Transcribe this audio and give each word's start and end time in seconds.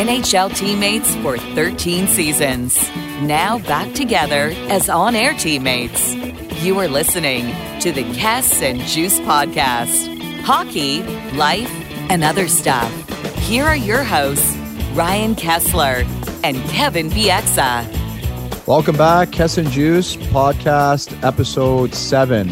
NHL 0.00 0.56
teammates 0.56 1.14
for 1.16 1.36
13 1.36 2.06
seasons. 2.06 2.74
Now 3.20 3.58
back 3.58 3.92
together 3.92 4.50
as 4.70 4.88
on 4.88 5.14
air 5.14 5.34
teammates. 5.34 6.14
You 6.64 6.78
are 6.78 6.88
listening 6.88 7.54
to 7.80 7.92
the 7.92 8.04
Kes 8.14 8.62
and 8.62 8.80
Juice 8.80 9.20
Podcast 9.20 10.08
hockey, 10.40 11.02
life, 11.34 11.70
and 12.08 12.24
other 12.24 12.48
stuff. 12.48 12.90
Here 13.40 13.62
are 13.64 13.76
your 13.76 14.02
hosts, 14.02 14.56
Ryan 14.94 15.34
Kesler 15.34 16.06
and 16.42 16.56
Kevin 16.70 17.10
Bieksa. 17.10 17.86
Welcome 18.66 18.96
back, 18.96 19.28
Kes 19.28 19.58
and 19.58 19.70
Juice 19.70 20.16
Podcast, 20.16 21.22
episode 21.22 21.94
seven, 21.94 22.48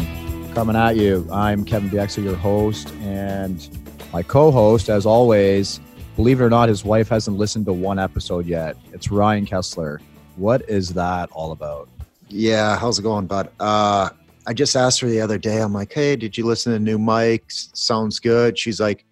coming 0.53 0.75
at 0.75 0.97
you. 0.97 1.27
I'm 1.31 1.65
Kevin 1.65 1.89
Bieksa, 1.89 2.23
your 2.23 2.35
host, 2.35 2.93
and 3.01 3.67
my 4.13 4.21
co-host, 4.21 4.87
as 4.87 5.07
always. 5.07 5.79
Believe 6.19 6.41
it 6.41 6.43
or 6.43 6.49
not, 6.49 6.67
his 6.67 6.83
wife 6.83 7.07
hasn't 7.07 7.37
listened 7.37 7.65
to 7.67 7.71
one 7.71 7.97
episode 7.97 8.45
yet. 8.45 8.75
It's 8.91 9.09
Ryan 9.09 9.45
Kesler. 9.45 10.01
What 10.35 10.67
is 10.69 10.89
that 10.89 11.31
all 11.31 11.53
about? 11.53 11.87
Yeah, 12.27 12.77
how's 12.77 12.99
it 12.99 13.03
going, 13.03 13.25
bud? 13.25 13.49
Uh, 13.57 14.09
I 14.45 14.51
just 14.51 14.75
asked 14.75 14.99
her 14.99 15.07
the 15.07 15.21
other 15.21 15.37
day. 15.37 15.61
I'm 15.61 15.71
like, 15.71 15.93
"Hey, 15.93 16.17
did 16.17 16.37
you 16.37 16.45
listen 16.45 16.73
to 16.73 16.79
new 16.79 16.97
mics? 16.97 17.69
Sounds 17.73 18.19
good." 18.19 18.59
She's 18.59 18.81
like, 18.81 19.05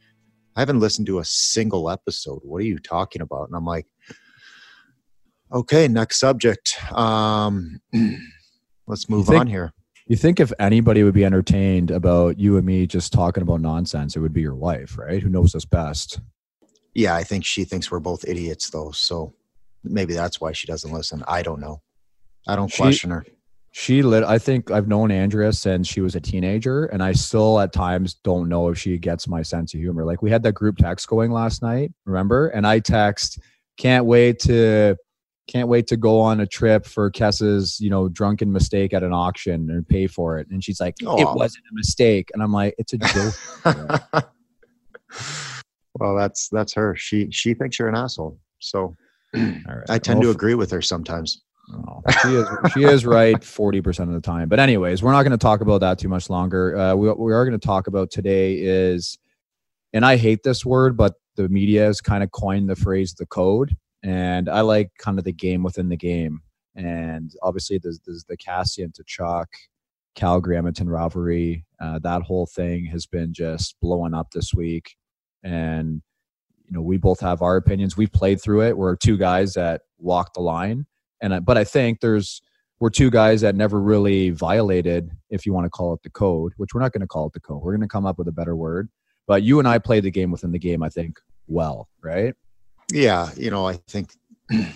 "I 0.58 0.60
haven't 0.60 0.82
listened 0.82 1.08
to 1.08 1.20
a 1.20 1.24
single 1.24 1.90
episode. 1.90 2.42
What 2.44 2.58
are 2.58 2.66
you 2.66 2.78
talking 2.78 3.22
about?" 3.22 3.48
And 3.48 3.56
I'm 3.56 3.64
like, 3.64 3.88
"Okay, 5.54 5.88
next 5.88 6.20
subject. 6.20 6.76
Um, 6.92 7.80
let's 8.86 9.10
move 9.10 9.28
think- 9.28 9.40
on 9.40 9.48
here." 9.48 9.72
You 10.08 10.18
think 10.18 10.42
if 10.42 10.52
anybody 10.60 11.04
would 11.04 11.14
be 11.14 11.24
entertained 11.24 11.90
about 11.90 12.38
you 12.38 12.58
and 12.58 12.66
me 12.66 12.86
just 12.86 13.14
talking 13.14 13.44
about 13.44 13.62
nonsense, 13.62 14.18
it 14.18 14.20
would 14.20 14.34
be 14.34 14.42
your 14.42 14.56
wife, 14.56 14.98
right? 14.98 15.24
Who 15.24 15.30
knows 15.30 15.56
us 15.56 15.64
best? 15.64 16.20
Yeah, 16.98 17.16
I 17.16 17.24
think 17.24 17.46
she 17.46 17.64
thinks 17.64 17.92
we're 17.92 18.00
both 18.00 18.28
idiots, 18.28 18.72
though. 18.72 18.90
So 18.90 19.36
maybe 19.84 20.16
that's 20.16 20.42
why 20.42 20.52
she 20.52 20.66
doesn't 20.66 20.92
listen. 20.92 21.24
I 21.28 21.44
don't 21.44 21.60
know. 21.60 21.84
I 22.48 22.56
don't 22.56 22.72
She- 22.72 22.82
question 22.82 23.12
her. 23.12 23.24
She 23.72 24.02
lit. 24.02 24.24
I 24.24 24.40
think 24.40 24.72
I've 24.72 24.88
known 24.88 25.12
Andrea 25.12 25.54
since 25.54 25.88
she 25.88 26.02
was 26.02 26.16
a 26.16 26.20
teenager, 26.20 26.86
and 26.86 27.04
I 27.04 27.12
still 27.12 27.60
at 27.60 27.72
times 27.72 28.16
don't 28.24 28.50
know 28.50 28.70
if 28.70 28.80
she 28.80 28.98
gets 28.98 29.28
my 29.28 29.44
sense 29.44 29.76
of 29.76 29.80
humor. 29.80 30.04
Like 30.04 30.24
we 30.24 30.32
had 30.32 30.42
that 30.44 30.54
group 30.54 30.78
text 30.78 31.08
going 31.08 31.30
last 31.30 31.62
night, 31.62 31.92
remember? 32.06 32.48
And 32.48 32.66
I 32.66 32.80
text, 32.80 33.38
"Can't 33.78 34.06
wait 34.06 34.40
to, 34.40 34.96
can't 35.46 35.68
wait 35.68 35.86
to 35.88 35.98
go 35.98 36.20
on 36.20 36.40
a 36.40 36.48
trip 36.48 36.88
for 36.88 37.12
Kessa's, 37.12 37.80
you 37.80 37.92
know, 37.92 38.10
drunken 38.10 38.52
mistake 38.52 38.96
at 38.96 39.04
an 39.04 39.14
auction 39.14 39.70
and 39.70 39.88
pay 39.88 40.08
for 40.08 40.40
it." 40.40 40.48
And 40.50 40.64
she's 40.64 40.80
like, 40.82 40.96
Aw. 41.06 41.22
"It 41.22 41.36
wasn't 41.36 41.66
a 41.72 41.76
mistake," 41.76 42.32
and 42.34 42.42
I'm 42.42 42.54
like, 42.54 42.74
"It's 42.80 42.94
a 42.94 42.98
joke." 42.98 44.32
well, 46.00 46.16
that's 46.16 46.50
that's 46.50 46.74
her. 46.74 46.96
She 46.96 47.30
she 47.32 47.54
thinks 47.54 47.80
you're 47.80 47.90
an 47.90 47.96
asshole. 47.96 48.40
So 48.60 48.96
right. 49.34 49.84
I 49.90 50.00
tend 50.00 50.20
Well, 50.20 50.30
to 50.30 50.36
agree 50.36 50.56
with 50.56 50.72
her 50.72 50.82
sometimes. 50.82 51.42
Oh, 51.74 52.02
she 52.22 52.30
is 52.30 52.48
she 52.74 52.84
is 52.84 53.06
right 53.06 53.44
forty 53.44 53.82
percent 53.82 54.10
of 54.10 54.16
the 54.16 54.22
time. 54.22 54.48
But 54.48 54.60
anyways, 54.60 55.04
we're 55.04 55.12
not 55.12 55.24
going 55.24 55.32
to 55.32 55.38
talk 55.38 55.62
about 55.62 55.82
that 55.82 56.00
too 56.00 56.08
much 56.08 56.30
longer. 56.30 56.78
Uh, 56.78 56.96
we 56.96 57.12
we 57.12 57.34
are 57.34 57.46
going 57.46 57.60
to 57.60 57.66
talk 57.66 57.88
about 57.88 58.10
today 58.10 58.56
is, 58.56 59.18
and 59.92 60.06
I 60.06 60.16
hate 60.16 60.44
this 60.44 60.66
word, 60.66 60.96
but 60.96 61.16
the 61.36 61.50
media 61.50 61.84
has 61.84 62.00
kind 62.00 62.24
of 62.24 62.32
coined 62.32 62.70
the 62.70 62.76
phrase 62.76 63.14
the 63.14 63.26
code, 63.26 63.76
and 64.02 64.48
I 64.48 64.62
like 64.62 64.92
kind 64.98 65.20
of 65.20 65.26
the 65.26 65.34
game 65.34 65.62
within 65.62 65.90
the 65.90 65.98
game. 65.98 66.42
And 66.76 67.32
obviously, 67.42 67.80
there's, 67.80 68.00
there's 68.06 68.24
the 68.30 68.38
Kassian 68.38 68.94
Tkachuk, 68.94 69.48
Calgary 70.16 70.58
Edmonton 70.58 70.88
rivalry. 70.88 71.66
Uh, 71.82 72.00
that 72.00 72.22
whole 72.22 72.46
thing 72.46 72.86
has 72.86 73.06
been 73.06 73.34
just 73.34 73.76
blowing 73.82 74.14
up 74.14 74.32
this 74.32 74.54
week, 74.54 74.96
and 75.44 76.02
you 76.66 76.74
know 76.74 76.82
we 76.82 76.98
both 76.98 77.20
have 77.20 77.42
our 77.42 77.56
opinions. 77.56 77.98
We've 77.98 78.12
played 78.12 78.42
through 78.42 78.64
it. 78.64 78.78
We're 78.78 78.96
two 78.96 79.18
guys 79.18 79.54
that 79.54 79.82
walk 80.00 80.34
the 80.34 80.42
line 80.42 80.86
and 81.22 81.34
I, 81.34 81.40
but 81.40 81.58
I 81.58 81.64
think 81.64 82.00
there's 82.00 82.42
we're 82.80 82.90
two 82.90 83.10
guys 83.10 83.42
that 83.42 83.56
never 83.56 83.82
really 83.82 84.30
violated, 84.30 85.10
if 85.30 85.46
you 85.46 85.54
want 85.54 85.66
to 85.66 85.70
call 85.70 85.94
it 85.94 86.04
the 86.04 86.12
code, 86.12 86.54
which 86.58 86.74
we're 86.74 86.82
not 86.82 86.92
going 86.92 87.02
to 87.02 87.08
call 87.08 87.26
it 87.26 87.34
the 87.34 87.40
code. 87.40 87.64
We're 87.64 87.72
going 87.72 87.82
to 87.82 87.88
come 87.88 88.06
up 88.06 88.20
with 88.20 88.28
a 88.28 88.32
better 88.32 88.56
word. 88.56 88.90
But 89.26 89.42
you 89.42 89.58
and 89.58 89.68
I 89.68 89.80
played 89.80 90.04
the 90.04 90.12
game 90.12 90.30
within 90.30 90.52
the 90.52 90.60
game, 90.60 90.84
I 90.84 90.90
think, 90.90 91.20
well, 91.48 91.90
right? 92.04 92.36
Yeah, 92.92 93.32
you 93.36 93.50
know, 93.50 93.68
I 93.68 93.80
think 93.88 94.14
I 94.52 94.74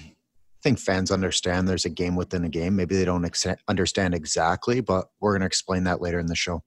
think 0.63 0.79
fans 0.79 1.11
understand 1.11 1.67
there's 1.67 1.85
a 1.85 1.89
game 1.89 2.15
within 2.15 2.43
a 2.43 2.49
game. 2.49 2.75
Maybe 2.75 2.95
they 2.95 3.05
don't 3.05 3.23
ex- 3.23 3.45
understand 3.67 4.15
exactly, 4.15 4.81
but 4.81 5.09
we're 5.19 5.33
going 5.33 5.41
to 5.41 5.47
explain 5.47 5.83
that 5.85 6.01
later 6.01 6.19
in 6.19 6.25
the 6.25 6.35
show. 6.35 6.63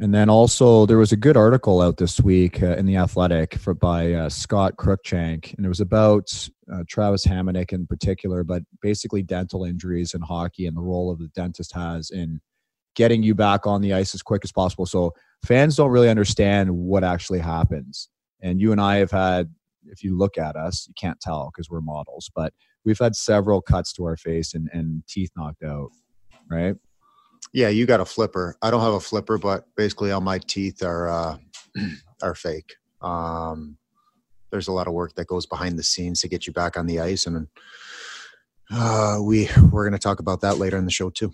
And 0.00 0.14
then 0.14 0.30
also 0.30 0.86
there 0.86 0.96
was 0.96 1.12
a 1.12 1.16
good 1.16 1.36
article 1.36 1.82
out 1.82 1.98
this 1.98 2.22
week 2.22 2.62
uh, 2.62 2.74
in 2.76 2.86
the 2.86 2.96
Athletic 2.96 3.56
for, 3.56 3.74
by 3.74 4.14
uh, 4.14 4.28
Scott 4.30 4.76
Cruikshank, 4.76 5.54
and 5.54 5.66
it 5.66 5.68
was 5.68 5.80
about 5.80 6.32
uh, 6.72 6.84
Travis 6.88 7.26
Hamonic 7.26 7.70
in 7.74 7.86
particular, 7.86 8.42
but 8.42 8.62
basically 8.80 9.22
dental 9.22 9.64
injuries 9.64 10.14
in 10.14 10.22
hockey 10.22 10.66
and 10.66 10.74
the 10.74 10.80
role 10.80 11.10
of 11.10 11.18
the 11.18 11.28
dentist 11.34 11.74
has 11.74 12.10
in 12.10 12.40
getting 12.96 13.22
you 13.22 13.34
back 13.34 13.66
on 13.66 13.82
the 13.82 13.92
ice 13.92 14.14
as 14.14 14.22
quick 14.22 14.40
as 14.42 14.50
possible. 14.50 14.86
So 14.86 15.12
fans 15.44 15.76
don't 15.76 15.90
really 15.90 16.08
understand 16.08 16.70
what 16.70 17.04
actually 17.04 17.40
happens. 17.40 18.08
And 18.40 18.58
you 18.58 18.72
and 18.72 18.80
I 18.80 18.96
have 18.96 19.10
had, 19.10 19.54
if 19.84 20.02
you 20.02 20.16
look 20.16 20.38
at 20.38 20.56
us, 20.56 20.86
you 20.88 20.94
can't 20.98 21.20
tell 21.20 21.50
because 21.54 21.68
we're 21.68 21.82
models, 21.82 22.30
but 22.34 22.54
we've 22.86 22.98
had 22.98 23.14
several 23.14 23.60
cuts 23.60 23.92
to 23.94 24.04
our 24.04 24.16
face 24.16 24.54
and, 24.54 24.70
and 24.72 25.02
teeth 25.06 25.30
knocked 25.36 25.62
out, 25.62 25.90
right? 26.50 26.74
Yeah, 27.52 27.68
you 27.68 27.86
got 27.86 28.00
a 28.00 28.04
flipper. 28.04 28.56
I 28.62 28.70
don't 28.70 28.82
have 28.82 28.94
a 28.94 29.00
flipper, 29.00 29.38
but 29.38 29.66
basically 29.76 30.12
all 30.12 30.20
my 30.20 30.38
teeth 30.38 30.82
are 30.82 31.08
uh, 31.08 31.36
are 32.22 32.34
fake. 32.34 32.74
Um, 33.02 33.76
there's 34.50 34.68
a 34.68 34.72
lot 34.72 34.86
of 34.86 34.92
work 34.92 35.14
that 35.14 35.26
goes 35.26 35.46
behind 35.46 35.78
the 35.78 35.82
scenes 35.82 36.20
to 36.20 36.28
get 36.28 36.46
you 36.46 36.52
back 36.52 36.76
on 36.76 36.86
the 36.86 37.00
ice, 37.00 37.26
and 37.26 37.48
uh, 38.70 39.18
we 39.22 39.48
we're 39.70 39.84
going 39.84 39.92
to 39.92 39.98
talk 39.98 40.20
about 40.20 40.40
that 40.42 40.58
later 40.58 40.76
in 40.76 40.84
the 40.84 40.90
show 40.90 41.10
too. 41.10 41.32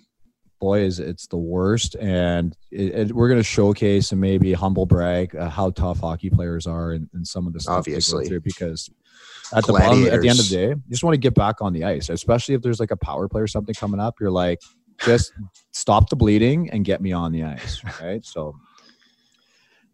boy 0.58 0.80
is 0.80 0.98
it's 0.98 1.26
the 1.26 1.36
worst 1.36 1.94
and 1.96 2.56
it, 2.70 2.94
it, 2.94 3.12
we're 3.12 3.28
going 3.28 3.40
to 3.40 3.44
showcase 3.44 4.10
and 4.12 4.20
maybe 4.20 4.54
humble 4.54 4.86
brag 4.86 5.36
uh, 5.36 5.50
how 5.50 5.70
tough 5.70 6.00
hockey 6.00 6.30
players 6.30 6.66
are 6.66 6.92
and, 6.92 7.08
and 7.12 7.26
some 7.26 7.46
of 7.46 7.52
the 7.52 7.60
stuff 7.60 7.78
Obviously. 7.78 8.20
they 8.20 8.24
go 8.24 8.28
through 8.28 8.40
because 8.40 8.88
at 9.54 9.66
the 9.66 9.74
bottom 9.74 10.06
at 10.06 10.22
the 10.22 10.28
end 10.28 10.38
of 10.38 10.48
the 10.48 10.54
day 10.54 10.68
you 10.68 10.82
just 10.88 11.04
want 11.04 11.12
to 11.12 11.18
get 11.18 11.34
back 11.34 11.60
on 11.60 11.74
the 11.74 11.84
ice 11.84 12.08
especially 12.08 12.54
if 12.54 12.62
there's 12.62 12.80
like 12.80 12.90
a 12.90 12.96
power 12.96 13.28
play 13.28 13.42
or 13.42 13.46
something 13.46 13.74
coming 13.74 14.00
up 14.00 14.14
you're 14.18 14.30
like 14.30 14.60
just 15.04 15.32
stop 15.72 16.08
the 16.10 16.16
bleeding 16.16 16.70
and 16.70 16.84
get 16.84 17.00
me 17.00 17.12
on 17.12 17.32
the 17.32 17.42
ice 17.44 17.80
right 18.00 18.24
so 18.24 18.54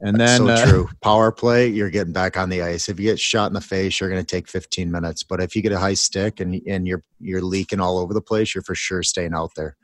and 0.04 0.18
That's 0.18 0.38
then 0.38 0.48
so 0.48 0.52
uh, 0.52 0.66
true. 0.66 0.88
Power 1.00 1.30
play, 1.30 1.68
you're 1.68 1.88
getting 1.88 2.12
back 2.12 2.36
on 2.36 2.48
the 2.48 2.60
ice. 2.60 2.88
If 2.88 2.98
you 2.98 3.06
get 3.06 3.20
shot 3.20 3.46
in 3.46 3.52
the 3.52 3.60
face, 3.60 4.00
you're 4.00 4.10
going 4.10 4.20
to 4.20 4.26
take 4.26 4.48
15 4.48 4.90
minutes. 4.90 5.22
But 5.22 5.40
if 5.40 5.54
you 5.54 5.62
get 5.62 5.70
a 5.70 5.78
high 5.78 5.94
stick 5.94 6.40
and 6.40 6.60
and 6.66 6.88
you're 6.88 7.04
you're 7.20 7.40
leaking 7.40 7.78
all 7.78 7.98
over 7.98 8.12
the 8.12 8.20
place, 8.20 8.52
you're 8.52 8.64
for 8.64 8.74
sure 8.74 9.04
staying 9.04 9.32
out 9.32 9.52
there. 9.54 9.76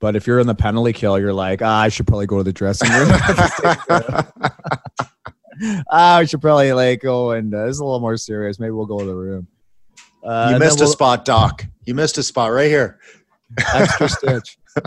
but 0.00 0.16
if 0.16 0.26
you're 0.26 0.38
in 0.38 0.46
the 0.46 0.54
penalty 0.54 0.92
kill 0.92 1.18
you're 1.18 1.32
like 1.32 1.60
ah, 1.62 1.80
i 1.80 1.88
should 1.88 2.06
probably 2.06 2.26
go 2.26 2.38
to 2.38 2.44
the 2.44 2.52
dressing 2.52 2.90
room 2.90 3.08
ah, 5.90 6.16
I 6.16 6.24
should 6.24 6.40
probably 6.40 6.72
like 6.72 7.00
go 7.00 7.32
and 7.32 7.52
uh, 7.54 7.66
this 7.66 7.76
is 7.76 7.80
a 7.80 7.84
little 7.84 8.00
more 8.00 8.16
serious. 8.16 8.58
Maybe 8.60 8.70
we'll 8.72 8.86
go 8.86 8.98
to 8.98 9.04
the 9.04 9.14
room. 9.14 9.48
Uh, 10.22 10.50
you 10.52 10.58
missed 10.58 10.80
a 10.80 10.84
we'll- 10.84 10.92
spot, 10.92 11.24
Doc. 11.24 11.64
You 11.84 11.94
missed 11.94 12.18
a 12.18 12.22
spot 12.22 12.52
right 12.52 12.68
here. 12.68 12.98
Extra 13.74 14.08
stitch. 14.08 14.58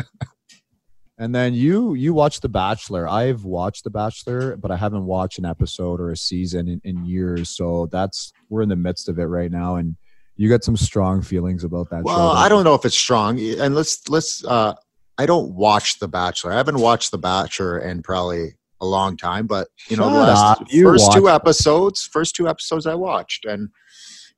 And 1.21 1.35
then 1.35 1.53
you 1.53 1.93
you 1.93 2.15
watch 2.15 2.39
The 2.39 2.49
Bachelor. 2.49 3.07
I've 3.07 3.43
watched 3.43 3.83
The 3.83 3.91
Bachelor, 3.91 4.57
but 4.57 4.71
I 4.71 4.75
haven't 4.75 5.05
watched 5.05 5.37
an 5.37 5.45
episode 5.45 6.01
or 6.01 6.09
a 6.09 6.17
season 6.17 6.67
in, 6.67 6.81
in 6.83 7.05
years. 7.05 7.55
So 7.55 7.87
that's 7.91 8.33
we're 8.49 8.63
in 8.63 8.69
the 8.69 8.75
midst 8.75 9.07
of 9.07 9.19
it 9.19 9.25
right 9.25 9.51
now, 9.51 9.75
and 9.75 9.95
you 10.35 10.49
got 10.49 10.63
some 10.63 10.75
strong 10.75 11.21
feelings 11.21 11.63
about 11.63 11.91
that. 11.91 12.03
Well, 12.03 12.33
show. 12.33 12.39
I 12.39 12.49
don't 12.49 12.63
know 12.63 12.73
if 12.73 12.85
it's 12.85 12.97
strong. 12.97 13.39
And 13.39 13.75
let's 13.75 14.09
let's. 14.09 14.43
uh 14.43 14.73
I 15.19 15.27
don't 15.27 15.53
watch 15.53 15.99
The 15.99 16.07
Bachelor. 16.07 16.53
I 16.53 16.57
haven't 16.57 16.79
watched 16.79 17.11
The 17.11 17.19
Bachelor 17.19 17.77
in 17.77 18.01
probably 18.01 18.55
a 18.81 18.85
long 18.87 19.15
time, 19.15 19.45
but 19.45 19.67
you 19.89 19.97
know, 19.97 20.09
the 20.09 20.21
last 20.21 20.71
first 20.71 21.11
two 21.11 21.29
episodes, 21.29 22.09
first 22.11 22.35
two 22.35 22.49
episodes 22.49 22.87
I 22.87 22.95
watched, 22.95 23.45
and 23.45 23.69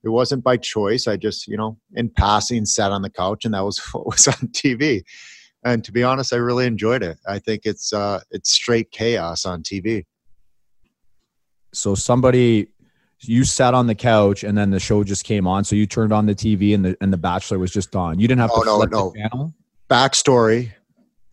it 0.04 0.10
wasn't 0.10 0.44
by 0.44 0.58
choice. 0.58 1.08
I 1.08 1.16
just, 1.18 1.48
you 1.48 1.56
know, 1.58 1.78
in 1.96 2.10
passing, 2.10 2.66
sat 2.66 2.92
on 2.92 3.02
the 3.02 3.10
couch, 3.10 3.46
and 3.46 3.54
that 3.54 3.62
was 3.64 3.78
what 3.94 4.06
was 4.06 4.28
on 4.28 4.34
TV. 4.50 5.04
And 5.66 5.84
to 5.86 5.92
be 5.94 6.04
honest, 6.04 6.34
I 6.34 6.38
really 6.38 6.66
enjoyed 6.66 7.04
it. 7.04 7.18
I 7.28 7.40
think 7.40 7.62
it's 7.66 7.94
uh, 7.94 8.20
it's 8.32 8.52
straight 8.52 8.92
chaos 8.92 9.46
on 9.46 9.64
TV. 9.64 10.06
So 11.74 11.96
somebody, 11.96 12.68
you 13.22 13.46
sat 13.46 13.74
on 13.74 13.88
the 13.88 13.96
couch, 13.96 14.44
and 14.44 14.58
then 14.58 14.72
the 14.72 14.80
show 14.80 15.04
just 15.04 15.24
came 15.24 15.48
on. 15.48 15.64
So 15.64 15.76
you 15.76 15.86
turned 15.88 16.12
on 16.12 16.26
the 16.26 16.36
TV, 16.36 16.76
and 16.76 16.84
the 16.84 16.98
and 17.00 17.14
the 17.14 17.18
Bachelor 17.18 17.60
was 17.60 17.72
just 17.72 17.96
on. 17.96 18.20
You 18.20 18.28
didn't 18.28 18.42
have 18.42 18.52
Oh, 18.54 18.60
to 18.60 18.66
no, 18.66 18.78
flip 18.78 18.92
no. 18.92 19.12
the 19.12 19.20
channel. 19.22 19.54
Backstory: 19.90 20.74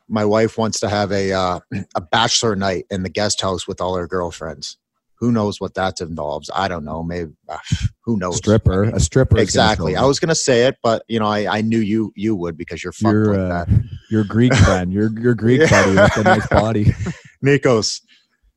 My 0.09 0.25
wife 0.25 0.57
wants 0.57 0.79
to 0.81 0.89
have 0.89 1.11
a 1.11 1.33
uh, 1.33 1.61
a 1.97 2.01
bachelor 2.01 2.55
night 2.55 2.87
in 2.91 3.03
the 3.03 3.11
guest 3.11 3.41
house 3.41 3.67
with 3.67 3.81
all 3.81 3.97
her 3.97 4.07
girlfriends. 4.07 4.77
Who 5.21 5.31
knows 5.31 5.61
what 5.61 5.75
that 5.75 6.01
involves? 6.01 6.49
I 6.55 6.67
don't 6.67 6.85
know. 6.85 7.03
Maybe 7.03 7.31
uh, 7.49 7.59
who 8.05 8.17
knows? 8.17 8.39
Stripper, 8.39 8.85
I 8.85 8.87
mean, 8.87 8.97
a 8.97 9.01
stripper. 9.01 9.39
exactly. 9.39 9.95
I 9.95 10.05
was 10.05 10.19
gonna 10.19 10.35
say 10.35 10.67
it, 10.67 10.77
but 10.83 11.03
you 11.09 11.19
know, 11.21 11.27
I, 11.27 11.59
I 11.59 11.61
knew 11.61 11.79
you 11.79 12.11
you 12.17 12.35
would 12.35 12.57
because 12.57 12.83
you're 12.83 12.93
fucked 12.95 13.13
your 13.13 13.35
uh, 13.39 13.65
that. 13.67 13.69
your 14.11 14.25
Greek 14.25 14.55
friend, 14.65 14.93
your 14.93 15.11
your 15.21 15.35
Greek 15.35 15.61
Yeah. 15.61 15.69
buddy 15.71 15.97
with 15.97 16.15
the 16.15 16.25
nice 16.25 16.49
body, 16.49 16.85
Nikos. 17.45 18.01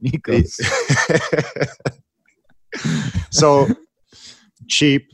Nikos. 0.04 0.60
so 3.31 3.68
cheap 4.68 5.07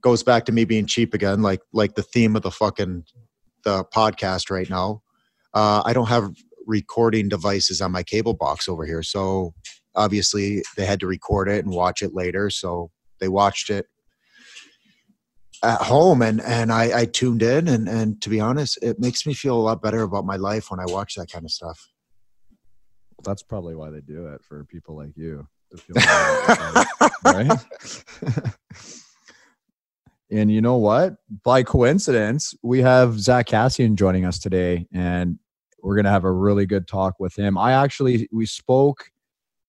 goes 0.00 0.22
back 0.22 0.44
to 0.46 0.52
me 0.52 0.64
being 0.64 0.86
cheap 0.86 1.14
again, 1.14 1.42
like 1.42 1.60
like 1.72 1.94
the 1.94 2.02
theme 2.02 2.36
of 2.36 2.42
the 2.42 2.50
fucking 2.50 3.04
the 3.64 3.84
podcast 3.94 4.50
right 4.50 4.68
now. 4.68 5.02
Uh, 5.54 5.82
I 5.84 5.92
don't 5.92 6.08
have 6.08 6.32
recording 6.66 7.28
devices 7.28 7.80
on 7.80 7.92
my 7.92 8.02
cable 8.02 8.34
box 8.34 8.68
over 8.68 8.84
here, 8.86 9.02
so 9.02 9.54
obviously 9.94 10.62
they 10.76 10.86
had 10.86 11.00
to 11.00 11.06
record 11.06 11.48
it 11.48 11.64
and 11.64 11.74
watch 11.74 12.02
it 12.02 12.14
later. 12.14 12.50
So 12.50 12.90
they 13.20 13.28
watched 13.28 13.70
it 13.70 13.86
at 15.62 15.80
home 15.80 16.22
and 16.22 16.40
and 16.40 16.72
I, 16.72 17.00
I 17.00 17.04
tuned 17.06 17.42
in 17.42 17.68
and 17.68 17.88
and 17.88 18.20
to 18.22 18.28
be 18.28 18.40
honest 18.40 18.78
it 18.82 18.98
makes 18.98 19.24
me 19.26 19.32
feel 19.32 19.56
a 19.56 19.62
lot 19.62 19.80
better 19.80 20.02
about 20.02 20.24
my 20.24 20.34
life 20.34 20.72
when 20.72 20.80
i 20.80 20.84
watch 20.86 21.14
that 21.14 21.30
kind 21.30 21.44
of 21.44 21.52
stuff. 21.52 21.88
Well, 23.16 23.22
that's 23.24 23.44
probably 23.44 23.76
why 23.76 23.90
they 23.90 24.00
do 24.00 24.26
it 24.26 24.42
for 24.42 24.64
people 24.64 24.96
like 24.96 25.16
you 25.16 25.46
to 25.70 25.76
feel 25.76 25.94
right? 27.24 28.52
And 30.32 30.50
you 30.50 30.62
know 30.62 30.78
what? 30.78 31.16
By 31.44 31.62
coincidence 31.62 32.54
we 32.62 32.80
have 32.80 33.20
Zack 33.20 33.48
Kassian 33.48 33.96
joining 33.96 34.24
us 34.24 34.38
today 34.38 34.86
and 34.90 35.38
we're 35.82 36.00
to 36.02 36.10
have 36.10 36.24
a 36.24 36.32
really 36.32 36.64
good 36.64 36.88
talk 36.88 37.16
with 37.20 37.38
him. 37.38 37.58
I 37.58 37.72
actually 37.72 38.28
we 38.32 38.46
spoke 38.46 39.10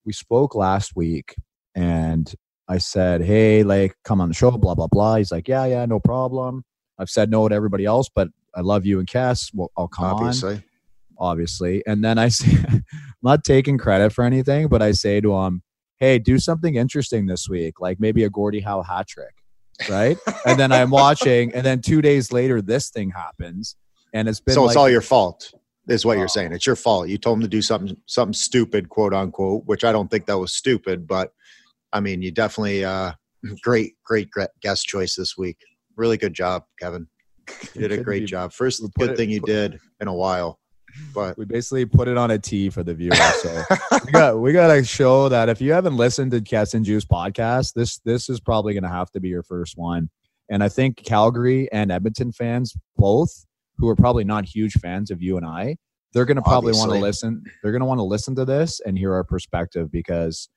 we 0.06 0.14
spoke 0.14 0.56
last 0.56 0.96
week 0.96 1.36
and 1.76 2.34
I 2.68 2.78
said, 2.78 3.22
hey, 3.22 3.64
like, 3.64 3.96
come 4.04 4.22
on 4.22 4.30
the 4.30 4.36
show, 4.36 4.52
blah, 4.52 4.76
blah, 4.76 4.88
blah. 4.88 5.16
He's 5.16 5.32
like, 5.32 5.48
yeah, 5.48 5.66
yeah, 5.66 5.86
no 5.86 6.00
problem. 6.00 6.64
I've 6.98 7.10
said 7.10 7.30
no 7.30 7.48
to 7.48 7.56
everybody 7.56 7.86
else, 7.86 8.10
but 8.14 8.30
I 8.56 8.62
love 8.62 8.86
you 8.86 9.00
and 9.00 9.08
Cass. 9.08 9.50
Well, 9.54 9.72
I'll 9.78 9.88
come 9.88 10.06
obviously. 10.06 10.56
on. 10.56 10.64
Obviously. 11.18 11.84
And 11.86 12.04
then 12.04 12.18
I 12.18 12.28
say, 12.30 12.58
I'm 12.70 12.86
not 13.22 13.44
taking 13.44 13.78
credit 13.78 14.14
for 14.14 14.24
anything, 14.24 14.68
but 14.68 14.82
I 14.82 14.92
say 14.92 15.22
to 15.22 15.34
him, 15.42 15.62
hey, 16.00 16.20
do 16.20 16.40
something 16.40 16.76
interesting 16.76 17.26
this 17.26 17.48
week, 17.50 17.80
like 17.80 18.00
maybe 18.00 18.24
a 18.24 18.30
Gordie 18.30 18.62
Howe 18.62 18.82
hat 18.82 19.08
trick. 19.08 19.36
Right. 19.90 20.18
and 20.46 20.60
then 20.60 20.72
I'm 20.72 20.92
watching, 20.92 21.54
and 21.54 21.66
then 21.66 21.82
two 21.82 22.02
days 22.02 22.32
later, 22.32 22.62
this 22.62 22.90
thing 22.90 23.10
happens. 23.10 23.76
And 24.14 24.30
it's 24.30 24.40
been 24.40 24.54
so 24.54 24.64
like, 24.64 24.72
it's 24.72 24.78
all 24.78 24.90
your 24.90 25.02
fault 25.02 25.52
is 25.88 26.06
what 26.06 26.18
you're 26.18 26.28
saying. 26.28 26.54
It's 26.54 26.66
your 26.66 26.76
fault. 26.76 27.10
You 27.10 27.18
told 27.18 27.38
him 27.38 27.42
to 27.42 27.48
do 27.48 27.62
something 27.62 27.98
something 28.06 28.34
stupid, 28.34 28.90
quote 28.90 29.14
unquote, 29.14 29.64
which 29.66 29.84
I 29.84 29.92
don't 29.92 30.10
think 30.10 30.26
that 30.26 30.38
was 30.38 30.54
stupid, 30.54 31.08
but 31.08 31.34
I 31.92 32.00
mean, 32.00 32.22
you 32.22 32.32
definitely 32.32 32.84
uh, 32.84 33.14
great, 33.62 33.94
great 34.04 34.30
guest 34.62 34.88
choice 34.88 35.16
this 35.16 35.38
week. 35.38 35.58
Really 35.96 36.18
good 36.18 36.34
job, 36.34 36.64
Kevin. 36.80 37.08
You 37.74 37.82
did 37.82 37.92
a 37.92 37.98
great 38.04 38.22
be, 38.22 38.26
job. 38.28 38.52
First 38.54 38.84
good 38.98 39.12
it, 39.12 39.18
thing 39.18 39.30
you 39.30 39.42
did 39.42 39.80
in 40.02 40.08
a 40.08 40.14
while. 40.14 40.60
But 41.14 41.38
we 41.38 41.46
basically 41.46 41.86
put 41.86 42.08
it 42.08 42.18
on 42.18 42.30
a 42.32 42.38
tee 42.38 42.70
for 42.70 42.84
the 42.84 42.94
viewers. 42.94 43.18
So 43.42 43.64
we 44.06 44.12
got 44.12 44.40
we 44.40 44.54
got 44.54 44.74
to 44.74 44.84
show 44.84 45.28
that 45.30 45.50
if 45.50 45.60
you 45.60 45.74
haven't 45.74 45.98
listened 45.98 46.32
to 46.32 46.42
Kes 46.42 46.76
and 46.76 46.86
Juice 46.86 47.06
podcast, 47.06 47.74
this 47.74 47.98
this 48.00 48.30
is 48.30 48.40
probably 48.40 48.74
going 48.74 48.84
to 48.84 48.90
have 48.90 49.10
to 49.12 49.20
be 49.20 49.30
your 49.30 49.42
first 49.42 49.76
one. 49.76 50.10
And 50.50 50.64
I 50.64 50.70
think 50.70 50.98
Calgary 50.98 51.72
and 51.72 51.92
Edmonton 51.92 52.32
fans 52.32 52.76
both, 52.96 53.46
who 53.78 53.90
are 53.90 53.96
probably 53.96 54.24
not 54.24 54.46
huge 54.46 54.74
fans 54.74 55.12
of 55.12 55.22
you 55.22 55.38
and 55.38 55.46
I, 55.46 55.78
they're 56.14 56.26
going 56.26 56.38
to 56.38 56.44
probably 56.44 56.74
want 56.74 56.92
to 56.92 57.00
listen. 57.00 57.44
They're 57.62 57.72
going 57.72 57.82
to 57.82 57.86
want 57.86 58.00
to 58.00 58.04
listen 58.04 58.36
to 58.36 58.46
this 58.46 58.80
and 58.86 58.98
hear 58.98 59.14
our 59.14 59.24
perspective 59.24 59.92
because 59.92 60.48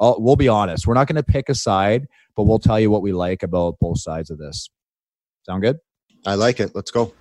I'll, 0.00 0.16
we'll 0.18 0.36
be 0.36 0.48
honest. 0.48 0.86
We're 0.86 0.94
not 0.94 1.06
going 1.06 1.16
to 1.16 1.22
pick 1.22 1.48
a 1.48 1.54
side, 1.54 2.06
but 2.36 2.44
we'll 2.44 2.58
tell 2.58 2.78
you 2.78 2.90
what 2.90 3.02
we 3.02 3.12
like 3.12 3.42
about 3.42 3.78
both 3.80 4.00
sides 4.00 4.30
of 4.30 4.38
this. 4.38 4.68
Sound 5.44 5.62
good? 5.62 5.78
I 6.26 6.34
like 6.34 6.60
it. 6.60 6.72
Let's 6.74 6.90
go. 6.90 7.14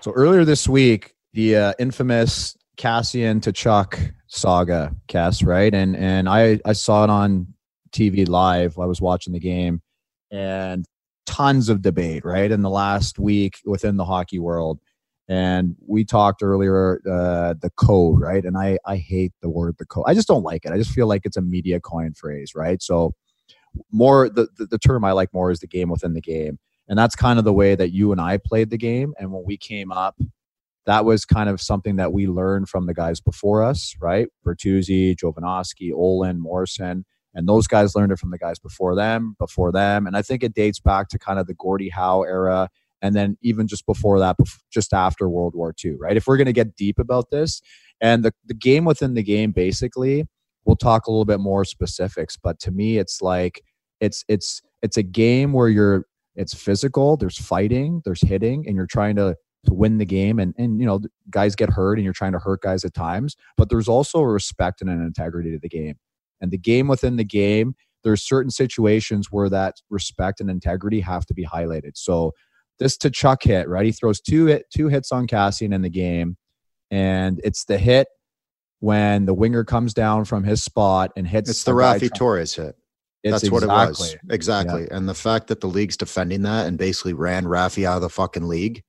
So 0.00 0.12
earlier 0.12 0.44
this 0.44 0.68
week, 0.68 1.14
the 1.32 1.56
uh, 1.56 1.72
infamous 1.78 2.56
Kassian 2.76 3.40
Tkachuk 3.40 4.12
saga, 4.26 4.94
Cass, 5.06 5.42
right? 5.42 5.72
And 5.72 5.96
and 5.96 6.28
I 6.28 6.58
I 6.64 6.72
saw 6.72 7.04
it 7.04 7.10
on 7.10 7.54
TV 7.92 8.28
live. 8.28 8.78
I 8.78 8.86
was 8.86 9.00
watching 9.00 9.32
the 9.32 9.38
game, 9.38 9.80
and 10.30 10.84
tons 11.26 11.68
of 11.68 11.82
debate, 11.82 12.24
right? 12.24 12.50
In 12.50 12.62
the 12.62 12.70
last 12.70 13.18
week 13.18 13.58
within 13.64 13.96
the 13.96 14.04
hockey 14.04 14.38
world, 14.38 14.80
and 15.28 15.76
we 15.86 16.04
talked 16.04 16.42
earlier 16.42 17.00
uh, 17.10 17.54
the 17.60 17.70
code 17.76 18.20
right? 18.20 18.44
And 18.44 18.56
i 18.58 18.78
i 18.84 18.96
hate 18.96 19.32
the 19.40 19.48
word 19.48 19.76
the 19.78 19.86
code. 19.86 20.04
I 20.06 20.14
just 20.14 20.28
don't 20.28 20.42
like 20.42 20.64
it. 20.64 20.72
I 20.72 20.76
just 20.76 20.90
feel 20.90 21.06
like 21.06 21.22
it's 21.24 21.36
a 21.36 21.42
media 21.42 21.80
coin 21.80 22.12
phrase 22.14 22.52
right? 22.54 22.82
So 22.82 23.14
more 23.90 24.28
the, 24.28 24.48
the, 24.58 24.66
the 24.66 24.78
term 24.78 25.04
i 25.04 25.12
like 25.12 25.32
more 25.32 25.50
is 25.50 25.60
the 25.60 25.66
game 25.66 25.88
within 25.88 26.14
the 26.14 26.20
game. 26.20 26.58
And 26.88 26.98
that's 26.98 27.16
kind 27.16 27.38
of 27.38 27.44
the 27.44 27.52
way 27.52 27.74
that 27.74 27.92
you 27.92 28.12
and 28.12 28.20
i 28.20 28.36
played 28.36 28.70
the 28.70 28.78
game. 28.78 29.14
And 29.18 29.32
when 29.32 29.44
we 29.46 29.56
came 29.56 29.92
up 29.92 30.16
that 30.84 31.04
was 31.04 31.24
kind 31.24 31.48
of 31.48 31.60
something 31.60 31.96
that 31.96 32.12
we 32.12 32.26
learned 32.26 32.68
from 32.68 32.86
the 32.86 32.94
guys 32.94 33.20
before 33.20 33.62
us 33.62 33.94
right? 34.00 34.28
Bertuzzi 34.46 35.16
jovanovski 35.16 35.92
Ohlund 35.92 36.38
morrison 36.38 37.04
and 37.34 37.48
those 37.48 37.66
guys 37.66 37.94
learned 37.94 38.12
it 38.12 38.18
from 38.18 38.30
the 38.30 38.38
guys 38.38 38.58
before 38.58 38.94
them 38.94 39.34
before 39.38 39.72
them 39.72 40.06
and 40.06 40.16
i 40.16 40.22
think 40.22 40.42
it 40.42 40.54
dates 40.54 40.80
back 40.80 41.08
to 41.08 41.18
kind 41.18 41.38
of 41.38 41.46
the 41.46 41.54
gordie 41.54 41.90
howe 41.90 42.22
era 42.22 42.68
and 43.02 43.16
then 43.16 43.36
even 43.42 43.66
just 43.66 43.84
before 43.84 44.20
that, 44.20 44.36
just 44.70 44.94
after 44.94 45.28
World 45.28 45.54
War 45.54 45.74
II, 45.84 45.96
right? 45.98 46.16
If 46.16 46.26
we're 46.26 46.36
going 46.36 46.46
to 46.46 46.52
get 46.52 46.76
deep 46.76 46.98
about 47.00 47.30
this, 47.30 47.60
and 48.00 48.24
the, 48.24 48.32
the 48.46 48.54
game 48.54 48.84
within 48.84 49.14
the 49.14 49.22
game, 49.22 49.50
basically, 49.50 50.24
we'll 50.64 50.76
talk 50.76 51.06
a 51.06 51.10
little 51.10 51.24
bit 51.24 51.40
more 51.40 51.64
specifics. 51.64 52.36
But 52.36 52.60
to 52.60 52.70
me, 52.70 52.98
it's 52.98 53.20
like 53.20 53.62
it's 54.00 54.24
it's 54.28 54.62
it's 54.82 54.96
a 54.96 55.02
game 55.02 55.52
where 55.52 55.68
you're 55.68 56.06
it's 56.36 56.54
physical. 56.54 57.16
There's 57.16 57.38
fighting, 57.38 58.02
there's 58.04 58.22
hitting, 58.22 58.64
and 58.66 58.76
you're 58.76 58.86
trying 58.86 59.16
to 59.16 59.36
to 59.64 59.74
win 59.74 59.98
the 59.98 60.04
game 60.04 60.40
and 60.40 60.54
and 60.58 60.80
you 60.80 60.86
know 60.86 61.00
guys 61.30 61.54
get 61.54 61.70
hurt 61.70 61.94
and 61.94 62.02
you're 62.02 62.12
trying 62.12 62.32
to 62.32 62.38
hurt 62.40 62.62
guys 62.62 62.84
at 62.84 62.92
times 62.92 63.36
but 63.56 63.68
there's 63.68 63.86
also 63.86 64.18
a 64.18 64.26
respect 64.26 64.80
and 64.80 64.90
an 64.90 65.00
integrity 65.00 65.52
to 65.52 65.58
the 65.60 65.68
game 65.68 65.94
and 66.42 66.50
the 66.50 66.58
game 66.58 66.88
within 66.88 67.16
the 67.16 67.24
game 67.24 67.74
there's 68.04 68.22
certain 68.22 68.50
situations 68.50 69.28
where 69.30 69.48
that 69.48 69.76
respect 69.88 70.40
and 70.40 70.50
integrity 70.50 71.00
have 71.00 71.24
to 71.24 71.32
be 71.32 71.46
highlighted 71.46 71.92
so 71.94 72.32
this 72.82 72.96
Tkachuk 72.96 73.42
hit, 73.42 73.68
right? 73.68 73.86
He 73.86 73.92
throws 73.92 74.20
two 74.20 74.46
hit, 74.46 74.66
two 74.74 74.88
hits 74.88 75.12
on 75.12 75.26
Kassian 75.26 75.72
in 75.72 75.82
the 75.82 75.90
game, 75.90 76.36
and 76.90 77.40
it's 77.44 77.64
the 77.64 77.78
hit 77.78 78.08
when 78.80 79.24
the 79.24 79.34
winger 79.34 79.64
comes 79.64 79.94
down 79.94 80.24
from 80.24 80.44
his 80.44 80.62
spot 80.62 81.12
and 81.16 81.26
hits. 81.26 81.48
It's 81.48 81.64
the 81.64 81.72
Raffi 81.72 82.12
Torres 82.12 82.54
hit. 82.54 82.74
That's 83.24 83.44
exactly, 83.44 83.50
what 83.50 83.62
it 83.62 83.68
was. 83.68 84.16
Exactly. 84.30 84.82
Yeah. 84.82 84.96
And 84.96 85.08
the 85.08 85.14
fact 85.14 85.46
that 85.46 85.60
the 85.60 85.68
league's 85.68 85.96
defending 85.96 86.42
that 86.42 86.66
and 86.66 86.76
basically 86.76 87.12
ran 87.12 87.44
Raffi 87.44 87.84
out 87.84 87.96
of 87.96 88.02
the 88.02 88.08
fucking 88.08 88.48
league 88.48 88.82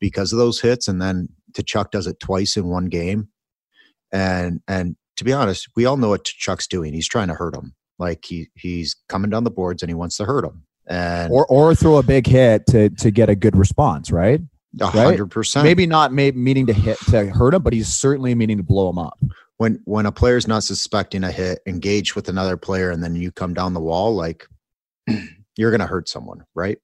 because 0.00 0.32
of 0.32 0.38
those 0.38 0.60
hits, 0.60 0.88
and 0.88 1.00
then 1.00 1.28
Tkachuk 1.52 1.92
does 1.92 2.08
it 2.08 2.18
twice 2.18 2.56
in 2.56 2.66
one 2.66 2.86
game. 2.86 3.28
And 4.12 4.60
and 4.66 4.96
to 5.20 5.24
be 5.24 5.34
honest, 5.34 5.68
we 5.76 5.84
all 5.84 5.98
know 5.98 6.08
what 6.08 6.24
Chuck's 6.24 6.66
doing. 6.66 6.94
He's 6.94 7.06
trying 7.06 7.28
to 7.28 7.34
hurt 7.34 7.54
him. 7.54 7.74
Like 7.98 8.24
he 8.24 8.48
he's 8.54 8.96
coming 9.06 9.28
down 9.28 9.44
the 9.44 9.50
boards 9.50 9.82
and 9.82 9.90
he 9.90 9.94
wants 9.94 10.16
to 10.16 10.24
hurt 10.24 10.46
him 10.46 10.64
and 10.86 11.30
or 11.30 11.44
or 11.46 11.74
throw 11.74 11.98
a 11.98 12.02
big 12.02 12.26
hit 12.26 12.66
to 12.68 12.88
to 12.88 13.10
get 13.10 13.28
a 13.28 13.34
good 13.34 13.54
response, 13.54 14.10
right? 14.10 14.40
Hundred 14.80 15.26
percent. 15.26 15.64
Maybe 15.64 15.86
not 15.86 16.10
maybe 16.10 16.38
meaning 16.38 16.66
to 16.68 16.72
hit 16.72 16.98
to 17.10 17.26
hurt 17.26 17.52
him, 17.52 17.62
but 17.62 17.74
he's 17.74 17.88
certainly 17.88 18.34
meaning 18.34 18.56
to 18.56 18.62
blow 18.62 18.88
him 18.88 18.98
up. 18.98 19.18
When 19.58 19.82
when 19.84 20.06
a 20.06 20.12
player's 20.12 20.48
not 20.48 20.64
suspecting 20.64 21.22
a 21.22 21.30
hit, 21.30 21.60
engage 21.66 22.16
with 22.16 22.30
another 22.30 22.56
player, 22.56 22.90
and 22.90 23.04
then 23.04 23.14
you 23.14 23.30
come 23.30 23.52
down 23.52 23.74
the 23.74 23.80
wall, 23.80 24.14
like 24.14 24.46
you're 25.56 25.70
gonna 25.70 25.86
hurt 25.86 26.08
someone, 26.08 26.46
right? 26.54 26.78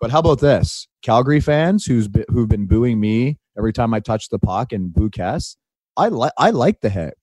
But 0.00 0.12
how 0.12 0.20
about 0.20 0.38
this, 0.38 0.86
Calgary 1.02 1.40
fans 1.40 1.84
who's 1.84 2.06
been, 2.06 2.24
who've 2.28 2.48
been 2.48 2.66
booing 2.66 3.00
me 3.00 3.38
every 3.58 3.72
time 3.72 3.92
I 3.92 3.98
touch 3.98 4.28
the 4.28 4.38
puck 4.38 4.72
and 4.72 4.94
boo 4.94 5.10
Kess? 5.10 5.56
I 5.96 6.08
like 6.08 6.32
I 6.38 6.50
like 6.50 6.80
the 6.80 6.90
hit. 6.90 7.14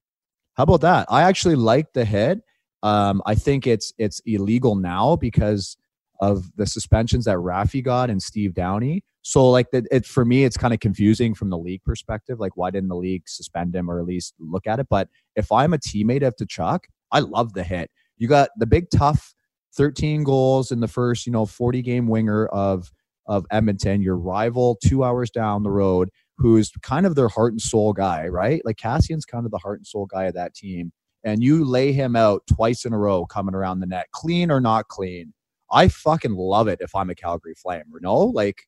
How 0.57 0.63
about 0.63 0.81
that? 0.81 1.05
I 1.09 1.21
actually 1.21 1.55
like 1.55 1.93
the 1.93 2.03
hit. 2.03 2.41
Um, 2.81 3.21
I 3.25 3.35
think 3.35 3.67
it's 3.67 3.93
it's 3.99 4.21
illegal 4.25 4.75
now 4.75 5.15
because 5.15 5.77
of 6.19 6.49
the 6.55 6.65
suspensions 6.65 7.25
that 7.25 7.37
Raffi 7.37 7.83
got 7.83 8.09
and 8.09 8.21
Steve 8.21 8.55
Downie. 8.55 9.03
So 9.21 9.47
like 9.49 9.69
that, 9.71 9.85
it 9.91 10.05
for 10.05 10.25
me, 10.25 10.45
it's 10.45 10.57
kind 10.57 10.73
of 10.73 10.79
confusing 10.79 11.35
from 11.35 11.51
the 11.51 11.57
league 11.57 11.83
perspective. 11.83 12.39
Like, 12.39 12.57
why 12.57 12.71
didn't 12.71 12.89
the 12.89 12.95
league 12.95 13.27
suspend 13.27 13.75
him 13.75 13.89
or 13.89 13.99
at 13.99 14.05
least 14.05 14.33
look 14.39 14.65
at 14.65 14.79
it? 14.79 14.87
But 14.89 15.09
if 15.35 15.51
I'm 15.51 15.73
a 15.73 15.77
teammate 15.77 16.25
of 16.25 16.35
Tkachuk, 16.35 16.79
I 17.11 17.19
love 17.19 17.53
the 17.53 17.63
hit. 17.63 17.91
You 18.17 18.27
got 18.27 18.49
the 18.57 18.65
big 18.65 18.89
tough 18.89 19.35
13 19.75 20.23
goals 20.23 20.71
in 20.71 20.79
the 20.79 20.87
first, 20.87 21.27
you 21.27 21.31
know, 21.31 21.45
40 21.45 21.83
game 21.83 22.07
winger 22.07 22.47
of 22.47 22.91
of 23.27 23.45
Edmonton, 23.51 24.01
your 24.01 24.17
rival 24.17 24.79
two 24.83 25.03
hours 25.03 25.29
down 25.29 25.61
the 25.61 25.69
road, 25.69 26.09
who's 26.37 26.71
kind 26.83 27.05
of 27.05 27.15
their 27.15 27.29
heart 27.29 27.53
and 27.53 27.61
soul 27.61 27.93
guy, 27.93 28.27
right? 28.27 28.61
Like 28.63 28.77
Kassian's 28.77 29.25
kind 29.25 29.45
of 29.45 29.51
the 29.51 29.57
heart 29.57 29.79
and 29.79 29.87
soul 29.87 30.05
guy 30.05 30.25
of 30.25 30.35
that 30.35 30.53
team. 30.53 30.91
And 31.23 31.43
you 31.43 31.65
lay 31.65 31.91
him 31.91 32.15
out 32.15 32.43
twice 32.53 32.85
in 32.85 32.93
a 32.93 32.97
row 32.97 33.25
coming 33.25 33.55
around 33.55 33.79
the 33.79 33.87
net, 33.87 34.07
clean 34.13 34.51
or 34.51 34.61
not 34.61 34.87
clean 34.87 35.33
I 35.71 35.89
fucking 35.89 36.35
love 36.35 36.67
it 36.67 36.79
if 36.81 36.95
I'm 36.95 37.09
a 37.09 37.15
Calgary 37.15 37.55
Flame. 37.55 37.83
You 37.93 37.99
know, 38.01 38.17
like 38.17 38.63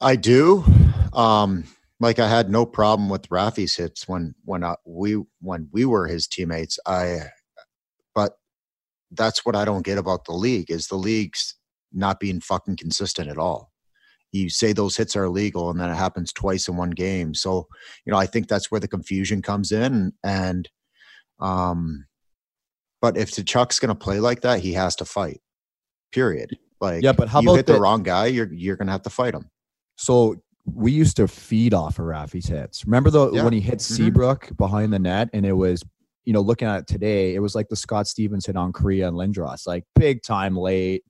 I 0.00 0.16
do. 0.16 0.64
Um, 1.12 1.64
like 2.00 2.18
I 2.18 2.28
had 2.28 2.50
no 2.50 2.66
problem 2.66 3.08
with 3.08 3.28
Raffi's 3.30 3.76
hits 3.76 4.08
when 4.08 4.34
when 4.44 4.62
uh, 4.64 4.76
we 4.84 5.22
when 5.40 5.68
we 5.72 5.84
were 5.84 6.06
his 6.06 6.26
teammates. 6.26 6.78
I, 6.86 7.30
but 8.14 8.34
that's 9.10 9.44
what 9.44 9.56
I 9.56 9.64
don't 9.64 9.84
get 9.84 9.98
about 9.98 10.24
the 10.24 10.32
league 10.32 10.70
is 10.70 10.88
the 10.88 10.96
league's 10.96 11.54
not 11.92 12.20
being 12.20 12.40
fucking 12.40 12.76
consistent 12.76 13.28
at 13.28 13.38
all. 13.38 13.72
You 14.32 14.50
say 14.50 14.72
those 14.72 14.96
hits 14.96 15.16
are 15.16 15.24
illegal, 15.24 15.70
and 15.70 15.80
then 15.80 15.90
it 15.90 15.94
happens 15.96 16.32
twice 16.32 16.68
in 16.68 16.76
one 16.76 16.90
game. 16.90 17.34
So 17.34 17.66
you 18.04 18.12
know, 18.12 18.18
I 18.18 18.26
think 18.26 18.48
that's 18.48 18.70
where 18.70 18.80
the 18.80 18.88
confusion 18.88 19.42
comes 19.42 19.72
in, 19.72 20.12
and 20.24 20.68
um, 21.40 22.06
But 23.00 23.16
if 23.16 23.32
Chuck's 23.46 23.78
going 23.78 23.88
to 23.90 23.94
play 23.94 24.18
like 24.20 24.40
that, 24.42 24.60
he 24.60 24.72
has 24.74 24.96
to 24.96 25.04
fight. 25.04 25.40
Period. 26.12 26.58
Like 26.80 27.02
Yeah, 27.02 27.12
but 27.12 27.28
how 27.28 27.40
you 27.40 27.48
about 27.48 27.56
hit 27.56 27.66
the 27.66 27.74
the- 27.74 27.80
wrong 27.80 28.02
guy, 28.02 28.26
you're 28.26 28.52
you're 28.52 28.76
going 28.76 28.86
to 28.86 28.92
have 28.92 29.02
to 29.02 29.10
fight 29.10 29.34
him. 29.34 29.50
So 29.96 30.36
we 30.64 30.92
used 30.92 31.16
to 31.16 31.26
feed 31.28 31.72
off 31.74 31.98
of 31.98 32.04
Raffi's 32.04 32.46
hits. 32.46 32.84
Remember 32.84 33.10
the 33.10 33.30
Yeah. 33.32 33.44
when 33.44 33.52
he 33.52 33.60
hit 33.60 33.78
Mhm. 33.78 33.96
Seabrook 33.96 34.56
behind 34.56 34.92
the 34.92 34.98
net, 34.98 35.30
and 35.32 35.46
it 35.46 35.52
was, 35.54 35.82
you 36.24 36.32
know, 36.34 36.40
looking 36.42 36.68
at 36.68 36.80
it 36.80 36.86
today, 36.86 37.34
it 37.34 37.38
was 37.38 37.54
like 37.54 37.68
the 37.68 37.76
Scott 37.76 38.06
Stevens 38.06 38.46
hit 38.46 38.56
on 38.56 38.72
Kariya 38.72 39.08
and 39.08 39.16
Lindros, 39.16 39.66
like 39.66 39.84
big 39.94 40.22
time 40.22 40.56
late 40.56 41.04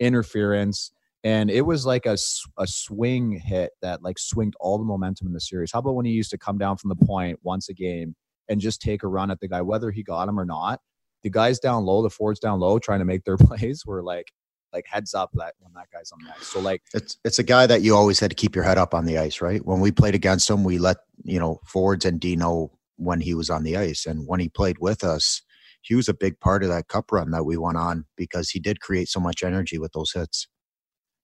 interference, 0.00 0.90
and 1.26 1.50
it 1.50 1.62
was 1.62 1.84
like 1.84 2.06
a, 2.06 2.16
a 2.56 2.68
swing 2.68 3.40
hit 3.44 3.72
that 3.82 4.00
like 4.00 4.16
swinged 4.16 4.54
all 4.60 4.78
the 4.78 4.84
momentum 4.84 5.26
in 5.26 5.32
the 5.32 5.40
series. 5.40 5.72
How 5.72 5.80
about 5.80 5.96
when 5.96 6.06
he 6.06 6.12
used 6.12 6.30
to 6.30 6.38
come 6.38 6.56
down 6.56 6.76
from 6.76 6.88
the 6.88 7.04
point 7.04 7.40
once 7.42 7.68
a 7.68 7.74
game 7.74 8.14
and 8.48 8.60
just 8.60 8.80
take 8.80 9.02
a 9.02 9.08
run 9.08 9.32
at 9.32 9.40
the 9.40 9.48
guy, 9.48 9.60
whether 9.60 9.90
he 9.90 10.04
got 10.04 10.28
him 10.28 10.38
or 10.38 10.44
not? 10.44 10.78
The 11.24 11.30
guys 11.30 11.58
down 11.58 11.84
low, 11.84 12.00
the 12.00 12.10
forwards 12.10 12.38
down 12.38 12.60
low, 12.60 12.78
trying 12.78 13.00
to 13.00 13.04
make 13.04 13.24
their 13.24 13.36
plays 13.40 13.82
were 13.84 14.04
like 14.04 14.30
like 14.72 14.84
heads 14.88 15.14
up 15.14 15.30
that 15.34 15.54
when 15.58 15.72
that 15.74 15.88
guy's 15.92 16.12
on 16.12 16.20
the 16.24 16.30
ice. 16.30 16.46
So 16.46 16.60
like 16.60 16.82
It's 16.94 17.18
it's 17.24 17.40
a 17.40 17.42
guy 17.42 17.66
that 17.66 17.82
you 17.82 17.96
always 17.96 18.20
had 18.20 18.30
to 18.30 18.36
keep 18.36 18.54
your 18.54 18.64
head 18.64 18.78
up 18.78 18.94
on 18.94 19.04
the 19.04 19.18
ice, 19.18 19.40
right? 19.40 19.64
When 19.66 19.80
we 19.80 19.90
played 19.90 20.14
against 20.14 20.48
him, 20.48 20.62
we 20.62 20.78
let 20.78 20.98
you 21.24 21.40
know 21.40 21.58
forwards 21.64 22.04
and 22.04 22.20
D 22.20 22.36
know 22.36 22.70
when 22.98 23.20
he 23.20 23.34
was 23.34 23.50
on 23.50 23.64
the 23.64 23.76
ice, 23.76 24.06
and 24.06 24.28
when 24.28 24.38
he 24.38 24.48
played 24.48 24.76
with 24.78 25.02
us, 25.02 25.42
he 25.82 25.96
was 25.96 26.08
a 26.08 26.14
big 26.14 26.38
part 26.38 26.62
of 26.62 26.68
that 26.68 26.86
cup 26.86 27.10
run 27.10 27.32
that 27.32 27.44
we 27.44 27.56
went 27.56 27.78
on 27.78 28.04
because 28.16 28.50
he 28.50 28.60
did 28.60 28.80
create 28.80 29.08
so 29.08 29.18
much 29.18 29.42
energy 29.42 29.76
with 29.76 29.90
those 29.90 30.12
hits. 30.12 30.46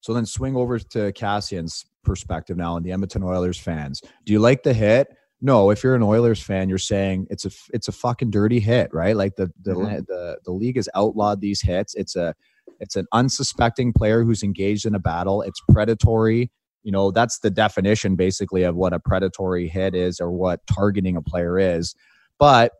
So 0.03 0.13
then 0.13 0.27
swing 0.27 0.55
over 0.57 0.79
to 0.79 1.13
Kassian's 1.13 1.87
perspective 2.05 2.57
now 2.59 2.77
and 2.77 2.85
the 2.85 2.93
Edmonton 2.93 3.23
Oilers 3.23 3.59
fans. 3.59 4.03
Do 4.27 4.33
you 4.35 4.41
like 4.41 4.65
the 4.65 4.75
hit? 4.75 5.09
No, 5.41 5.71
if 5.71 5.83
you're 5.83 5.95
an 5.95 6.03
Oilers 6.03 6.43
fan, 6.43 6.69
you're 6.69 6.79
saying 6.79 7.27
it's 7.31 7.45
a 7.47 7.51
it's 7.73 7.89
a 7.89 7.93
fucking 7.93 8.31
dirty 8.31 8.61
hit, 8.61 8.93
right? 8.93 9.17
Like 9.17 9.37
the 9.37 9.51
the 9.63 9.73
Mhm. 9.73 10.07
the, 10.07 10.39
the 10.45 10.53
league 10.53 10.77
has 10.77 10.89
outlawed 10.95 11.41
these 11.41 11.63
hits. 11.63 11.95
It's 11.95 12.15
a 12.15 12.35
it's 12.79 12.95
an 12.97 13.07
unsuspecting 13.13 13.93
player 13.93 14.23
who's 14.25 14.43
engaged 14.43 14.87
in 14.87 14.95
a 14.95 15.01
battle. 15.01 15.43
It's 15.43 15.61
predatory. 15.73 16.51
You 16.85 16.91
know, 16.93 17.11
that's 17.13 17.39
the 17.39 17.51
definition 17.51 18.17
basically 18.17 18.65
of 18.65 18.75
what 18.77 18.93
a 18.93 18.99
predatory 19.01 19.69
hit 19.69 19.95
is 19.95 20.21
or 20.21 20.31
what 20.33 20.61
targeting 20.67 21.17
a 21.17 21.23
player 21.23 21.59
is. 21.59 21.95
But 22.39 22.73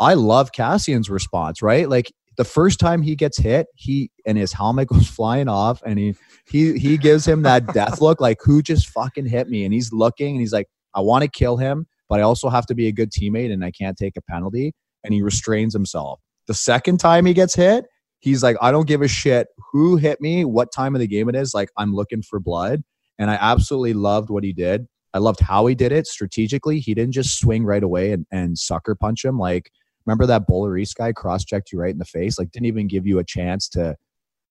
I 0.00 0.14
love 0.14 0.50
Kassian's 0.50 1.08
response, 1.08 1.62
right? 1.62 1.88
Like 1.88 2.12
the 2.36 2.44
first 2.44 2.80
time 2.80 3.02
he 3.02 3.14
gets 3.14 3.38
hit, 3.38 3.66
he 3.74 4.10
and 4.26 4.36
his 4.36 4.52
helmet 4.52 4.88
goes 4.92 5.08
flying 5.08 5.48
off 5.48 5.82
and 5.84 5.98
he 5.98 6.14
he 6.46 6.78
he 6.78 6.96
gives 6.96 7.26
him 7.26 7.42
that 7.42 7.72
death 7.72 8.00
look 8.00 8.20
like 8.20 8.38
who 8.42 8.62
just 8.62 8.88
fucking 8.88 9.26
hit 9.26 9.48
me? 9.48 9.64
And 9.64 9.72
he's 9.72 9.92
looking 9.92 10.32
and 10.32 10.40
he's 10.40 10.52
like 10.52 10.68
i 10.94 11.00
want 11.00 11.22
to 11.22 11.28
kill 11.28 11.56
him 11.56 11.86
but 12.08 12.20
i 12.20 12.22
also 12.22 12.48
have 12.48 12.66
to 12.66 12.74
be 12.74 12.86
a 12.86 12.92
good 12.92 13.10
teammate 13.10 13.52
and 13.52 13.64
i 13.64 13.70
can't 13.70 13.96
take 13.96 14.16
a 14.16 14.22
penalty. 14.22 14.72
And 15.04 15.12
he 15.12 15.22
restrains 15.22 15.74
himself. 15.74 16.20
The 16.46 16.54
second 16.54 16.98
time 16.98 17.26
he 17.26 17.34
gets 17.34 17.54
hit 17.54 17.86
he's 18.20 18.42
like 18.42 18.56
i 18.60 18.70
don't 18.70 18.88
give 18.88 19.02
a 19.02 19.08
shit 19.08 19.48
who 19.72 19.96
hit 19.96 20.20
me 20.20 20.44
what 20.44 20.72
time 20.72 20.94
of 20.94 21.00
the 21.00 21.06
game 21.06 21.28
it 21.28 21.36
is 21.36 21.52
like 21.54 21.68
i'm 21.76 21.94
looking 21.94 22.22
for 22.22 22.40
blood. 22.40 22.82
And 23.18 23.30
i 23.30 23.34
absolutely 23.34 23.94
loved 23.94 24.30
what 24.30 24.44
he 24.44 24.52
did. 24.52 24.86
I 25.12 25.18
loved 25.18 25.38
how 25.38 25.66
he 25.66 25.76
did 25.76 25.92
it 25.92 26.08
strategically. 26.08 26.80
He 26.80 26.92
didn't 26.92 27.12
just 27.12 27.38
swing 27.38 27.64
right 27.64 27.84
away 27.84 28.10
and, 28.10 28.26
and 28.32 28.58
sucker 28.58 28.96
punch 28.96 29.24
him 29.24 29.38
like 29.38 29.70
remember 30.06 30.26
that 30.26 30.46
bowler 30.46 30.76
east 30.76 30.96
guy 30.96 31.12
cross-checked 31.12 31.72
you 31.72 31.78
right 31.78 31.92
in 31.92 31.98
the 31.98 32.04
face 32.04 32.38
like 32.38 32.50
didn't 32.52 32.66
even 32.66 32.86
give 32.86 33.06
you 33.06 33.18
a 33.18 33.24
chance 33.24 33.68
to 33.68 33.96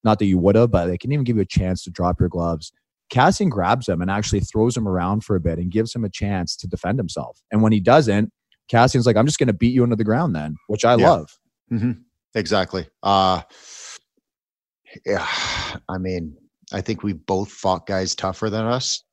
not 0.03 0.19
that 0.19 0.25
you 0.25 0.37
would 0.37 0.55
have, 0.55 0.71
but 0.71 0.87
they 0.87 0.97
can 0.97 1.11
even 1.11 1.23
give 1.23 1.37
you 1.37 1.43
a 1.43 1.45
chance 1.45 1.83
to 1.83 1.89
drop 1.89 2.19
your 2.19 2.27
gloves. 2.29 2.73
Kassian 3.09 3.49
grabs 3.49 3.87
him 3.87 4.01
and 4.01 4.11
actually 4.11 4.41
throws 4.41 4.75
him 4.75 4.87
around 4.87 5.23
for 5.23 5.35
a 5.35 5.39
bit 5.39 5.59
and 5.59 5.71
gives 5.71 5.95
him 5.95 6.03
a 6.03 6.09
chance 6.09 6.55
to 6.57 6.67
defend 6.67 6.99
himself. 6.99 7.41
And 7.51 7.61
when 7.61 7.71
he 7.71 7.79
doesn't, 7.79 8.31
Kassian's 8.71 9.05
like, 9.05 9.15
I'm 9.15 9.25
just 9.25 9.39
going 9.39 9.47
to 9.47 9.53
beat 9.53 9.73
you 9.73 9.83
into 9.83 9.95
the 9.95 10.03
ground 10.03 10.35
then, 10.35 10.55
which 10.67 10.83
I 10.83 10.95
Yeah. 10.95 11.05
love. 11.05 11.29
Exactly. 12.35 12.87
Uh 13.01 13.41
yeah, 15.05 15.27
I 15.89 15.97
mean, 15.97 16.37
I 16.71 16.81
think 16.81 17.03
we 17.03 17.13
both 17.13 17.51
fought 17.51 17.87
guys 17.87 18.15
tougher 18.15 18.49
than 18.49 18.65
us. 18.65 19.03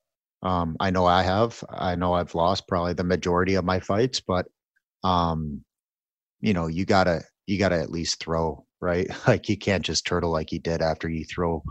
Um, 0.43 0.77
I 0.81 0.91
know 0.91 1.07
I 1.07 1.23
have. 1.23 1.63
I 1.71 1.95
know 1.95 2.15
I've 2.15 2.35
lost 2.35 2.69
probably 2.69 2.95
the 2.95 3.05
majority 3.05 3.55
of 3.55 3.65
my 3.65 3.81
fights, 3.81 4.21
but 4.21 4.47
um, 5.05 5.65
you 6.41 6.53
know, 6.53 6.67
you 6.67 6.85
gotta 6.85 7.23
you 7.47 7.59
gotta 7.59 7.79
at 7.79 7.91
least 7.91 8.23
throw, 8.23 8.65
right? 8.81 9.09
Like 9.27 9.49
you 9.49 9.57
can't 9.57 9.85
just 9.85 10.07
turtle 10.07 10.31
like 10.31 10.51
he 10.51 10.59
did 10.59 10.83
after 10.83 11.09
you 11.09 11.25
throw 11.25 11.63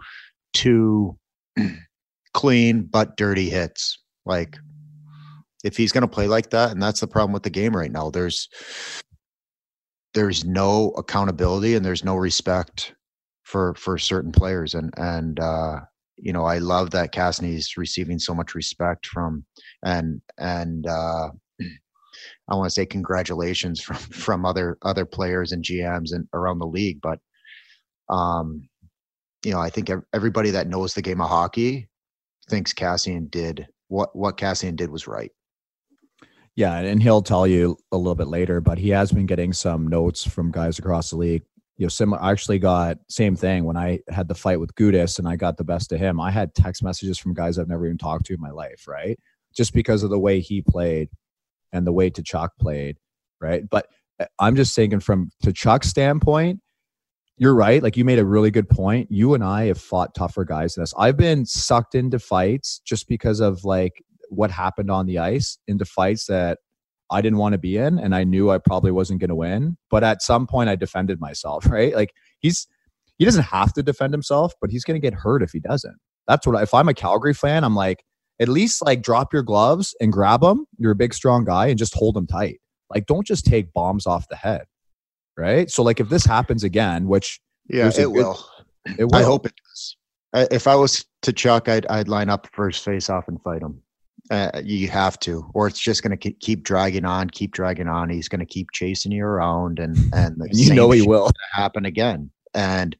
two 0.53 1.17
clean 2.33 2.83
but 2.83 3.17
dirty 3.17 3.49
hits. 3.49 3.99
Like 4.25 4.57
if 5.63 5.75
he's 5.77 5.91
gonna 5.91 6.07
play 6.07 6.27
like 6.27 6.51
that, 6.51 6.71
and 6.71 6.81
that's 6.81 6.99
the 6.99 7.07
problem 7.07 7.33
with 7.33 7.43
the 7.43 7.49
game 7.49 7.75
right 7.75 7.91
now. 7.91 8.09
There's 8.09 8.49
there's 10.13 10.45
no 10.45 10.89
accountability 10.97 11.75
and 11.75 11.85
there's 11.85 12.03
no 12.03 12.15
respect 12.15 12.93
for 13.43 13.73
for 13.75 13.97
certain 13.97 14.31
players 14.31 14.73
and 14.73 14.93
and 14.97 15.39
uh 15.39 15.79
you 16.17 16.33
know 16.33 16.45
i 16.45 16.57
love 16.57 16.91
that 16.91 17.11
Cassidy's 17.11 17.77
receiving 17.77 18.19
so 18.19 18.33
much 18.33 18.55
respect 18.55 19.05
from 19.07 19.45
and 19.83 20.21
and 20.37 20.87
uh 20.87 21.29
i 22.49 22.55
want 22.55 22.67
to 22.67 22.73
say 22.73 22.85
congratulations 22.85 23.81
from 23.83 23.95
from 23.97 24.45
other 24.45 24.77
other 24.83 25.05
players 25.05 25.51
and 25.51 25.63
gms 25.63 26.13
and 26.13 26.27
around 26.33 26.59
the 26.59 26.67
league 26.67 26.99
but 27.01 27.19
um 28.09 28.67
you 29.43 29.51
know 29.51 29.59
i 29.59 29.69
think 29.69 29.89
everybody 30.13 30.51
that 30.51 30.67
knows 30.67 30.93
the 30.93 31.01
game 31.01 31.21
of 31.21 31.29
hockey 31.29 31.87
thinks 32.49 32.73
Kassian 32.73 33.29
did 33.29 33.67
what 33.87 34.15
what 34.15 34.37
Kassian 34.37 34.75
did 34.75 34.89
was 34.89 35.07
right 35.07 35.31
Yeah, 36.55 36.77
and 36.79 37.01
he'll 37.01 37.21
tell 37.21 37.47
you 37.47 37.77
a 37.91 37.97
little 37.97 38.15
bit 38.15 38.27
later, 38.27 38.59
but 38.59 38.77
he 38.77 38.89
has 38.89 39.11
been 39.11 39.25
getting 39.25 39.53
some 39.53 39.87
notes 39.87 40.25
from 40.25 40.51
guys 40.51 40.79
across 40.79 41.11
the 41.11 41.15
league. 41.15 41.43
You 41.77 41.85
know, 41.85 41.89
sim- 41.89 42.13
I 42.13 42.31
actually 42.31 42.59
got 42.59 42.97
same 43.07 43.35
thing 43.35 43.63
when 43.63 43.77
I 43.77 43.99
had 44.09 44.27
the 44.27 44.35
fight 44.35 44.59
with 44.59 44.75
Gudas 44.75 45.19
and 45.19 45.27
I 45.27 45.37
got 45.37 45.55
the 45.55 45.63
best 45.63 45.93
of 45.93 45.99
him. 45.99 46.19
I 46.19 46.31
had 46.31 46.53
text 46.53 46.83
messages 46.83 47.17
from 47.17 47.33
guys 47.33 47.57
I've 47.57 47.69
never 47.69 47.85
even 47.85 47.97
talked 47.97 48.25
to 48.25 48.33
in 48.33 48.41
my 48.41 48.51
life, 48.51 48.87
right? 48.87 49.17
Just 49.55 49.73
because 49.73 50.03
of 50.03 50.09
the 50.09 50.19
way 50.19 50.41
he 50.41 50.61
played 50.61 51.09
and 51.71 51.85
the 51.85 51.91
way 51.91 52.09
Chuck 52.09 52.51
played, 52.59 52.97
right? 53.39 53.63
But 53.69 53.87
uh, 54.19 54.25
I'm 54.39 54.55
just 54.55 54.75
thinking 54.75 54.99
from 54.99 55.29
Chuck's 55.53 55.87
standpoint, 55.87 56.59
you're 57.37 57.55
right. 57.55 57.81
Like 57.81 57.95
you 57.95 58.03
made 58.03 58.19
a 58.19 58.25
really 58.25 58.51
good 58.51 58.69
point. 58.69 59.09
You 59.09 59.33
and 59.33 59.43
I 59.43 59.67
have 59.67 59.79
fought 59.79 60.13
tougher 60.13 60.43
guys 60.43 60.75
than 60.75 60.83
us. 60.83 60.93
I've 60.97 61.17
been 61.17 61.45
sucked 61.45 61.95
into 61.95 62.19
fights 62.19 62.81
just 62.85 63.07
because 63.07 63.39
of 63.39 63.63
like 63.63 64.03
what 64.27 64.51
happened 64.51 64.91
on 64.91 65.05
the 65.05 65.19
ice 65.19 65.57
into 65.67 65.85
fights 65.85 66.25
that 66.25 66.59
I 67.09 67.21
didn't 67.21 67.39
want 67.39 67.53
to 67.53 67.57
be 67.57 67.77
in 67.77 67.97
and 67.97 68.13
I 68.13 68.25
knew 68.25 68.51
I 68.51 68.57
probably 68.57 68.91
wasn't 68.91 69.21
going 69.21 69.29
to 69.29 69.35
win. 69.35 69.77
But 69.89 70.03
at 70.03 70.21
some 70.21 70.47
point 70.47 70.69
I 70.69 70.75
defended 70.75 71.21
myself, 71.21 71.65
right? 71.69 71.95
Like 71.95 72.13
he's 72.39 72.67
he 73.17 73.25
doesn't 73.25 73.43
have 73.43 73.73
to 73.73 73.83
defend 73.83 74.13
himself, 74.13 74.53
but 74.61 74.69
he's 74.69 74.83
going 74.83 74.99
to 74.99 75.05
get 75.05 75.13
hurt 75.13 75.41
if 75.41 75.51
he 75.51 75.59
doesn't. 75.59 75.95
That's 76.27 76.45
what 76.45 76.61
if 76.61 76.73
I'm 76.73 76.89
a 76.89 76.93
Calgary 76.93 77.33
fan, 77.33 77.63
I'm 77.63 77.75
like 77.75 78.03
at 78.39 78.47
least 78.49 78.83
like 78.85 79.01
drop 79.01 79.33
your 79.33 79.43
gloves 79.43 79.95
and 79.99 80.11
grab 80.13 80.41
them. 80.41 80.65
You're 80.77 80.91
a 80.91 80.95
big 80.95 81.13
strong 81.13 81.43
guy 81.45 81.67
and 81.67 81.77
just 81.77 81.93
hold 81.95 82.15
them 82.15 82.27
tight. 82.27 82.59
Like 82.89 83.05
don't 83.05 83.25
just 83.27 83.45
take 83.45 83.73
bombs 83.73 84.07
off 84.07 84.27
the 84.29 84.35
head. 84.35 84.63
Right? 85.37 85.69
So 85.69 85.83
like 85.83 85.99
if 85.99 86.09
this 86.09 86.25
happens 86.25 86.63
again, 86.63 87.07
which 87.07 87.39
yeah 87.69 87.87
it 87.87 87.95
good- 87.95 88.07
will 88.07 88.45
it 88.97 89.05
will 89.05 89.15
I 89.15 89.23
hope 89.23 89.45
it 89.45 89.53
does. 89.65 89.95
I- 90.33 90.47
If 90.51 90.67
I 90.67 90.75
was 90.75 91.05
to 91.23 91.33
Chuck, 91.33 91.67
I'd 91.69 91.85
I'd 91.87 92.07
line 92.07 92.29
up 92.29 92.47
first 92.53 92.83
face 92.83 93.09
off 93.09 93.27
and 93.27 93.41
fight 93.41 93.61
him. 93.61 93.81
Uh, 94.31 94.61
you 94.63 94.87
have 94.89 95.17
to, 95.19 95.49
or 95.55 95.65
it's 95.65 95.79
just 95.79 96.03
going 96.03 96.15
to 96.15 96.31
keep 96.31 96.61
dragging 96.63 97.03
on, 97.05 97.29
keep 97.31 97.51
dragging 97.51 97.87
on. 97.87 98.09
He's 98.09 98.27
going 98.27 98.41
to 98.41 98.45
keep 98.45 98.67
chasing 98.73 99.11
you 99.11 99.23
around, 99.25 99.79
and 99.79 99.97
and, 100.13 100.37
and 100.37 100.49
you 100.53 100.73
know 100.75 100.91
he 100.91 101.01
will. 101.01 101.31
happen 101.53 101.85
again. 101.85 102.29
And 102.53 102.95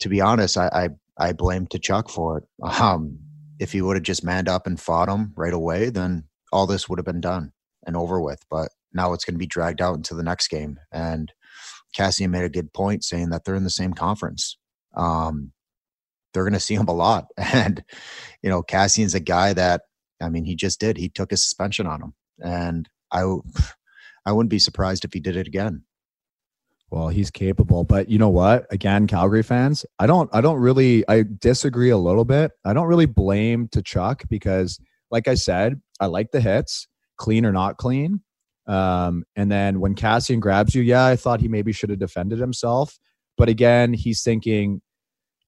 to 0.00 0.08
be 0.08 0.20
honest, 0.20 0.56
I 0.56 0.88
I, 1.18 1.28
I 1.28 1.32
blame 1.34 1.68
Chuck 1.80 2.08
for 2.08 2.38
it. 2.38 2.44
Um, 2.62 3.18
if 3.58 3.72
he 3.72 3.82
would 3.82 3.96
have 3.96 4.02
just 4.02 4.24
manned 4.24 4.48
up 4.48 4.66
and 4.66 4.80
fought 4.80 5.08
him 5.08 5.32
right 5.36 5.52
away, 5.52 5.90
then 5.90 6.24
all 6.52 6.66
this 6.66 6.88
would 6.88 6.98
have 6.98 7.06
been 7.06 7.20
done 7.20 7.52
and 7.86 7.96
over 7.96 8.20
with. 8.20 8.40
But 8.50 8.70
now 8.92 9.12
it's 9.12 9.24
going 9.24 9.34
to 9.34 9.38
be 9.38 9.46
dragged 9.46 9.82
out 9.82 9.96
into 9.96 10.14
the 10.14 10.22
next 10.22 10.48
game. 10.48 10.78
And 10.92 11.32
Kassian 11.96 12.30
made 12.30 12.44
a 12.44 12.48
good 12.48 12.72
point 12.72 13.04
saying 13.04 13.30
that 13.30 13.44
they're 13.44 13.54
in 13.54 13.64
the 13.64 13.70
same 13.70 13.92
conference. 13.92 14.56
Um, 14.96 15.52
they're 16.32 16.44
going 16.44 16.52
to 16.54 16.60
see 16.60 16.74
him 16.74 16.88
a 16.88 16.92
lot. 16.92 17.26
And, 17.38 17.84
you 18.42 18.50
know, 18.50 18.62
Kassian's 18.62 19.14
a 19.14 19.20
guy 19.20 19.52
that, 19.52 19.82
I 20.20 20.28
mean, 20.28 20.44
he 20.44 20.54
just 20.54 20.80
did. 20.80 20.96
He 20.96 21.08
took 21.08 21.32
a 21.32 21.36
suspension 21.36 21.86
on 21.86 22.02
him. 22.02 22.14
And 22.42 22.88
I, 23.12 23.22
I 24.26 24.32
wouldn't 24.32 24.50
be 24.50 24.58
surprised 24.58 25.04
if 25.04 25.12
he 25.12 25.20
did 25.20 25.36
it 25.36 25.46
again. 25.46 25.82
Well, 26.94 27.08
he's 27.08 27.28
capable, 27.28 27.82
but 27.82 28.08
you 28.08 28.18
know 28.18 28.28
what? 28.28 28.68
Again, 28.70 29.08
Calgary 29.08 29.42
fans, 29.42 29.84
I 29.98 30.06
don't 30.06 30.30
I 30.32 30.40
don't 30.40 30.60
really 30.60 31.02
I 31.08 31.24
disagree 31.40 31.90
a 31.90 31.96
little 31.96 32.24
bit. 32.24 32.52
I 32.64 32.72
don't 32.72 32.86
really 32.86 33.06
blame 33.06 33.66
Tkachuk 33.66 34.28
because 34.28 34.78
like 35.10 35.26
I 35.26 35.34
said, 35.34 35.80
I 35.98 36.06
like 36.06 36.30
the 36.30 36.40
hits, 36.40 36.86
clean 37.16 37.44
or 37.44 37.50
not 37.50 37.78
clean. 37.78 38.20
Um, 38.68 39.24
and 39.34 39.50
then 39.50 39.80
when 39.80 39.96
Kassian 39.96 40.38
grabs 40.38 40.72
you, 40.72 40.82
yeah, 40.82 41.04
I 41.04 41.16
thought 41.16 41.40
he 41.40 41.48
maybe 41.48 41.72
should 41.72 41.90
have 41.90 41.98
defended 41.98 42.38
himself. 42.38 42.96
But 43.36 43.48
again, 43.48 43.92
he's 43.92 44.22
thinking 44.22 44.80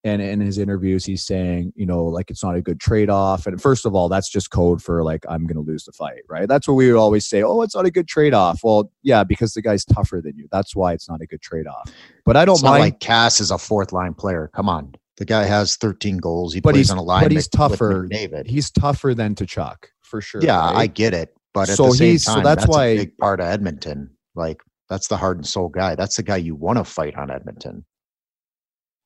and 0.06 0.22
in 0.22 0.40
his 0.40 0.56
interviews 0.58 1.04
he's 1.04 1.22
saying 1.26 1.72
you 1.76 1.84
know 1.84 2.04
like 2.04 2.30
it's 2.30 2.42
not 2.42 2.54
a 2.54 2.60
good 2.62 2.78
trade-off 2.80 3.46
and 3.46 3.60
first 3.60 3.84
of 3.84 3.94
all 3.94 4.08
that's 4.08 4.28
just 4.30 4.50
code 4.50 4.80
for 4.82 5.02
like 5.02 5.24
i'm 5.28 5.46
gonna 5.46 5.60
lose 5.60 5.84
the 5.84 5.92
fight 5.92 6.22
right 6.28 6.48
that's 6.48 6.68
what 6.68 6.74
we 6.74 6.90
would 6.90 6.98
always 6.98 7.26
say 7.26 7.42
oh 7.42 7.62
it's 7.62 7.74
not 7.74 7.84
a 7.86 7.90
good 7.90 8.06
trade-off 8.06 8.60
well 8.62 8.90
yeah 9.02 9.24
because 9.24 9.52
the 9.54 9.62
guy's 9.62 9.84
tougher 9.84 10.20
than 10.22 10.36
you 10.36 10.46
that's 10.52 10.76
why 10.76 10.92
it's 10.92 11.08
not 11.08 11.20
a 11.20 11.26
good 11.26 11.40
trade-off 11.42 11.90
but 12.24 12.36
i 12.36 12.44
don't 12.44 12.54
It's 12.56 12.62
mind 12.62 12.80
like 12.80 13.00
Cass 13.00 13.40
is 13.40 13.50
a 13.50 13.58
fourth 13.58 13.92
line 13.92 14.14
player. 14.14 14.50
Come 14.54 14.68
on. 14.68 14.94
The 15.18 15.24
guy 15.24 15.44
has 15.44 15.76
13 15.76 16.18
goals. 16.18 16.52
He 16.52 16.60
But 16.60 16.74
plays 16.74 16.86
he's- 16.88 16.90
on 16.90 16.98
a 16.98 17.02
line. 17.02 17.22
but 17.22 17.32
he's 17.32 17.48
with- 17.52 17.60
with 17.60 17.70
tougher. 17.78 18.06
David. 18.10 18.46
he's 18.46 18.70
tougher 18.70 19.14
than 19.14 19.34
Tkachuk 19.34 19.76
for 20.02 20.20
sure 20.20 20.42
yeah, 20.42 20.60
I 20.62 20.86
get 20.88 21.14
it. 21.14 21.34
But 21.54 21.70
at 21.70 21.76
So 21.76 21.86
the 21.86 21.92
same 21.92 22.08
he's- 22.10 22.24
so 22.24 22.34
that's 22.34 22.44
that's, 22.44 22.68
why- 22.68 22.84
a 22.86 22.96
big 22.98 23.16
part 23.18 23.40
of 23.40 23.46
Edmonton. 23.46 24.10
Like 24.34 24.60
that's 24.90 25.08
the 25.08 25.16
heart 25.16 25.36
and 25.38 25.46
soul 25.46 25.68
guy. 25.68 25.94
That's 25.94 26.16
the 26.16 26.22
guy 26.22 26.36
you 26.36 26.54
want 26.54 26.76
to 26.78 26.84
fight 26.84 27.14
on 27.16 27.30
Edmonton. 27.30 27.84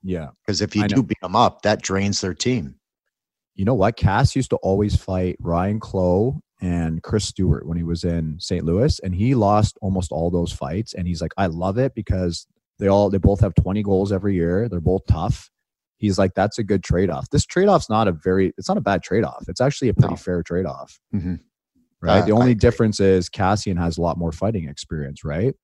Yeah 0.02 0.28
Because 0.46 0.60
if 0.60 0.74
you 0.74 0.82
I 0.84 0.86
do 0.86 0.96
know. 0.96 1.02
beat 1.02 1.20
them 1.20 1.36
up, 1.36 1.62
that 1.62 1.82
drains 1.82 2.20
their 2.20 2.34
team. 2.34 2.76
you 3.54 3.64
know 3.64 3.74
what? 3.74 3.96
Cass 3.96 4.34
used 4.36 4.50
to 4.50 4.56
always 4.56 4.96
fight 4.96 5.36
Ryan 5.40 5.80
Clowe 5.80 6.40
and 6.62 7.02
Chris 7.02 7.24
Stewart 7.26 7.66
when 7.66 7.76
he 7.76 7.82
was 7.82 8.04
in 8.04 8.38
St. 8.38 8.64
Louis, 8.64 8.98
and 9.00 9.14
he 9.14 9.34
lost 9.34 9.78
almost 9.82 10.12
all 10.12 10.30
those 10.30 10.52
fights. 10.52 10.94
And 10.94 11.06
he's 11.06 11.20
like, 11.22 11.32
I 11.36 11.46
love 11.46 11.76
it 11.78 11.94
because 11.94 12.46
they 12.78 12.86
all 12.86 13.10
they 13.10 13.18
both 13.18 13.40
have 13.40 13.54
20 13.54 13.82
goals 13.82 14.12
every 14.12 14.34
year. 14.34 14.68
They're 14.68 14.80
both 14.80 15.02
tough. 15.06 15.50
He's 15.98 16.18
like, 16.18 16.32
that's 16.34 16.58
a 16.58 16.64
good 16.64 16.82
trade 16.82 17.10
off. 17.10 17.28
This 17.30 17.44
trade 17.44 17.68
off's 17.68 17.90
not 17.90 18.08
a 18.08 18.12
very, 18.12 18.54
it's 18.56 18.68
not 18.68 18.78
a 18.78 18.82
bad 18.82 19.02
trade 19.02 19.24
off. 19.24 19.44
It's 19.48 19.60
actually 19.60 19.88
a 19.90 19.94
pretty 19.94 20.14
No. 20.14 20.16
fair 20.16 20.42
trade 20.42 20.64
off, 20.64 20.98
Mhm. 21.14 21.40
right? 22.00 22.22
Uh, 22.22 22.26
the 22.26 22.32
only 22.32 22.54
difference 22.54 23.00
is 23.00 23.28
Kassian 23.28 23.76
has 23.78 23.98
a 23.98 24.00
lot 24.00 24.16
more 24.16 24.32
fighting 24.32 24.66
experience, 24.66 25.22
right? 25.24 25.54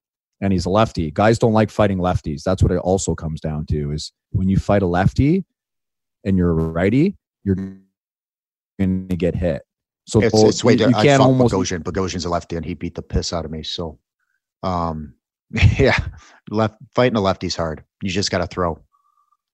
And 0.41 0.53
he's 0.53 0.67
a 0.67 0.71
lefty. 0.71 1.11
Guys 1.11 1.39
don't 1.39 1.53
like 1.55 1.71
fighting 1.71 1.99
lefties. 1.99 2.43
That's 2.43 2.63
what 2.63 2.71
it 2.73 2.79
also 2.79 3.15
comes 3.15 3.41
down 3.41 3.65
to 3.67 3.93
is 3.93 4.13
when 4.33 4.49
you 4.49 4.59
fight 4.59 4.83
a 4.83 4.87
lefty 4.87 5.45
and 6.25 6.37
you're 6.37 6.51
a 6.51 6.55
righty, 6.55 7.17
you're 7.45 7.55
going 7.55 9.09
to 9.09 9.17
get 9.17 9.35
hit. 9.35 9.63
So 10.07 10.21
It's, 10.21 10.33
both- 10.33 10.49
it's 10.49 10.63
way 10.65 10.73
you, 10.75 10.79
to, 10.79 10.91
you 10.91 10.97
I 10.97 11.03
can't 11.05 11.19
fought 11.23 11.29
almost 11.29 11.55
Bogosian. 11.55 11.83
Bogosian's 11.83 12.25
a 12.27 12.29
lefty, 12.29 12.57
and 12.57 12.65
he 12.65 12.75
beat 12.75 12.95
the 12.95 13.03
piss 13.03 13.33
out 13.33 13.45
of 13.45 13.51
me. 13.51 13.63
So, 13.63 13.99
um, 14.63 15.15
yeah, 15.79 15.99
left 16.51 16.77
fighting 16.95 17.17
a 17.17 17.21
lefty's 17.21 17.57
hard. 17.57 17.83
You 18.03 18.11
just 18.11 18.31
got 18.31 18.39
to 18.39 18.47
throw. 18.47 18.79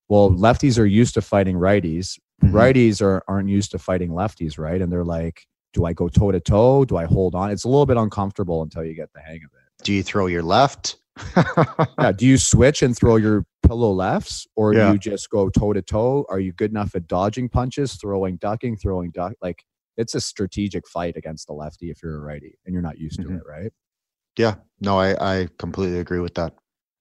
well 0.09 0.31
lefties 0.31 0.79
are 0.79 0.87
used 0.87 1.15
to 1.15 1.23
fighting 1.23 1.57
righties. 1.57 2.19
Mhm. 2.43 2.51
Righties 2.53 3.01
are 3.01 3.23
aren't 3.29 3.49
used 3.51 3.71
to 3.71 3.79
fighting 3.79 4.11
lefties, 4.11 4.59
right? 4.59 4.81
And 4.83 4.91
they're 4.91 5.05
like, 5.05 5.43
do 5.75 5.85
I 5.85 5.93
go 5.93 6.09
toe 6.09 6.33
to 6.33 6.41
toe? 6.41 6.85
Do 6.85 6.97
I 6.97 7.05
hold 7.05 7.35
on? 7.35 7.51
It's 7.51 7.65
a 7.65 7.69
little 7.69 7.87
bit 7.87 7.97
uncomfortable 7.97 8.63
until 8.63 8.85
you 8.85 8.95
get 8.95 9.13
the 9.15 9.21
hang 9.21 9.37
of 9.37 9.51
it. 9.53 9.62
Do 9.83 9.93
you 9.93 10.03
throw 10.03 10.27
your 10.27 10.43
left? 10.43 10.97
Yeah. 11.99 12.13
Do 12.13 12.27
you 12.27 12.39
switch 12.39 12.83
and 12.83 12.97
throw 12.97 13.17
your 13.17 13.45
pillow 13.67 13.93
lefts, 13.93 14.47
or 14.57 14.75
Yeah. 14.75 14.87
do 14.89 14.93
you 14.95 14.99
just 14.99 15.29
go 15.31 15.49
toe 15.51 15.73
to 15.73 15.83
toe? 15.83 16.25
Are 16.29 16.41
you 16.41 16.53
good 16.53 16.71
enough 16.71 16.95
at 16.95 17.07
dodging 17.07 17.49
punches, 17.49 17.95
throwing, 17.95 18.37
ducking, 18.37 18.77
throwing, 18.77 19.11
duck? 19.11 19.35
Like 19.43 19.65
it's 19.97 20.15
a 20.15 20.21
strategic 20.21 20.89
fight 20.89 21.17
against 21.17 21.47
the 21.47 21.53
lefty 21.53 21.91
if 21.91 22.03
you're 22.03 22.17
a 22.17 22.21
righty 22.21 22.59
and 22.65 22.73
you're 22.73 22.83
not 22.83 22.99
used 22.99 23.21
to 23.21 23.29
Mhm. 23.29 23.37
it, 23.39 23.43
right? 23.47 23.73
yeah, 24.39 24.55
no, 24.81 24.99
I, 24.99 25.41
I 25.43 25.49
completely 25.59 25.99
agree 25.99 26.21
with 26.21 26.35
that. 26.37 26.55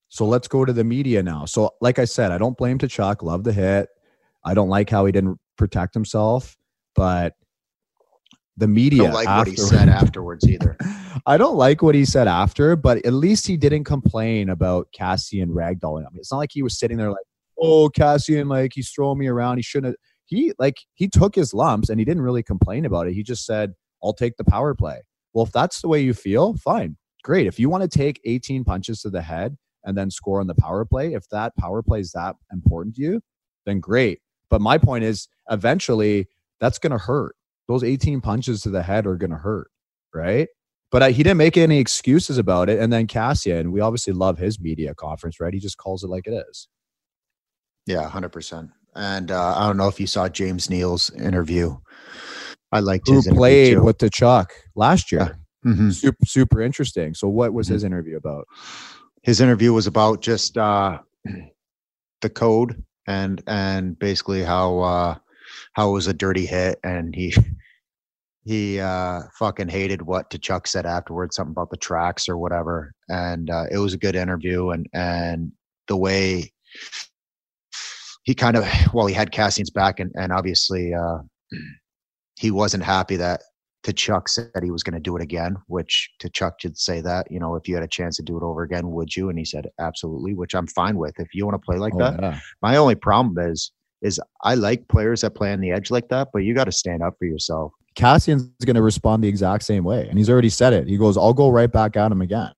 So 0.09 0.25
let's 0.25 0.49
go 0.49 0.65
to 0.65 0.73
the 0.73 0.83
media 0.83 1.23
now. 1.23 1.45
So, 1.45 1.71
like 1.79 1.97
I 1.97 2.03
said, 2.03 2.29
I 2.33 2.37
don't 2.37 2.57
blame 2.57 2.77
Chuck. 2.77 3.23
Love 3.23 3.45
the 3.45 3.53
hit. 3.53 3.87
I 4.43 4.53
don't 4.53 4.67
like 4.67 4.89
how 4.89 5.05
he 5.05 5.13
didn't 5.13 5.39
protect 5.57 5.93
himself, 5.93 6.57
but 6.93 7.35
the 8.57 8.67
media. 8.67 9.03
I 9.03 9.05
Don't 9.05 9.13
like 9.13 9.27
what 9.27 9.47
he 9.47 9.55
said 9.55 9.89
afterwards 10.01 10.47
either. 10.47 10.77
I 11.25 11.37
don't 11.37 11.55
like 11.55 11.81
what 11.81 11.95
he 11.95 12.05
said 12.05 12.27
after, 12.27 12.75
but 12.75 13.05
at 13.05 13.13
least 13.13 13.47
he 13.47 13.57
didn't 13.57 13.83
complain 13.83 14.49
about 14.49 14.87
Kassian 14.97 15.49
ragdolling. 15.49 16.01
Mean, 16.01 16.19
it's 16.19 16.31
not 16.31 16.39
like 16.39 16.51
he 16.51 16.63
was 16.63 16.77
sitting 16.79 16.97
there 16.97 17.09
like, 17.11 17.25
"Oh, 17.59 17.89
Kassian, 17.89 18.49
like 18.49 18.71
he's 18.73 18.89
throwing 18.89 19.19
me 19.19 19.27
around. 19.27 19.57
He 19.57 19.63
shouldn't." 19.63 19.91
have." 19.91 19.95
He 20.25 20.53
like 20.57 20.77
he 20.93 21.07
took 21.07 21.35
his 21.35 21.53
lumps 21.53 21.89
and 21.89 21.99
he 21.99 22.05
didn't 22.05 22.23
really 22.23 22.43
complain 22.43 22.85
about 22.85 23.07
it. 23.07 23.13
He 23.13 23.23
just 23.23 23.45
said, 23.45 23.73
"I'll 24.03 24.13
take 24.13 24.37
the 24.37 24.45
power 24.45 24.73
play." 24.73 25.01
Well, 25.33 25.45
if 25.45 25.51
that's 25.51 25.81
the 25.81 25.87
way 25.87 26.01
you 26.01 26.13
feel, 26.13 26.55
fine, 26.55 26.97
great. 27.23 27.47
If 27.47 27.59
you 27.59 27.69
want 27.69 27.83
to 27.83 27.97
take 27.97 28.19
18 28.25 28.63
punches 28.63 29.01
to 29.01 29.09
the 29.09 29.21
head 29.21 29.57
and 29.83 29.97
then 29.97 30.11
score 30.11 30.39
on 30.41 30.47
the 30.47 30.55
power 30.55 30.85
play, 30.85 31.13
if 31.13 31.27
that 31.29 31.55
power 31.55 31.81
play 31.81 31.99
is 32.01 32.11
that 32.11 32.35
important 32.51 32.95
to 32.95 33.01
you, 33.01 33.21
then 33.65 33.79
great. 33.79 34.19
But 34.49 34.61
my 34.61 34.77
point 34.77 35.03
is, 35.05 35.29
eventually, 35.49 36.27
that's 36.59 36.79
going 36.79 36.91
to 36.91 36.97
hurt. 36.97 37.35
Those 37.71 37.83
18 37.85 38.19
punches 38.21 38.61
to 38.63 38.69
the 38.69 38.83
head 38.83 39.07
are 39.07 39.15
going 39.15 39.31
to 39.31 39.37
hurt, 39.37 39.69
right? 40.13 40.49
But 40.91 41.03
uh, 41.03 41.07
he 41.07 41.23
didn't 41.23 41.37
make 41.37 41.55
any 41.55 41.79
excuses 41.79 42.37
about 42.37 42.69
it. 42.69 42.79
And 42.79 42.91
then 42.91 43.07
Kassian, 43.07 43.71
we 43.71 43.79
obviously 43.79 44.11
love 44.11 44.37
his 44.37 44.59
media 44.59 44.93
conference, 44.93 45.39
right? 45.39 45.53
He 45.53 45.59
just 45.61 45.77
calls 45.77 46.03
it 46.03 46.07
like 46.09 46.27
it 46.27 46.33
is. 46.49 46.67
Yeah, 47.85 48.07
hundred 48.09 48.33
percent. 48.33 48.71
And 48.93 49.31
uh, 49.31 49.55
I 49.57 49.67
don't 49.67 49.77
know 49.77 49.87
if 49.87 49.99
you 50.01 50.07
saw 50.07 50.27
James 50.27 50.69
Neal's 50.69 51.09
interview. 51.11 51.77
I 52.73 52.81
liked 52.81 53.07
Who 53.07 53.15
his 53.15 53.27
interview 53.27 53.37
played 53.39 53.73
too. 53.75 53.83
with 53.83 53.99
the 53.99 54.09
Chuck 54.09 54.51
last 54.75 55.11
year? 55.11 55.37
Mhm. 55.65 55.93
Super, 55.93 56.25
super 56.25 56.61
interesting. 56.61 57.13
So, 57.13 57.27
what 57.29 57.53
was 57.53 57.67
Mm-hmm. 57.67 57.73
his 57.73 57.83
interview 57.85 58.17
about? 58.17 58.47
his 59.23 59.39
interview 59.39 59.71
was 59.71 59.85
about 59.87 60.19
just 60.21 60.57
uh, 60.57 60.99
the 62.21 62.29
code 62.29 62.83
and 63.07 63.41
and 63.47 63.97
basically 63.99 64.43
how 64.43 64.79
uh, 64.79 65.15
how 65.73 65.89
it 65.89 65.93
was 65.93 66.07
a 66.07 66.13
dirty 66.13 66.45
hit, 66.45 66.79
and 66.83 67.15
he 67.15 67.33
he 68.43 68.79
uh, 68.79 69.21
fucking 69.37 69.69
hated 69.69 70.01
what 70.01 70.29
Chuck 70.41 70.67
said 70.67 70.85
afterwards, 70.85 71.35
something 71.35 71.51
about 71.51 71.69
the 71.69 71.77
tracks 71.77 72.27
or 72.27 72.37
whatever. 72.37 72.93
And 73.09 73.49
uh, 73.49 73.65
it 73.71 73.77
was 73.77 73.93
a 73.93 73.97
good 73.99 74.15
interview, 74.15 74.69
and 74.69 74.87
and 74.93 75.51
the 75.87 75.97
way 75.97 76.51
he 78.23 78.33
kind 78.35 78.57
of 78.57 78.65
well, 78.93 79.07
he 79.07 79.13
had 79.13 79.31
Kassian's 79.31 79.69
back, 79.69 79.99
and 79.99 80.11
and 80.15 80.31
obviously 80.31 80.93
uh, 80.93 81.19
he 82.39 82.51
wasn't 82.51 82.83
happy 82.83 83.15
that. 83.17 83.41
Chuck 83.95 84.29
said 84.29 84.51
he 84.61 84.69
was 84.69 84.83
going 84.83 84.93
to 84.93 84.99
do 84.99 85.15
it 85.15 85.23
again, 85.23 85.57
which 85.65 86.07
Chuck 86.33 86.59
did 86.59 86.77
say 86.77 87.01
that, 87.01 87.25
you 87.31 87.39
know, 87.39 87.55
if 87.55 87.67
you 87.67 87.73
had 87.73 87.83
a 87.83 87.87
chance 87.87 88.15
to 88.17 88.21
do 88.21 88.37
it 88.37 88.43
over 88.43 88.61
again, 88.61 88.91
would 88.91 89.15
you? 89.15 89.27
And 89.29 89.39
he 89.39 89.43
said, 89.43 89.67
absolutely, 89.79 90.35
which 90.35 90.53
I'm 90.53 90.67
fine 90.67 90.97
with. 90.97 91.15
If 91.19 91.33
you 91.33 91.47
want 91.47 91.59
to 91.59 91.65
play 91.65 91.79
like 91.79 91.95
Oh, 91.95 91.97
that, 91.97 92.21
yeah. 92.21 92.39
my 92.61 92.77
only 92.77 92.93
problem 92.93 93.39
is, 93.39 93.71
is 94.01 94.19
I 94.43 94.55
like 94.55 94.87
players 94.87 95.21
that 95.21 95.31
play 95.31 95.53
on 95.53 95.59
the 95.61 95.71
edge 95.71 95.91
like 95.91 96.09
that, 96.09 96.29
but 96.33 96.39
you 96.39 96.53
got 96.53 96.65
to 96.65 96.71
stand 96.71 97.03
up 97.03 97.15
for 97.19 97.25
yourself. 97.25 97.73
Kassian's 97.95 98.49
going 98.65 98.75
to 98.75 98.81
respond 98.81 99.23
the 99.23 99.27
exact 99.27 99.63
same 99.63 99.83
way. 99.83 100.07
And 100.07 100.17
he's 100.17 100.29
already 100.29 100.49
said 100.49 100.73
it. 100.73 100.87
He 100.87 100.97
goes, 100.97 101.17
I'll 101.17 101.33
go 101.33 101.49
right 101.49 101.71
back 101.71 101.97
at 101.97 102.11
him 102.11 102.21
again. 102.21 102.51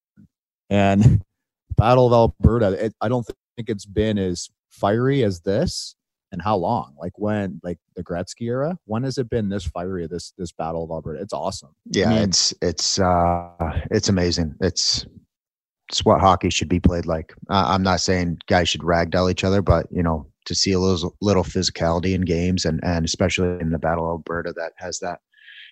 And 0.69 1.23
Battle 1.75 2.07
of 2.07 2.13
Alberta, 2.13 2.85
it, 2.85 2.93
I 3.01 3.09
don't 3.09 3.25
think 3.55 3.69
it's 3.69 3.85
been 3.85 4.17
as 4.17 4.49
fiery 4.69 5.23
as 5.23 5.41
this. 5.41 5.95
And 6.31 6.41
how 6.41 6.55
long? 6.55 6.95
Like 6.99 7.13
when, 7.17 7.59
like 7.63 7.77
the 7.95 8.03
Gretzky 8.03 8.47
era? 8.47 8.77
When 8.85 9.03
has 9.03 9.19
it 9.19 9.29
been 9.29 9.49
this 9.49 9.65
fiery? 9.65 10.07
This 10.07 10.33
this 10.35 10.51
Battle 10.51 10.83
of 10.83 10.89
Alberta? 10.89 11.21
It's 11.21 11.33
awesome. 11.33 11.75
Yeah, 11.85 12.09
mean- 12.09 12.23
it's 12.23 12.55
it's 12.59 12.97
uh 12.97 13.81
it's 13.91 14.09
amazing. 14.09 14.55
It's 14.59 15.05
it's 15.89 16.03
what 16.03 16.21
hockey 16.21 16.49
should 16.49 16.69
be 16.69 16.79
played 16.79 17.05
like. 17.05 17.35
Uh, 17.51 17.65
I'm 17.67 17.83
not 17.83 18.01
saying 18.01 18.39
guys 18.47 18.67
should 18.67 18.81
ragdoll 18.81 19.29
each 19.29 19.43
other, 19.43 19.61
but 19.61 19.85
you 19.91 20.01
know, 20.01 20.25
to 20.45 20.55
see 20.55 20.71
a 20.73 20.79
little 20.79 21.15
little 21.21 21.43
physicality 21.43 22.13
in 22.13 22.21
games, 22.21 22.65
and 22.65 22.79
and 22.83 23.05
especially 23.05 23.59
in 23.61 23.71
the 23.71 23.79
Battle 23.79 24.05
of 24.05 24.11
Alberta 24.11 24.53
that 24.53 24.73
has 24.77 24.99
that 24.99 25.19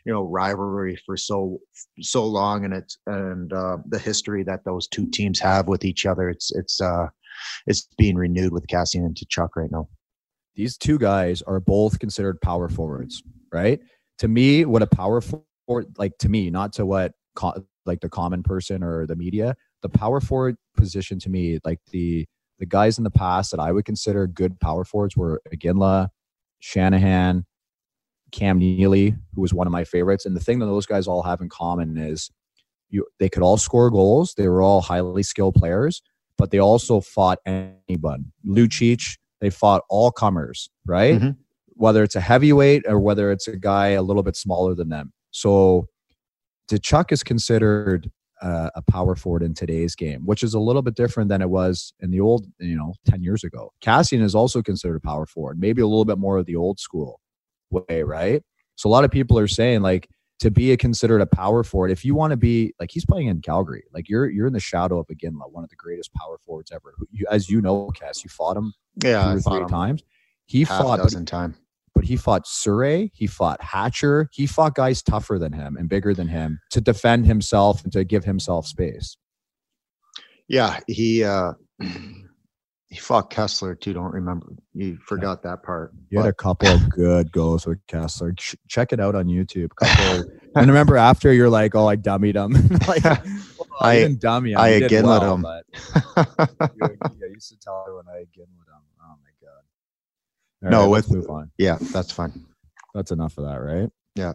you 0.05 0.13
know 0.13 0.23
rivalry 0.23 0.97
for 1.05 1.17
so 1.17 1.59
so 2.01 2.25
long, 2.25 2.65
and 2.65 2.73
it's 2.73 2.97
and 3.07 3.53
uh, 3.53 3.77
the 3.87 3.99
history 3.99 4.43
that 4.43 4.65
those 4.65 4.87
two 4.87 5.07
teams 5.11 5.39
have 5.39 5.67
with 5.67 5.85
each 5.85 6.05
other. 6.05 6.29
It's 6.29 6.51
it's 6.53 6.81
uh 6.81 7.07
it's 7.67 7.87
being 7.97 8.15
renewed 8.15 8.53
with 8.53 8.67
Kassian 8.67 9.05
and 9.05 9.17
Chuck 9.29 9.55
right 9.55 9.71
now. 9.71 9.87
these 10.55 10.77
two 10.77 10.97
guys 10.99 11.41
are 11.43 11.59
both 11.59 11.99
considered 11.99 12.39
power 12.41 12.69
forwards, 12.69 13.23
right? 13.51 13.79
To 14.19 14.27
me, 14.27 14.65
what 14.65 14.81
a 14.81 14.87
power 14.87 15.21
forward, 15.21 15.87
like 15.97 16.17
to 16.19 16.29
me, 16.29 16.49
not 16.49 16.73
to 16.73 16.85
what 16.85 17.13
like 17.85 18.01
the 18.01 18.09
common 18.09 18.43
person 18.43 18.83
or 18.83 19.07
the 19.07 19.15
media, 19.15 19.55
the 19.81 19.89
power 19.89 20.19
forward 20.21 20.55
position 20.77 21.19
to 21.19 21.29
me, 21.29 21.59
like 21.63 21.79
the 21.91 22.27
the 22.61 22.65
guys 22.67 22.99
in 22.99 23.03
the 23.03 23.09
past 23.09 23.49
that 23.49 23.59
I 23.59 23.71
would 23.71 23.85
consider 23.85 24.27
good 24.27 24.59
power 24.59 24.85
forwards 24.85 25.17
were 25.17 25.41
Iginla, 25.51 26.09
Shanahan, 26.59 27.43
Cam 28.31 28.59
Neely, 28.59 29.15
who 29.33 29.41
was 29.41 29.51
one 29.51 29.65
of 29.65 29.73
my 29.73 29.83
favorites. 29.83 30.27
And 30.27 30.35
the 30.35 30.39
thing 30.39 30.59
that 30.59 30.67
those 30.67 30.85
guys 30.85 31.07
all 31.07 31.23
have 31.23 31.41
in 31.41 31.49
common 31.49 31.97
is 31.97 32.29
you 32.89 33.07
they 33.19 33.29
could 33.29 33.41
all 33.41 33.57
score 33.57 33.89
goals. 33.89 34.35
They 34.37 34.47
were 34.47 34.61
all 34.61 34.81
highly 34.81 35.23
skilled 35.23 35.55
players, 35.55 36.03
but 36.37 36.51
they 36.51 36.59
also 36.59 37.01
fought 37.01 37.39
anyone. 37.47 38.31
Lucic, 38.47 39.17
they 39.39 39.49
fought 39.49 39.81
all 39.89 40.11
comers, 40.11 40.69
right? 40.85 41.19
Mhm. 41.19 41.37
Whether 41.73 42.03
it's 42.03 42.15
a 42.15 42.21
heavyweight 42.21 42.83
or 42.87 42.99
whether 42.99 43.31
it's 43.31 43.47
a 43.47 43.57
guy 43.57 43.87
a 43.89 44.03
little 44.03 44.21
bit 44.21 44.35
smaller 44.35 44.75
than 44.75 44.89
them. 44.89 45.13
So, 45.31 45.87
Chuck 46.83 47.11
is 47.11 47.23
considered 47.23 48.11
uh, 48.41 48.69
a 48.75 48.81
power 48.81 49.15
forward 49.15 49.43
in 49.43 49.53
today's 49.53 49.95
game, 49.95 50.21
which 50.25 50.43
is 50.43 50.53
a 50.53 50.59
little 50.59 50.81
bit 50.81 50.95
different 50.95 51.29
than 51.29 51.41
it 51.41 51.49
was 51.49 51.93
in 51.99 52.11
the 52.11 52.19
old, 52.19 52.47
you 52.59 52.75
know, 52.75 52.93
ten 53.05 53.21
years 53.21 53.43
ago. 53.43 53.71
Kassian 53.83 54.21
is 54.21 54.35
also 54.35 54.61
considered 54.61 54.95
a 54.97 54.99
power 54.99 55.25
forward, 55.25 55.59
maybe 55.59 55.81
a 55.81 55.87
little 55.87 56.05
bit 56.05 56.17
more 56.17 56.37
of 56.37 56.45
the 56.45 56.55
old 56.55 56.79
school 56.79 57.19
way, 57.69 58.03
right? 58.03 58.41
So 58.75 58.89
a 58.89 58.91
lot 58.91 59.03
of 59.03 59.11
people 59.11 59.37
are 59.37 59.47
saying 59.47 59.81
like 59.81 60.09
to 60.39 60.49
be 60.49 60.71
a, 60.71 60.77
considered 60.77 61.21
a 61.21 61.27
power 61.27 61.63
forward, 61.63 61.91
if 61.91 62.03
you 62.03 62.15
want 62.15 62.31
to 62.31 62.37
be 62.37 62.73
like 62.79 62.89
he's 62.91 63.05
playing 63.05 63.27
in 63.27 63.41
Calgary, 63.41 63.83
like 63.93 64.09
you're 64.09 64.27
you're 64.29 64.47
in 64.47 64.53
the 64.53 64.59
shadow 64.59 64.99
of 64.99 65.07
Iginla, 65.07 65.51
one 65.51 65.63
of 65.63 65.69
the 65.69 65.75
greatest 65.75 66.11
power 66.13 66.37
forwards 66.43 66.71
ever. 66.71 66.93
Who 66.97 67.05
You, 67.11 67.27
as 67.29 67.47
you 67.49 67.61
know, 67.61 67.91
Cass, 67.91 68.23
you 68.23 68.29
fought 68.29 68.57
him 68.57 68.73
Yeah, 69.03 69.23
I 69.23 69.35
or 69.35 69.39
three 69.39 69.57
him. 69.57 69.67
times. 69.67 70.03
He 70.47 70.65
fought, 70.65 70.97
but, 70.97 71.03
dozen 71.03 71.25
time. 71.25 71.55
But 72.01 72.07
he 72.07 72.15
fought 72.15 72.47
Surrey. 72.47 73.11
He 73.13 73.27
fought 73.27 73.61
Hatcher. 73.61 74.27
He 74.31 74.47
fought 74.47 74.73
guys 74.73 75.03
tougher 75.03 75.37
than 75.37 75.53
him 75.53 75.77
and 75.77 75.87
bigger 75.87 76.15
than 76.15 76.29
him 76.29 76.59
to 76.71 76.81
defend 76.81 77.27
himself 77.27 77.83
and 77.83 77.93
to 77.93 78.03
give 78.03 78.25
himself 78.25 78.65
space. 78.65 79.17
Yeah, 80.47 80.79
he 80.87 81.23
uh 81.23 81.53
he 81.79 82.97
fought 82.97 83.29
Kesler 83.29 83.79
too. 83.79 83.93
Don't 83.93 84.11
remember. 84.13 84.47
You 84.73 84.97
forgot 85.05 85.43
that 85.43 85.61
part. 85.61 85.91
He 86.09 86.17
had 86.17 86.25
a 86.25 86.33
couple 86.33 86.69
of 86.69 86.89
good 86.89 87.31
goals 87.31 87.67
with 87.67 87.77
Kesler. 87.85 88.35
Ch- 88.35 88.55
Check 88.67 88.93
it 88.93 88.99
out 88.99 89.13
on 89.13 89.27
YouTube. 89.27 89.69
Couple, 89.75 90.27
and 90.55 90.67
remember 90.67 90.97
after 90.97 91.31
you're 91.31 91.51
like, 91.51 91.75
"Oh, 91.75 91.87
I 91.87 91.97
dummied 91.97 92.33
him." 92.33 92.53
like, 92.87 93.03
well, 93.03 93.67
I, 93.79 93.91
I- 93.91 93.95
didn't 93.99 94.21
dummy 94.21 94.53
him. 94.53 94.57
I 94.57 94.69
again 94.69 95.05
let 95.05 95.21
well, 95.21 95.35
him. 95.35 95.41
but 95.43 95.65
you, 95.77 96.97
yeah, 96.99 97.27
you 97.27 97.33
used 97.35 97.49
to 97.49 97.59
tell 97.59 97.83
her 97.85 97.95
when 97.97 98.05
I 98.07 98.21
again 98.21 98.47
with 98.57 98.67
him. 98.67 98.81
All 100.63 100.69
No, 100.69 100.81
right, 100.81 100.87
let's 100.89 101.07
with- 101.07 101.19
move 101.21 101.29
on. 101.29 101.51
yeah, 101.57 101.77
that's 101.79 102.11
fine. 102.11 102.45
That's 102.93 103.11
enough 103.11 103.37
of 103.37 103.45
that, 103.45 103.55
right? 103.57 103.89
Yeah. 104.15 104.33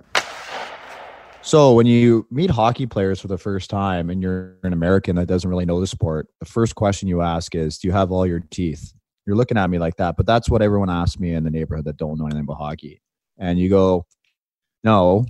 So 1.43 1.75
when 1.75 1.87
you 1.87 2.27
meet 2.31 2.51
hockey 2.51 2.87
players 2.87 3.21
for 3.21 3.29
the 3.29 3.39
first 3.39 3.71
time 3.71 4.11
and 4.11 4.21
you're 4.21 4.57
an 4.65 4.73
American 4.73 5.15
that 5.17 5.27
doesn't 5.29 5.49
really 5.49 5.65
know 5.67 5.79
the 5.81 5.87
sport, 5.87 6.27
the 6.41 6.47
first 6.47 6.75
question 6.75 7.07
you 7.09 7.23
ask 7.23 7.55
is, 7.55 7.79
"Do 7.79 7.87
you 7.87 7.93
have 7.93 8.11
all 8.11 8.27
your 8.27 8.41
teeth?" 8.41 8.93
You're 9.27 9.37
looking 9.37 9.57
at 9.57 9.71
me 9.71 9.79
like 9.79 9.97
that, 9.97 10.17
but 10.17 10.27
that's 10.27 10.51
what 10.51 10.63
everyone 10.63 10.91
asks 10.91 11.21
me 11.21 11.35
in 11.35 11.45
the 11.45 11.51
neighborhood 11.51 11.85
that 11.85 11.97
don't 11.99 12.19
know 12.19 12.25
anything 12.27 12.43
about 12.45 12.59
hockey. 12.59 13.01
And 13.39 13.61
you 13.61 13.69
go, 13.69 14.07
"No, 14.83 15.25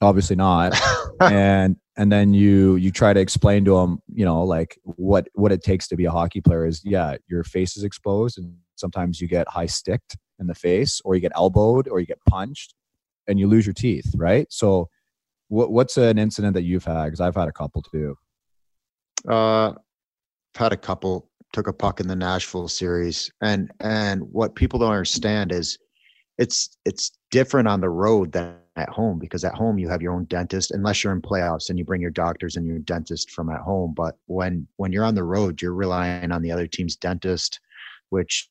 obviously 0.00 0.36
not." 0.36 0.72
and 1.20 1.76
and 1.96 2.10
then 2.10 2.32
you 2.32 2.76
you 2.76 2.90
try 2.90 3.12
to 3.12 3.20
explain 3.20 3.64
to 3.66 3.76
them, 3.76 3.98
you 4.08 4.24
know, 4.24 4.42
like 4.44 4.78
what 4.84 5.28
what 5.34 5.52
it 5.52 5.62
takes 5.62 5.88
to 5.88 5.96
be 5.96 6.06
a 6.06 6.10
hockey 6.10 6.40
player 6.40 6.64
is, 6.64 6.80
yeah, 6.84 7.16
your 7.28 7.44
face 7.44 7.76
is 7.76 7.84
exposed, 7.84 8.38
and 8.38 8.54
sometimes 8.76 9.20
you 9.20 9.28
get 9.28 9.46
high 9.48 9.66
sticked 9.66 10.16
in 10.40 10.46
the 10.46 10.54
face, 10.54 11.00
or 11.04 11.14
you 11.14 11.20
get 11.20 11.32
elbowed, 11.34 11.88
or 11.88 12.00
you 12.00 12.06
get 12.06 12.18
punched, 12.28 12.74
and 13.28 13.38
you 13.38 13.46
lose 13.46 13.66
your 13.66 13.74
teeth, 13.74 14.12
right? 14.16 14.46
So 14.50 14.88
what, 15.48 15.70
what's 15.70 15.96
an 15.96 16.18
incident 16.18 16.54
that 16.54 16.62
you've 16.62 16.84
had? 16.84 17.06
Because 17.06 17.20
I've 17.20 17.36
had 17.36 17.48
a 17.48 17.52
couple 17.52 17.82
too. 17.82 18.16
Uh, 19.28 19.70
I've 19.70 19.76
had 20.56 20.72
a 20.72 20.76
couple. 20.76 21.28
Took 21.52 21.66
a 21.66 21.72
puck 21.72 21.98
in 21.98 22.06
the 22.06 22.14
Nashville 22.14 22.68
series, 22.68 23.28
and 23.42 23.72
and 23.80 24.22
what 24.22 24.54
people 24.54 24.78
don't 24.78 24.92
understand 24.92 25.50
is, 25.50 25.76
it's 26.38 26.78
it's 26.84 27.10
different 27.32 27.66
on 27.66 27.80
the 27.80 27.90
road 27.90 28.30
than 28.30 28.54
at 28.76 28.88
home 28.88 29.18
because 29.18 29.44
at 29.44 29.54
home 29.54 29.78
you 29.78 29.88
have 29.88 30.00
your 30.00 30.12
own 30.12 30.24
dentist 30.24 30.70
unless 30.70 31.02
you're 31.02 31.12
in 31.12 31.20
playoffs 31.20 31.68
and 31.68 31.78
you 31.78 31.84
bring 31.84 32.00
your 32.00 32.10
doctors 32.10 32.56
and 32.56 32.66
your 32.66 32.78
dentist 32.78 33.30
from 33.30 33.50
at 33.50 33.60
home. 33.60 33.92
But 33.96 34.16
when 34.26 34.66
when 34.76 34.92
you're 34.92 35.04
on 35.04 35.14
the 35.14 35.24
road, 35.24 35.60
you're 35.60 35.74
relying 35.74 36.32
on 36.32 36.42
the 36.42 36.52
other 36.52 36.66
team's 36.66 36.96
dentist, 36.96 37.60
which 38.10 38.48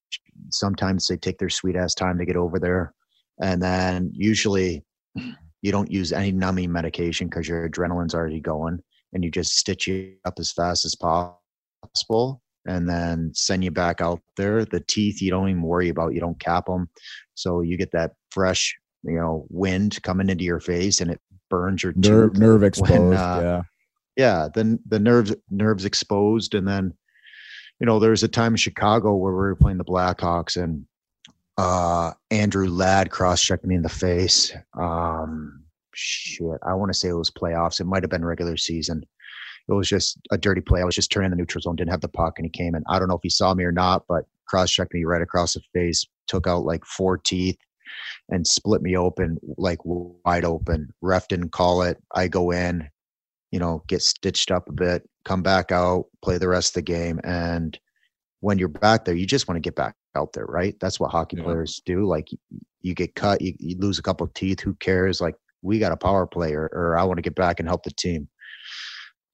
sometimes 0.52 1.08
they 1.08 1.18
take 1.18 1.38
their 1.38 1.50
sweet 1.50 1.76
ass 1.76 1.94
time 1.94 2.18
to 2.18 2.26
get 2.26 2.36
over 2.36 2.60
there, 2.60 2.94
and 3.42 3.62
then 3.62 4.12
usually 4.14 4.84
you 5.62 5.72
don't 5.72 5.92
use 5.92 6.14
any 6.14 6.32
numbing 6.32 6.72
medication 6.72 7.28
because 7.28 7.48
your 7.48 7.70
adrenaline's 7.70 8.14
already 8.16 8.40
going 8.40 8.80
and 9.14 9.24
you 9.24 9.32
just 9.32 9.58
stitch 9.58 9.88
you 9.88 10.14
up 10.26 10.36
as 10.40 10.52
fast 10.52 10.86
as 10.86 10.96
possible 10.96 12.42
and 12.68 12.88
then 12.88 13.32
send 13.34 13.64
you 13.64 13.72
back 13.72 14.02
out 14.02 14.22
there. 14.38 14.66
The 14.66 14.82
teeth 14.82 15.22
you 15.22 15.32
don't 15.32 15.50
even 15.50 15.62
worry 15.62 15.90
about, 15.90 16.14
you 16.14 16.20
don't 16.20 16.40
cap 16.40 16.68
them. 16.68 16.90
So 17.36 17.62
you 17.62 17.78
get 17.78 17.92
that 17.92 18.12
fresh, 18.32 18.76
you 19.04 19.16
know, 19.16 19.48
wind 19.50 20.02
coming 20.04 20.30
into 20.30 20.44
your 20.44 20.60
face 20.60 21.02
and 21.02 21.12
it 21.12 21.20
burns 21.50 21.84
your 21.84 21.94
Nerve, 21.96 22.38
nerve 22.38 22.64
exposed. 22.64 23.20
uh, 23.20 23.40
yeah. 23.42 23.62
Yeah, 24.16 24.50
then 24.54 24.80
the 24.86 25.00
nerves 25.00 25.34
nerves 25.50 25.86
exposed 25.86 26.54
and 26.54 26.68
then 26.68 26.94
you 27.80 27.86
know, 27.86 28.00
there 28.00 28.12
was 28.12 28.24
a 28.24 28.28
time 28.28 28.54
in 28.54 28.58
Chicago 28.58 29.16
where 29.16 29.32
we 29.32 29.38
were 29.38 29.56
playing 29.56 29.78
the 29.78 29.86
Blackhawks 29.86 30.62
and 30.62 30.86
uh 31.58 32.14
Andrew 32.32 32.70
Ladd 32.70 33.12
cross 33.12 33.42
checked 33.42 33.66
me 33.66 33.76
in 33.76 33.82
the 33.82 33.90
face. 33.90 34.54
Um 34.80 35.64
shit, 35.94 36.60
I 36.66 36.74
want 36.74 36.92
to 36.92 36.98
say 36.98 37.10
it 37.10 37.14
was 37.14 37.32
playoffs. 37.32 37.80
It 37.80 37.86
might 37.86 38.04
have 38.04 38.10
been 38.10 38.26
regular 38.26 38.58
season. 38.58 39.04
It 39.68 39.74
was 39.74 39.88
just 39.88 40.18
a 40.32 40.38
dirty 40.38 40.62
play. 40.62 40.82
I 40.82 40.86
was 40.86 40.96
just 40.96 41.12
turning 41.12 41.30
the 41.30 41.36
neutral 41.36 41.62
zone, 41.62 41.76
didn't 41.76 41.92
have 41.92 42.02
the 42.02 42.08
puck, 42.08 42.36
and 42.38 42.46
he 42.46 42.50
came 42.50 42.76
in. 42.76 42.84
I 42.88 42.98
don't 42.98 43.08
know 43.08 43.16
if 43.16 43.24
he 43.24 43.30
saw 43.30 43.54
me 43.54 43.64
or 43.64 43.72
not, 43.72 44.04
but 44.08 44.26
cross 44.48 44.72
checked 44.72 44.94
me 44.94 45.04
right 45.04 45.22
across 45.22 45.54
the 45.54 45.62
face, 45.74 46.06
took 46.28 46.48
out 46.48 46.66
like 46.66 46.84
four 46.86 47.18
teeth, 47.18 47.58
and 48.30 48.48
split 48.48 48.82
me 48.82 48.98
open 48.98 49.38
like 49.58 49.80
wide 49.84 50.46
open. 50.46 50.90
Ref 51.02 51.28
didn't 51.28 51.52
call 51.52 51.82
it. 51.84 51.98
I 52.16 52.28
go 52.28 52.52
in, 52.52 52.90
you 53.52 53.60
know, 53.60 53.84
get 53.88 54.02
stitched 54.02 54.52
up 54.52 54.70
a 54.70 54.74
bit, 54.74 55.08
come 55.26 55.42
back 55.42 55.72
out, 55.72 56.06
play 56.24 56.38
the 56.38 56.48
rest 56.48 56.72
of 56.72 56.74
the 56.76 56.82
game. 56.82 57.20
And 57.24 57.78
when 58.42 58.58
you're 58.58 58.68
back 58.70 59.06
there, 59.06 59.16
you 59.16 59.26
just 59.26 59.48
want 59.48 59.58
to 59.58 59.62
get 59.62 59.76
back 59.76 59.96
out 60.16 60.34
there, 60.34 60.46
right? 60.46 60.76
That's 60.80 61.00
what 61.00 61.12
hockey 61.12 61.38
Yeah. 61.38 61.44
players 61.44 61.82
do. 61.86 62.06
Like 62.06 62.30
you 62.82 62.94
get 62.94 63.16
cut, 63.16 63.42
you, 63.42 63.54
you 63.60 63.78
lose 63.78 64.00
a 64.00 64.04
couple 64.04 64.26
of 64.26 64.34
teeth. 64.34 64.60
Who 64.62 64.74
cares? 64.76 65.20
Like 65.22 65.36
we 65.62 65.78
got 65.80 65.92
a 65.92 65.98
power 65.98 66.26
play, 66.26 66.54
or, 66.54 66.70
or 66.74 66.98
I 66.98 67.04
want 67.04 67.18
to 67.18 67.22
get 67.22 67.36
back 67.36 67.60
and 67.60 67.68
help 67.68 67.84
the 67.84 67.92
team. 67.92 68.28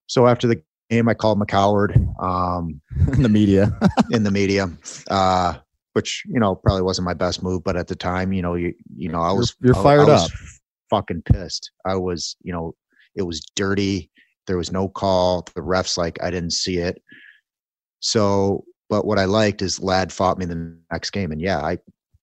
So 0.07 0.27
after 0.27 0.47
the 0.47 0.61
game, 0.89 1.07
I 1.09 1.13
called 1.13 1.39
McCoward 1.39 1.95
um, 2.21 2.81
in 3.13 3.21
the 3.21 3.29
media. 3.29 3.77
in 4.11 4.23
the 4.23 4.31
media, 4.31 4.67
uh, 5.09 5.53
which 5.93 6.23
you 6.27 6.39
know 6.39 6.55
probably 6.55 6.81
wasn't 6.81 7.05
my 7.05 7.13
best 7.13 7.43
move, 7.43 7.63
but 7.63 7.75
at 7.77 7.87
the 7.87 7.95
time, 7.95 8.33
you 8.33 8.41
know, 8.41 8.55
you 8.55 8.73
you 8.95 9.09
know, 9.09 9.21
I 9.21 9.29
You're- 9.29 9.37
was 9.39 9.55
you're 9.61 9.75
I- 9.75 9.79
I 9.79 9.83
fired 9.83 10.07
was 10.07 10.23
up. 10.25 10.31
fucking 10.89 11.21
pissed. 11.23 11.71
I 11.85 11.95
was, 11.95 12.35
you 12.41 12.51
know, 12.53 12.73
it 13.15 13.21
was 13.23 13.41
dirty. 13.55 14.09
There 14.47 14.57
was 14.57 14.71
no 14.71 14.87
call. 14.87 15.47
The 15.55 15.61
refs 15.61 15.97
like 15.97 16.21
I 16.21 16.29
didn't 16.29 16.53
see 16.53 16.77
it. 16.77 17.01
So, 17.99 18.65
but 18.89 19.05
what 19.05 19.19
I 19.19 19.25
liked 19.25 19.61
is 19.61 19.81
Ladd 19.81 20.11
fought 20.11 20.37
me 20.37 20.45
the 20.45 20.77
next 20.91 21.11
game, 21.11 21.31
and 21.31 21.41
yeah, 21.41 21.59
I 21.59 21.77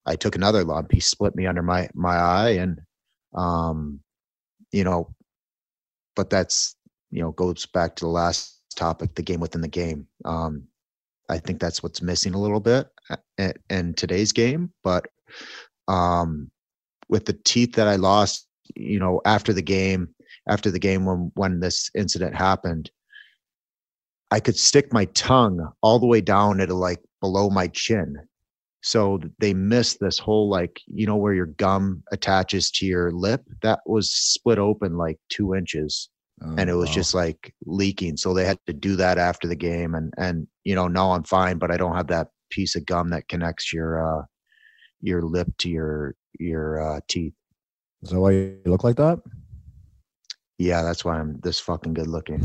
I 0.06 0.16
took 0.16 0.36
another 0.36 0.64
lump. 0.64 0.92
He 0.92 1.00
split 1.00 1.34
me 1.34 1.46
under 1.46 1.62
my 1.62 1.88
my 1.94 2.16
eye, 2.16 2.50
and 2.50 2.80
um, 3.34 4.00
you 4.70 4.84
know, 4.84 5.14
but 6.16 6.30
that's 6.30 6.76
you 7.10 7.22
know 7.22 7.32
goes 7.32 7.66
back 7.66 7.96
to 7.96 8.04
the 8.04 8.10
last 8.10 8.62
topic, 8.76 9.14
the 9.14 9.22
game 9.22 9.40
within 9.40 9.60
the 9.60 9.68
game. 9.68 10.06
Um, 10.24 10.64
I 11.28 11.38
think 11.38 11.60
that's 11.60 11.82
what's 11.82 12.02
missing 12.02 12.34
a 12.34 12.40
little 12.40 12.60
bit 12.60 12.88
in, 13.70 13.94
today's 13.94 14.32
game, 14.32 14.72
but 14.82 15.06
um, 15.88 16.50
with 17.08 17.24
the 17.24 17.38
teeth 17.44 17.74
that 17.74 17.88
I 17.88 17.96
lost, 17.96 18.46
you 18.74 18.98
know, 18.98 19.20
after 19.24 19.52
the 19.52 19.62
game, 19.62 20.14
after 20.48 20.70
the 20.70 20.78
game 20.78 21.04
when 21.04 21.30
when 21.34 21.60
this 21.60 21.90
incident 21.94 22.34
happened, 22.34 22.90
I 24.30 24.40
could 24.40 24.56
stick 24.56 24.92
my 24.92 25.04
tongue 25.06 25.70
all 25.82 25.98
the 25.98 26.06
way 26.06 26.20
down 26.20 26.60
at 26.60 26.70
like 26.70 27.00
below 27.20 27.50
my 27.50 27.68
chin. 27.68 28.16
So 28.82 29.20
they 29.38 29.54
missed 29.54 29.98
this 30.00 30.18
whole 30.18 30.48
like 30.48 30.80
you 30.86 31.06
know 31.06 31.16
where 31.16 31.34
your 31.34 31.46
gum 31.46 32.02
attaches 32.12 32.70
to 32.72 32.86
your 32.86 33.12
lip 33.12 33.42
that 33.62 33.80
was 33.86 34.10
split 34.10 34.58
open 34.58 34.96
like 34.96 35.18
two 35.28 35.54
inches 35.54 36.08
and 36.58 36.68
it 36.68 36.74
was 36.74 36.88
Oh, 36.88 36.92
wow. 36.92 36.94
just 36.96 37.14
like 37.14 37.54
leaking 37.66 38.16
so 38.16 38.34
they 38.34 38.44
had 38.44 38.58
to 38.66 38.72
do 38.72 38.96
that 38.96 39.16
after 39.18 39.46
the 39.46 39.54
game 39.54 39.94
and 39.94 40.12
and 40.18 40.48
you 40.64 40.74
know 40.74 40.88
now 40.88 41.12
i'm 41.12 41.22
fine 41.22 41.56
but 41.58 41.70
i 41.70 41.76
don't 41.76 41.94
have 41.94 42.08
that 42.08 42.28
piece 42.50 42.74
of 42.74 42.84
gum 42.84 43.10
that 43.10 43.28
connects 43.28 43.72
your 43.72 44.18
uh 44.18 44.22
your 45.00 45.22
lip 45.22 45.46
to 45.58 45.68
your 45.70 46.16
your 46.40 46.80
uh 46.82 47.00
teeth 47.06 47.34
Is 48.02 48.10
that 48.10 48.18
why 48.20 48.32
you 48.32 48.60
look 48.66 48.82
like 48.82 48.96
that? 48.96 49.20
Yeah 50.62 50.82
that's 50.82 51.04
why 51.04 51.18
i'm 51.18 51.38
this 51.42 51.60
fucking 51.60 51.94
good 51.94 52.06
looking 52.06 52.40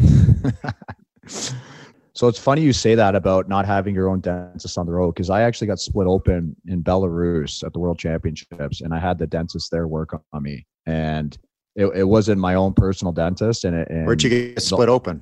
so 1.28 2.28
it's 2.28 2.40
funny 2.40 2.62
you 2.62 2.74
say 2.74 2.96
that 2.96 3.16
about 3.16 3.48
not 3.48 3.66
having 3.66 3.94
your 3.94 4.10
own 4.10 4.20
dentist 4.20 4.78
on 4.78 4.86
the 4.86 4.92
road 4.92 5.14
because 5.14 5.30
I 5.30 5.42
actually 5.44 5.68
got 5.68 5.80
split 5.80 6.08
open 6.08 6.56
in 6.66 6.84
Belarus 6.84 7.64
at 7.64 7.74
the 7.74 7.80
World 7.80 8.00
Championships, 8.00 8.82
and 8.82 8.92
I 8.92 9.00
had 9.00 9.20
the 9.20 9.28
dentist 9.28 9.70
there 9.70 9.88
work 9.88 10.20
on 10.34 10.42
me, 10.44 10.66
and 10.88 11.38
it, 11.76 11.86
it 11.88 12.06
wasn't 12.06 12.40
my 12.42 12.56
own 12.56 12.74
personal 12.74 13.12
dentist. 13.12 13.66
And, 13.66 13.76
it, 13.76 13.88
and 13.90 14.08
where'd 14.08 14.24
you 14.24 14.30
get 14.30 14.62
split 14.64 14.90
open 14.90 15.22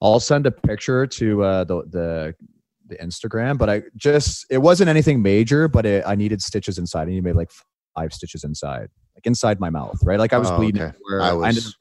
I'll 0.00 0.20
send 0.20 0.46
a 0.46 0.50
picture 0.50 1.06
to 1.06 1.42
uh, 1.42 1.64
the 1.64 1.82
the 1.90 2.34
the 2.86 2.96
Instagram, 2.96 3.58
but 3.58 3.68
I 3.68 3.82
just 3.96 4.46
it 4.50 4.58
wasn't 4.58 4.88
anything 4.88 5.20
major, 5.20 5.68
but 5.68 5.84
it, 5.84 6.04
I 6.06 6.14
needed 6.14 6.40
stitches 6.40 6.78
inside. 6.78 7.02
I 7.02 7.04
needed 7.06 7.24
maybe 7.24 7.36
like 7.36 7.50
five 7.94 8.12
stitches 8.12 8.44
inside, 8.44 8.88
like 9.18 9.26
inside 9.26 9.58
my 9.60 9.70
mouth, 9.70 9.98
right? 10.04 10.18
Like 10.18 10.32
I 10.32 10.38
was 10.38 10.50
Oh, 10.50 10.56
bleeding. 10.56 10.82
okay. 10.82 10.96
i 11.20 11.30
I 11.30 11.48
ended 11.48 11.64
was 11.64 11.76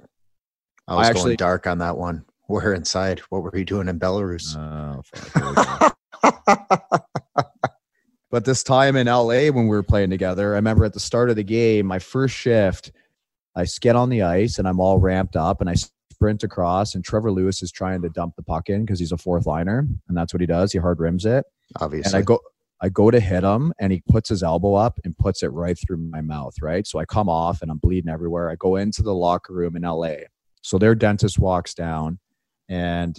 i 0.88 0.95
was 0.95 1.08
actually- 1.08 1.23
going 1.36 1.36
dark 1.38 1.67
on 1.67 1.78
that 1.80 1.97
one 1.97 2.26
where 2.47 2.73
inside 2.73 3.19
what 3.30 3.43
were 3.43 3.56
you 3.58 3.65
doing 3.65 3.88
in 3.89 4.00
belarus 4.00 4.56
Oh, 4.58 5.02
fuck. 5.04 5.34
Here 5.34 5.50
we 5.50 5.56
go. 5.56 7.43
but 8.32 8.45
this 8.45 8.63
time 8.63 8.95
in 8.95 9.08
LA 9.08 9.47
when 9.50 9.63
we 9.67 9.76
were 9.76 9.84
playing 9.84 10.10
together, 10.10 10.54
I 10.54 10.56
remember 10.56 10.86
at 10.86 10.93
the 10.93 11.00
start 11.00 11.30
of 11.30 11.36
the 11.36 11.43
game, 11.43 11.86
my 11.86 12.00
first 12.00 12.36
shift, 12.36 12.91
I 13.56 13.65
get 13.82 13.95
on 13.95 14.10
the 14.10 14.21
ice 14.23 14.58
and 14.60 14.67
I'm 14.67 14.80
all 14.80 15.00
ramped 15.00 15.36
up 15.36 15.62
and 15.62 15.69
I 15.69 15.76
sprint 16.12 16.43
across 16.43 16.95
and 16.95 17.04
Trevor 17.04 17.32
Lewis 17.32 17.62
is 17.62 17.71
trying 17.71 18.02
to 18.02 18.10
dump 18.10 18.36
the 18.36 18.43
puck 18.43 18.69
in 18.69 18.86
because 18.86 19.00
he's 19.00 19.12
a 19.12 19.17
fourth 19.17 19.45
liner 19.45 19.86
and 20.08 20.17
that's 20.17 20.34
what 20.34 20.41
he 20.41 20.47
does. 20.47 20.71
He 20.71 20.80
hard 20.80 21.00
rims 21.00 21.26
it. 21.26 21.45
obviously 21.80 22.10
And 22.10 22.15
I 22.17 22.21
go 22.23 22.39
I 22.81 22.89
go 22.89 23.09
to 23.09 23.19
hit 23.19 23.43
him 23.43 23.73
and 23.79 23.91
he 23.91 24.03
puts 24.07 24.29
his 24.29 24.43
elbow 24.43 24.75
up 24.75 24.99
and 25.03 25.17
puts 25.17 25.41
it 25.41 25.47
right 25.47 25.77
through 25.77 25.97
my 25.97 26.21
mouth, 26.21 26.53
right? 26.61 26.85
So 26.85 26.99
I 26.99 27.05
come 27.05 27.27
off 27.29 27.61
and 27.61 27.71
I'm 27.71 27.79
bleeding 27.79 28.09
everywhere. 28.11 28.51
I 28.51 28.55
go 28.55 28.75
into 28.75 29.01
the 29.01 29.15
locker 29.15 29.53
room 29.53 29.75
in 29.75 29.81
LA. 29.83 30.25
So 30.61 30.77
their 30.77 30.93
dentist 30.95 31.39
walks 31.39 31.73
down 31.73 32.19
and 32.69 33.17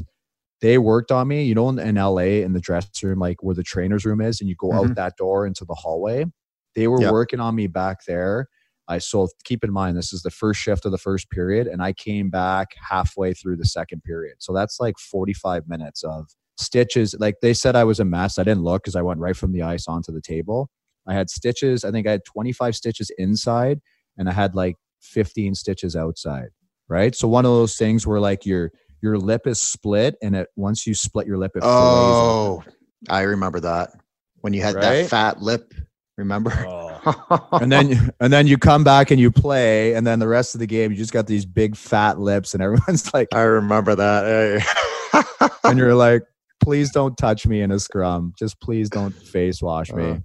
they 0.60 0.78
worked 0.78 1.10
on 1.12 1.28
me. 1.28 1.44
You 1.44 1.54
know, 1.54 1.68
in, 1.68 1.78
in 1.78 1.96
LA, 1.96 2.42
in 2.44 2.52
the 2.52 2.60
dressing 2.60 3.08
room, 3.08 3.18
like 3.18 3.42
where 3.42 3.54
the 3.54 3.62
trainer's 3.62 4.04
room 4.04 4.20
is, 4.20 4.40
and 4.40 4.48
you 4.48 4.56
go 4.56 4.68
Mhm. 4.70 4.90
out 4.90 4.96
that 4.96 5.16
door 5.16 5.46
into 5.46 5.64
the 5.64 5.74
hallway. 5.74 6.24
They 6.74 6.88
were 6.88 7.00
Yep. 7.00 7.12
working 7.12 7.40
on 7.40 7.54
me 7.54 7.66
back 7.66 8.04
there. 8.06 8.48
I 8.88 8.98
so 8.98 9.28
keep 9.44 9.64
in 9.64 9.72
mind 9.72 9.96
this 9.96 10.12
is 10.12 10.22
the 10.22 10.30
first 10.30 10.60
shift 10.60 10.84
of 10.86 10.92
the 10.92 10.98
first 10.98 11.30
period, 11.30 11.66
and 11.66 11.82
I 11.82 11.92
came 11.92 12.30
back 12.30 12.68
halfway 12.88 13.34
through 13.34 13.56
the 13.56 13.66
second 13.66 14.02
period. 14.02 14.36
So 14.38 14.52
that's 14.54 14.80
like 14.80 14.98
45 14.98 15.68
minutes 15.68 16.02
of 16.04 16.28
stitches. 16.58 17.14
Like 17.18 17.36
they 17.42 17.54
said, 17.54 17.76
I 17.76 17.84
was 17.84 18.00
a 18.00 18.04
mess. 18.04 18.38
I 18.38 18.44
didn't 18.44 18.62
look 18.62 18.82
because 18.82 18.96
I 18.96 19.02
went 19.02 19.20
right 19.20 19.36
from 19.36 19.52
the 19.52 19.62
ice 19.62 19.86
onto 19.88 20.12
the 20.12 20.20
table. 20.20 20.68
I 21.06 21.14
had 21.14 21.30
stitches. 21.30 21.84
I 21.84 21.90
think 21.90 22.06
I 22.06 22.10
had 22.12 22.24
25 22.24 22.76
stitches 22.76 23.10
inside, 23.18 23.80
and 24.16 24.28
I 24.28 24.32
had 24.32 24.54
like 24.54 24.76
15 25.00 25.54
stitches 25.54 25.96
outside. 25.96 26.48
Right. 26.88 27.14
So 27.14 27.28
one 27.28 27.44
of 27.44 27.50
those 27.52 27.76
things 27.76 28.06
where 28.06 28.20
like 28.20 28.44
your 28.46 28.72
your 29.02 29.18
lip 29.18 29.46
is 29.46 29.60
split, 29.60 30.16
and 30.22 30.34
it 30.36 30.48
once 30.56 30.86
you 30.86 30.94
split 30.94 31.26
your 31.26 31.38
lip, 31.38 31.52
it 31.54 31.62
Oh, 31.64 32.62
I 33.08 33.22
remember 33.22 33.60
that 33.60 33.90
when 34.40 34.52
you 34.52 34.62
had 34.62 34.74
Right? 34.74 35.02
that 35.02 35.08
fat 35.08 35.42
lip. 35.42 35.72
Remember? 36.16 36.52
Oh. 36.66 37.48
and 37.52 37.70
then 37.70 38.10
and 38.20 38.32
then 38.32 38.46
you 38.48 38.58
come 38.58 38.82
back 38.82 39.10
and 39.12 39.20
you 39.20 39.30
play 39.30 39.94
and 39.94 40.04
then 40.04 40.18
the 40.18 40.26
rest 40.26 40.54
of 40.56 40.58
the 40.58 40.66
game 40.66 40.90
you 40.90 40.96
just 40.96 41.12
got 41.12 41.28
these 41.28 41.46
big 41.46 41.76
fat 41.76 42.18
lips 42.18 42.54
and 42.54 42.62
everyone's 42.62 43.12
like 43.14 43.28
I 43.32 43.42
remember 43.42 43.94
that. 43.94 44.24
Hey. 45.12 45.50
and 45.64 45.78
you're 45.78 45.94
like 45.94 46.22
please 46.60 46.90
don't 46.90 47.16
touch 47.16 47.46
me 47.46 47.60
in 47.62 47.70
a 47.70 47.78
scrum 47.78 48.32
just 48.38 48.60
please 48.60 48.88
don't 48.90 49.12
face 49.14 49.60
wash 49.62 49.92
me 49.92 50.10
Uh, 50.10 50.16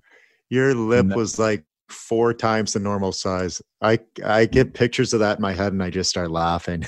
Your 0.50 0.74
lip 0.74 1.08
was 1.16 1.38
like 1.40 1.64
four 1.90 2.34
times 2.34 2.74
the 2.74 2.80
normal 2.80 3.12
size. 3.12 3.62
I 3.82 4.00
I 4.26 4.46
get 4.46 4.74
pictures 4.74 5.14
of 5.14 5.20
that 5.20 5.38
in 5.38 5.42
my 5.42 5.54
head 5.54 5.74
and 5.74 5.84
I 5.84 5.90
just 5.90 6.10
start 6.10 6.32
laughing. 6.32 6.84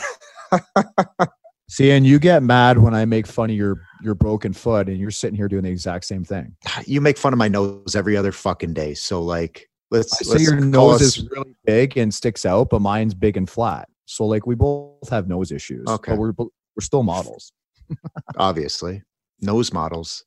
see 1.70 1.90
and 1.92 2.06
you 2.06 2.20
get 2.20 2.44
mad 2.44 2.78
when 2.78 2.94
i 2.94 3.04
make 3.06 3.26
fun 3.26 3.50
of 3.50 3.56
your 3.56 3.82
your 4.04 4.14
broken 4.14 4.54
foot 4.54 4.88
and 4.88 5.00
you're 5.00 5.10
sitting 5.10 5.36
here 5.36 5.48
doing 5.48 5.64
the 5.64 5.70
exact 5.70 6.06
same 6.06 6.24
thing 6.24 6.56
You 6.86 7.02
make 7.02 7.18
fun 7.18 7.34
of 7.34 7.40
my 7.40 7.48
nose 7.48 7.96
every 7.96 8.16
other 8.16 8.32
fucking 8.32 8.74
day. 8.74 8.94
So 8.94 9.22
like 9.22 9.68
let's 9.92 10.14
i 10.14 10.24
say 10.24 10.32
let's 10.32 10.44
your 10.44 10.60
nose 10.60 11.02
us- 11.02 11.18
is 11.18 11.28
really 11.32 11.56
big 11.66 11.98
and 11.98 12.14
sticks 12.14 12.46
out 12.46 12.70
but 12.70 12.82
mine's 12.82 13.14
big 13.14 13.36
and 13.38 13.50
flat 13.50 13.88
so 14.06 14.26
like 14.26 14.46
we 14.46 14.54
both 14.56 15.10
have 15.10 15.28
nose 15.28 15.52
issues 15.52 15.86
Okay. 15.88 16.12
but 16.12 16.20
we're 16.20 16.34
we're 16.38 16.82
still 16.82 17.04
models 17.04 17.52
obviously 18.38 19.02
nose 19.42 19.74
models. 19.74 20.24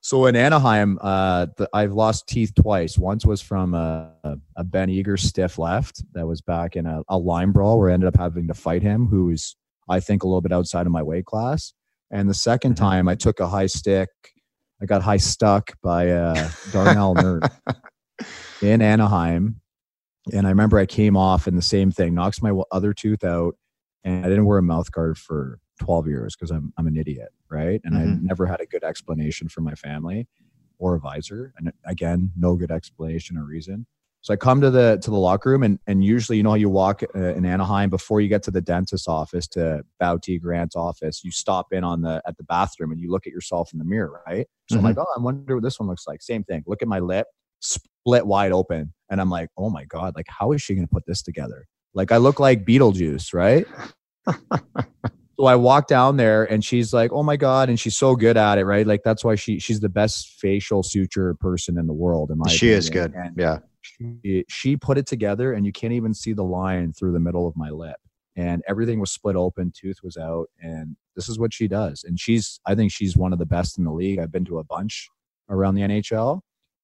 So 0.00 0.26
in 0.26 0.36
Anaheim, 0.36 0.98
uh, 1.00 1.46
the, 1.56 1.68
I've 1.74 1.92
lost 1.92 2.28
teeth 2.28 2.52
twice. 2.54 2.96
Once 2.96 3.26
was 3.26 3.42
from 3.42 3.74
a, 3.74 4.12
a 4.56 4.64
Ben 4.64 4.88
Eager 4.90 5.16
stiff 5.16 5.58
left 5.58 6.02
that 6.12 6.26
was 6.26 6.40
back 6.40 6.76
in 6.76 6.86
a, 6.86 7.02
a 7.08 7.18
line 7.18 7.50
brawl 7.50 7.78
where 7.78 7.90
I 7.90 7.94
ended 7.94 8.06
up 8.08 8.16
having 8.16 8.46
to 8.48 8.54
fight 8.54 8.82
him, 8.82 9.06
who's 9.06 9.56
I 9.88 10.00
think 10.00 10.22
a 10.22 10.26
little 10.26 10.40
bit 10.40 10.52
outside 10.52 10.86
of 10.86 10.92
my 10.92 11.02
weight 11.02 11.24
class. 11.24 11.72
And 12.10 12.28
the 12.28 12.34
2nd 12.34 12.72
Mhm. 12.72 12.76
time, 12.76 13.08
I 13.08 13.16
took 13.16 13.40
a 13.40 13.48
high 13.48 13.66
stick. 13.66 14.08
I 14.80 14.86
got 14.86 15.02
high 15.02 15.16
stuck 15.16 15.72
by 15.82 16.10
uh, 16.10 16.50
Darnell 16.68 17.16
Nurse 17.16 17.42
in 18.62 18.80
Anaheim. 18.80 19.60
And 20.32 20.46
I 20.46 20.50
remember 20.50 20.78
I 20.78 20.86
came 20.86 21.16
off 21.16 21.46
and 21.46 21.56
the 21.58 21.62
same 21.62 21.90
thing, 21.90 22.14
knocks 22.14 22.40
my 22.42 22.52
other 22.70 22.92
tooth 22.92 23.24
out. 23.24 23.56
And 24.04 24.24
I 24.24 24.28
didn't 24.28 24.46
wear 24.46 24.58
a 24.58 24.62
mouth 24.62 24.92
guard 24.92 25.18
for 25.18 25.58
12 25.80 26.06
years 26.06 26.36
because 26.36 26.50
I'm, 26.50 26.72
I'm 26.78 26.86
an 26.86 26.96
idiot. 26.96 27.30
Right. 27.50 27.80
And 27.84 27.96
I 27.96 28.04
Mhm. 28.04 28.22
never 28.22 28.46
had 28.46 28.60
a 28.60 28.66
good 28.66 28.84
explanation 28.84 29.48
for 29.48 29.60
my 29.62 29.74
family 29.74 30.28
or 30.78 30.94
a 30.96 31.00
visor. 31.00 31.52
And 31.58 31.72
again, 31.84 32.32
no 32.36 32.56
good 32.56 32.70
explanation 32.70 33.36
or 33.38 33.44
reason. 33.44 33.86
So 34.20 34.34
I 34.34 34.36
come 34.36 34.60
to 34.60 34.70
the 34.70 34.98
to 35.02 35.10
the 35.10 35.16
locker 35.16 35.50
room, 35.50 35.62
and 35.62 35.78
and 35.86 36.04
usually, 36.04 36.36
you 36.38 36.42
know 36.42 36.50
how 36.50 36.56
you 36.56 36.68
walk 36.68 37.02
uh, 37.14 37.18
in 37.34 37.46
Anaheim 37.46 37.88
before 37.88 38.20
you 38.20 38.28
get 38.28 38.42
to 38.44 38.50
the 38.50 38.60
dentist's 38.60 39.06
office 39.06 39.46
to 39.48 39.84
Bow 40.00 40.16
T 40.18 40.38
Grant's 40.38 40.74
office, 40.76 41.22
you 41.24 41.30
stop 41.30 41.72
in 41.72 41.84
on 41.84 42.02
the 42.02 42.20
at 42.26 42.36
the 42.36 42.42
bathroom 42.44 42.90
and 42.90 43.00
you 43.00 43.10
look 43.10 43.26
at 43.26 43.32
yourself 43.32 43.72
in 43.72 43.78
the 43.78 43.84
mirror, 43.84 44.20
right? 44.26 44.46
So 44.68 44.78
I'm 44.78 44.84
like, 44.84 44.98
oh, 44.98 45.06
I 45.16 45.20
wonder 45.20 45.54
what 45.54 45.62
this 45.62 45.78
one 45.78 45.88
looks 45.88 46.06
like. 46.06 46.20
Same 46.20 46.42
thing. 46.44 46.64
Look 46.66 46.82
at 46.82 46.88
my 46.88 46.98
lip, 46.98 47.28
split 47.60 48.26
wide 48.26 48.52
open, 48.52 48.92
and 49.08 49.20
I'm 49.20 49.30
like, 49.30 49.50
oh 49.56 49.70
my 49.70 49.84
god, 49.84 50.14
like 50.16 50.26
how 50.28 50.52
is 50.52 50.60
she 50.62 50.74
gonna 50.74 50.88
put 50.88 51.06
this 51.06 51.22
together? 51.22 51.66
Like 51.94 52.10
I 52.12 52.16
look 52.16 52.40
like 52.40 52.64
Beetlejuice, 52.64 53.32
right? 53.32 53.66
so 55.38 55.46
I 55.46 55.54
walk 55.56 55.86
down 55.86 56.16
there 56.16 56.44
and 56.44 56.64
she's 56.64 56.92
like, 56.92 57.12
"Oh 57.12 57.22
my 57.22 57.36
god!" 57.36 57.68
and 57.68 57.78
she's 57.78 57.96
so 57.96 58.16
good 58.16 58.36
at 58.36 58.58
it, 58.58 58.64
right? 58.64 58.86
Like 58.86 59.02
that's 59.04 59.24
why 59.24 59.36
she 59.36 59.58
she's 59.58 59.80
the 59.80 59.88
best 59.88 60.34
facial 60.40 60.82
suture 60.82 61.34
person 61.34 61.78
in 61.78 61.86
the 61.86 61.92
world. 61.92 62.30
In 62.30 62.38
my 62.38 62.48
She 62.48 62.70
is 62.70 62.90
good. 62.90 63.14
And 63.14 63.36
Yeah. 63.36 63.58
she, 63.80 64.44
she 64.48 64.76
put 64.76 64.98
it 64.98 65.06
together, 65.06 65.52
and 65.52 65.64
you 65.64 65.72
can't 65.72 65.92
even 65.92 66.12
see 66.12 66.32
the 66.32 66.44
line 66.44 66.92
through 66.92 67.12
the 67.12 67.20
middle 67.20 67.46
of 67.46 67.56
my 67.56 67.70
lip, 67.70 67.96
and 68.36 68.62
everything 68.66 68.98
was 68.98 69.12
split 69.12 69.36
open, 69.36 69.72
tooth 69.74 69.98
was 70.02 70.16
out, 70.16 70.48
and 70.60 70.96
this 71.14 71.28
is 71.28 71.38
what 71.38 71.54
she 71.54 71.68
does. 71.68 72.04
And 72.04 72.18
she's, 72.18 72.60
I 72.66 72.74
think 72.74 72.90
she's 72.92 73.16
one 73.16 73.32
of 73.32 73.38
the 73.38 73.46
best 73.46 73.78
in 73.78 73.84
the 73.84 73.92
league. 73.92 74.18
I've 74.18 74.32
been 74.32 74.44
to 74.46 74.58
a 74.58 74.64
bunch 74.64 75.08
around 75.48 75.76
the 75.76 75.82
NHL, 75.82 76.40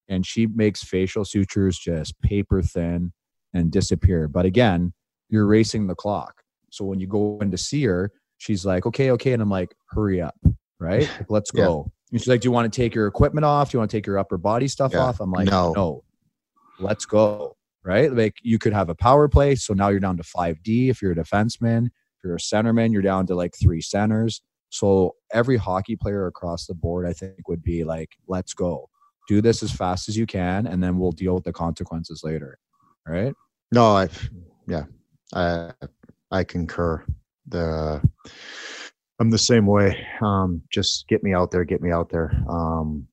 and 0.09 0.25
she 0.25 0.47
makes 0.47 0.83
facial 0.85 1.25
sutures 1.25 1.77
just 1.79 2.21
paper 2.21 2.62
thin 2.62 3.12
and 3.53 3.71
disappear. 3.73 4.29
But 4.29 4.47
again, 4.47 4.93
you're 5.29 5.47
racing 5.47 5.87
the 5.88 5.95
clock. 5.95 6.43
So 6.71 6.85
when 6.85 7.01
you 7.01 7.07
go 7.07 7.38
in 7.40 7.51
to 7.51 7.59
see 7.59 7.85
her, 7.85 8.11
she's 8.38 8.64
like, 8.66 8.87
okay, 8.87 9.11
okay. 9.12 9.33
And 9.33 9.42
I'm 9.42 9.51
like, 9.51 9.75
hurry 9.90 10.20
up, 10.20 10.35
right? 10.81 11.09
Like, 11.18 11.27
let's 11.31 11.51
Yeah. 11.55 11.64
go. 11.64 11.92
And 12.12 12.20
she's 12.20 12.29
like, 12.29 12.40
do 12.42 12.47
you 12.47 12.53
want 12.53 12.73
to 12.73 12.77
take 12.77 12.94
your 12.94 13.07
equipment 13.07 13.44
off? 13.44 13.70
Do 13.70 13.77
you 13.77 13.81
want 13.81 13.90
to 13.90 13.97
take 13.97 14.07
your 14.07 14.18
upper 14.18 14.38
body 14.38 14.68
stuff 14.68 14.92
Yeah. 14.92 15.01
off? 15.01 15.20
I'm 15.20 15.33
like, 15.33 15.51
No. 15.51 15.73
no, 15.75 16.05
let's 16.79 17.05
go. 17.07 17.57
Right. 17.85 18.11
Like 18.12 18.37
you 18.42 18.59
could 18.59 18.73
have 18.73 18.88
a 18.88 18.94
power 18.94 19.29
play. 19.29 19.57
So 19.57 19.75
now 19.75 19.88
you're 19.88 20.01
down 20.01 20.16
to 20.16 20.23
5D. 20.23 20.88
If 20.88 21.03
you're 21.03 21.12
a 21.12 21.16
defenseman, 21.16 21.87
if 21.87 22.25
you're 22.25 22.37
a 22.37 22.38
centerman, 22.38 22.92
you're 22.92 23.03
down 23.03 23.27
to 23.27 23.35
like 23.35 23.53
three 23.61 23.83
centers. 23.83 24.40
So 24.70 25.16
every 25.33 25.57
hockey 25.59 25.94
player 25.94 26.27
across 26.27 26.66
the 26.66 26.75
board, 26.75 27.07
I 27.07 27.12
think, 27.12 27.47
would 27.47 27.62
be 27.62 27.85
like, 27.85 28.11
let's 28.27 28.55
go. 28.55 28.88
Do 29.29 29.40
this 29.42 29.62
as 29.62 29.70
fast 29.70 30.09
as 30.09 30.16
you 30.16 30.27
can, 30.27 30.66
and 30.66 30.83
then 30.83 30.99
we'll 30.99 31.12
deal 31.12 31.35
with 31.35 31.44
the 31.44 31.53
consequences 31.53 32.23
later. 32.25 32.59
Right. 33.07 33.35
No, 33.70 33.97
I 33.97 34.09
yeah. 34.66 34.85
I 35.35 35.73
I 36.31 36.44
concur. 36.44 37.05
The 37.49 38.03
I'm 39.21 39.31
the 39.31 39.39
same 39.39 39.67
way. 39.67 40.07
Um 40.21 40.63
just 40.73 41.07
get 41.09 41.23
me 41.23 41.35
out 41.35 41.51
there, 41.51 41.65
get 41.65 41.83
me 41.83 41.91
out 41.91 42.11
there. 42.11 42.33
Um 42.49 43.07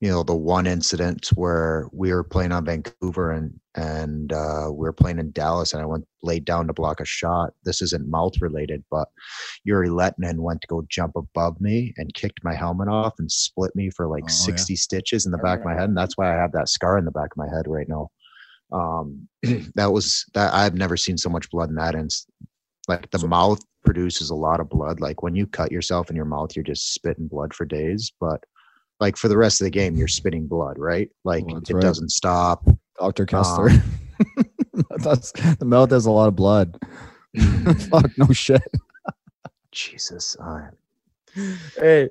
you 0.00 0.10
know, 0.10 0.22
the 0.22 0.34
one 0.34 0.66
incident 0.66 1.28
where 1.36 1.88
we 1.90 2.12
were 2.12 2.22
playing 2.22 2.52
on 2.52 2.66
Vancouver 2.66 3.30
and 3.30 3.58
and 3.76 4.32
uh 4.32 4.66
we 4.70 4.80
were 4.84 4.92
playing 4.92 5.18
in 5.18 5.30
Dallas 5.32 5.72
and 5.72 5.82
I 5.82 5.86
went 5.86 6.06
laid 6.22 6.44
down 6.44 6.66
to 6.66 6.72
block 6.74 7.00
a 7.00 7.04
shot. 7.04 7.54
This 7.64 7.80
isn't 7.80 8.10
mouth 8.10 8.34
related, 8.42 8.84
but 8.90 9.08
Jere 9.66 9.86
Lehtinen 9.86 10.40
went 10.40 10.60
to 10.60 10.66
go 10.66 10.84
jump 10.90 11.16
above 11.16 11.60
me 11.60 11.94
and 11.96 12.12
kicked 12.12 12.44
my 12.44 12.54
helmet 12.54 12.88
off 12.88 13.14
and 13.18 13.30
split 13.30 13.74
me 13.74 13.88
for 13.88 14.06
like 14.06 14.24
Oh, 14.24 14.28
yeah. 14.48 14.56
60 14.56 14.76
stitches 14.76 15.24
in 15.24 15.32
the 15.32 15.38
back 15.38 15.60
of 15.60 15.64
my 15.64 15.74
head. 15.74 15.88
And 15.88 15.96
that's 15.96 16.18
why 16.18 16.30
I 16.30 16.36
have 16.40 16.52
that 16.52 16.68
scar 16.68 16.98
in 16.98 17.04
the 17.06 17.10
back 17.10 17.30
of 17.32 17.36
my 17.38 17.48
head 17.48 17.66
right 17.66 17.88
now 17.88 18.10
um 18.72 19.28
that 19.76 19.92
was 19.92 20.24
that 20.34 20.52
i've 20.52 20.74
never 20.74 20.96
seen 20.96 21.16
so 21.16 21.28
much 21.30 21.48
blood 21.50 21.68
in 21.68 21.76
that 21.76 21.94
and 21.94 22.10
like 22.88 23.10
the 23.10 23.26
mouth 23.26 23.60
produces 23.84 24.30
a 24.30 24.34
lot 24.34 24.60
of 24.60 24.68
blood 24.68 25.00
like 25.00 25.22
when 25.22 25.34
you 25.34 25.46
cut 25.46 25.70
yourself 25.70 26.10
in 26.10 26.16
your 26.16 26.24
mouth 26.24 26.54
you're 26.56 26.62
just 26.64 26.92
spitting 26.94 27.26
blood 27.28 27.54
for 27.54 27.64
days 27.64 28.12
but 28.20 28.42
like 29.00 29.16
for 29.16 29.28
the 29.28 29.36
rest 29.36 29.60
of 29.60 29.64
the 29.66 29.70
game 29.70 29.96
you're 29.96 30.08
spitting 30.08 30.46
blood 30.46 30.78
right 30.78 31.08
like 31.24 31.44
Well, 31.46 31.58
it 31.58 31.70
right. 31.72 31.80
doesn't 31.82 32.10
stop 32.10 32.64
Dr. 32.98 33.26
Kesler. 33.26 33.78
That's, 34.98 35.30
the 35.58 35.64
mouth 35.66 35.90
has 35.90 36.06
a 36.06 36.10
lot 36.10 36.28
of 36.28 36.36
blood. 36.36 36.78
Fuck, 37.90 38.10
no 38.16 38.26
shit. 38.32 38.62
jesus 39.70 40.36
uh, 40.42 40.68
Hey, 41.78 42.08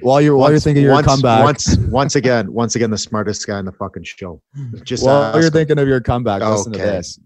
while 0.00 0.20
you're 0.20 0.36
while 0.36 0.50
you're 0.50 0.60
thinking 0.60 0.84
of 0.84 0.86
your 0.86 0.92
once, 0.92 1.06
comeback, 1.06 1.42
once 1.42 1.76
once 1.88 2.14
again 2.14 2.52
once 2.52 2.76
again 2.76 2.90
the 2.90 2.98
smartest 2.98 3.44
guy 3.48 3.58
in 3.58 3.64
the 3.64 3.72
fucking 3.72 4.04
show 4.04 4.40
just 4.84 5.04
while 5.04 5.32
you're 5.34 5.44
ask- 5.46 5.52
thinking 5.52 5.78
of 5.80 5.88
your 5.88 6.00
comeback, 6.00 6.40
listen 6.42 6.72
to 6.72 6.78
this. 6.78 7.18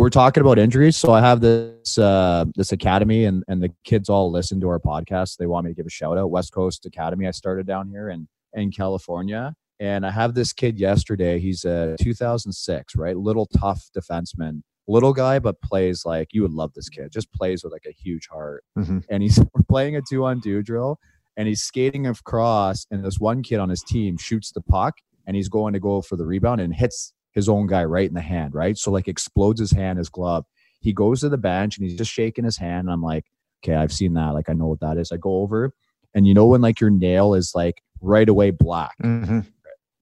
We're 0.00 0.08
talking 0.08 0.40
about 0.40 0.58
injuries, 0.58 0.96
so 0.96 1.12
I 1.12 1.20
have 1.20 1.42
this 1.42 1.98
uh, 1.98 2.46
this 2.56 2.72
academy, 2.72 3.26
and 3.26 3.44
and 3.48 3.62
the 3.62 3.70
kids 3.84 4.08
all 4.08 4.30
listen 4.30 4.58
to 4.62 4.68
our 4.70 4.78
podcast. 4.78 5.36
They 5.36 5.44
want 5.44 5.66
me 5.66 5.72
to 5.72 5.74
give 5.74 5.84
a 5.84 5.90
shout 5.90 6.16
out. 6.16 6.30
West 6.30 6.54
Coast 6.54 6.86
Academy. 6.86 7.26
I 7.26 7.32
started 7.32 7.66
down 7.66 7.86
here 7.86 8.08
in 8.08 8.26
in 8.54 8.70
California, 8.70 9.54
and 9.78 10.06
I 10.06 10.10
have 10.10 10.32
this 10.32 10.54
kid 10.54 10.78
yesterday. 10.78 11.38
He's 11.38 11.66
a 11.66 11.96
2006, 12.00 12.96
right? 12.96 13.14
Little 13.14 13.44
tough 13.58 13.90
defenseman, 13.94 14.62
little 14.88 15.12
guy, 15.12 15.38
but 15.38 15.60
plays 15.60 16.06
like 16.06 16.28
you 16.32 16.40
would 16.40 16.54
love 16.54 16.72
this 16.72 16.88
kid. 16.88 17.12
Just 17.12 17.30
plays 17.34 17.62
with 17.62 17.74
like 17.74 17.84
a 17.86 17.92
huge 17.92 18.26
heart. 18.32 18.64
Mhm. 18.78 19.04
And 19.10 19.22
he's 19.22 19.38
we're 19.54 19.64
playing 19.68 19.96
a 19.96 20.00
two 20.00 20.24
on 20.24 20.40
two 20.40 20.62
drill, 20.62 20.98
and 21.36 21.46
he's 21.46 21.60
skating 21.60 22.06
across, 22.06 22.86
and 22.90 23.04
this 23.04 23.20
one 23.20 23.42
kid 23.42 23.58
on 23.58 23.68
his 23.68 23.82
team 23.82 24.16
shoots 24.16 24.50
the 24.50 24.62
puck, 24.62 24.94
and 25.26 25.36
he's 25.36 25.50
going 25.50 25.74
to 25.74 25.78
go 25.78 26.00
for 26.00 26.16
the 26.16 26.24
rebound 26.24 26.62
and 26.62 26.74
hits 26.74 27.12
his 27.32 27.48
own 27.48 27.66
guy 27.66 27.84
right 27.84 28.08
in 28.08 28.14
the 28.14 28.20
hand, 28.20 28.54
right? 28.54 28.76
So 28.76 28.90
like 28.90 29.08
explodes 29.08 29.60
his 29.60 29.70
hand, 29.70 29.98
his 29.98 30.08
glove. 30.08 30.44
He 30.80 30.92
goes 30.92 31.20
to 31.20 31.28
the 31.28 31.36
bench 31.38 31.76
and 31.78 31.86
he's 31.88 31.98
just 31.98 32.10
shaking 32.10 32.44
his 32.44 32.56
hand. 32.56 32.86
And 32.86 32.90
I'm 32.90 33.02
like, 33.02 33.24
okay, 33.62 33.74
I've 33.76 33.92
seen 33.92 34.14
that. 34.14 34.30
Like 34.30 34.48
I 34.48 34.52
know 34.54 34.66
what 34.68 34.80
that 34.80 34.96
is. 34.96 35.12
I 35.12 35.16
go 35.16 35.36
over, 35.42 35.72
and 36.14 36.26
you 36.26 36.34
know 36.34 36.46
when 36.46 36.60
like 36.60 36.80
your 36.80 36.90
nail 36.90 37.34
is 37.34 37.52
like 37.54 37.82
right 38.00 38.28
away 38.28 38.50
black, 38.50 38.96
Mhm. 39.02 39.46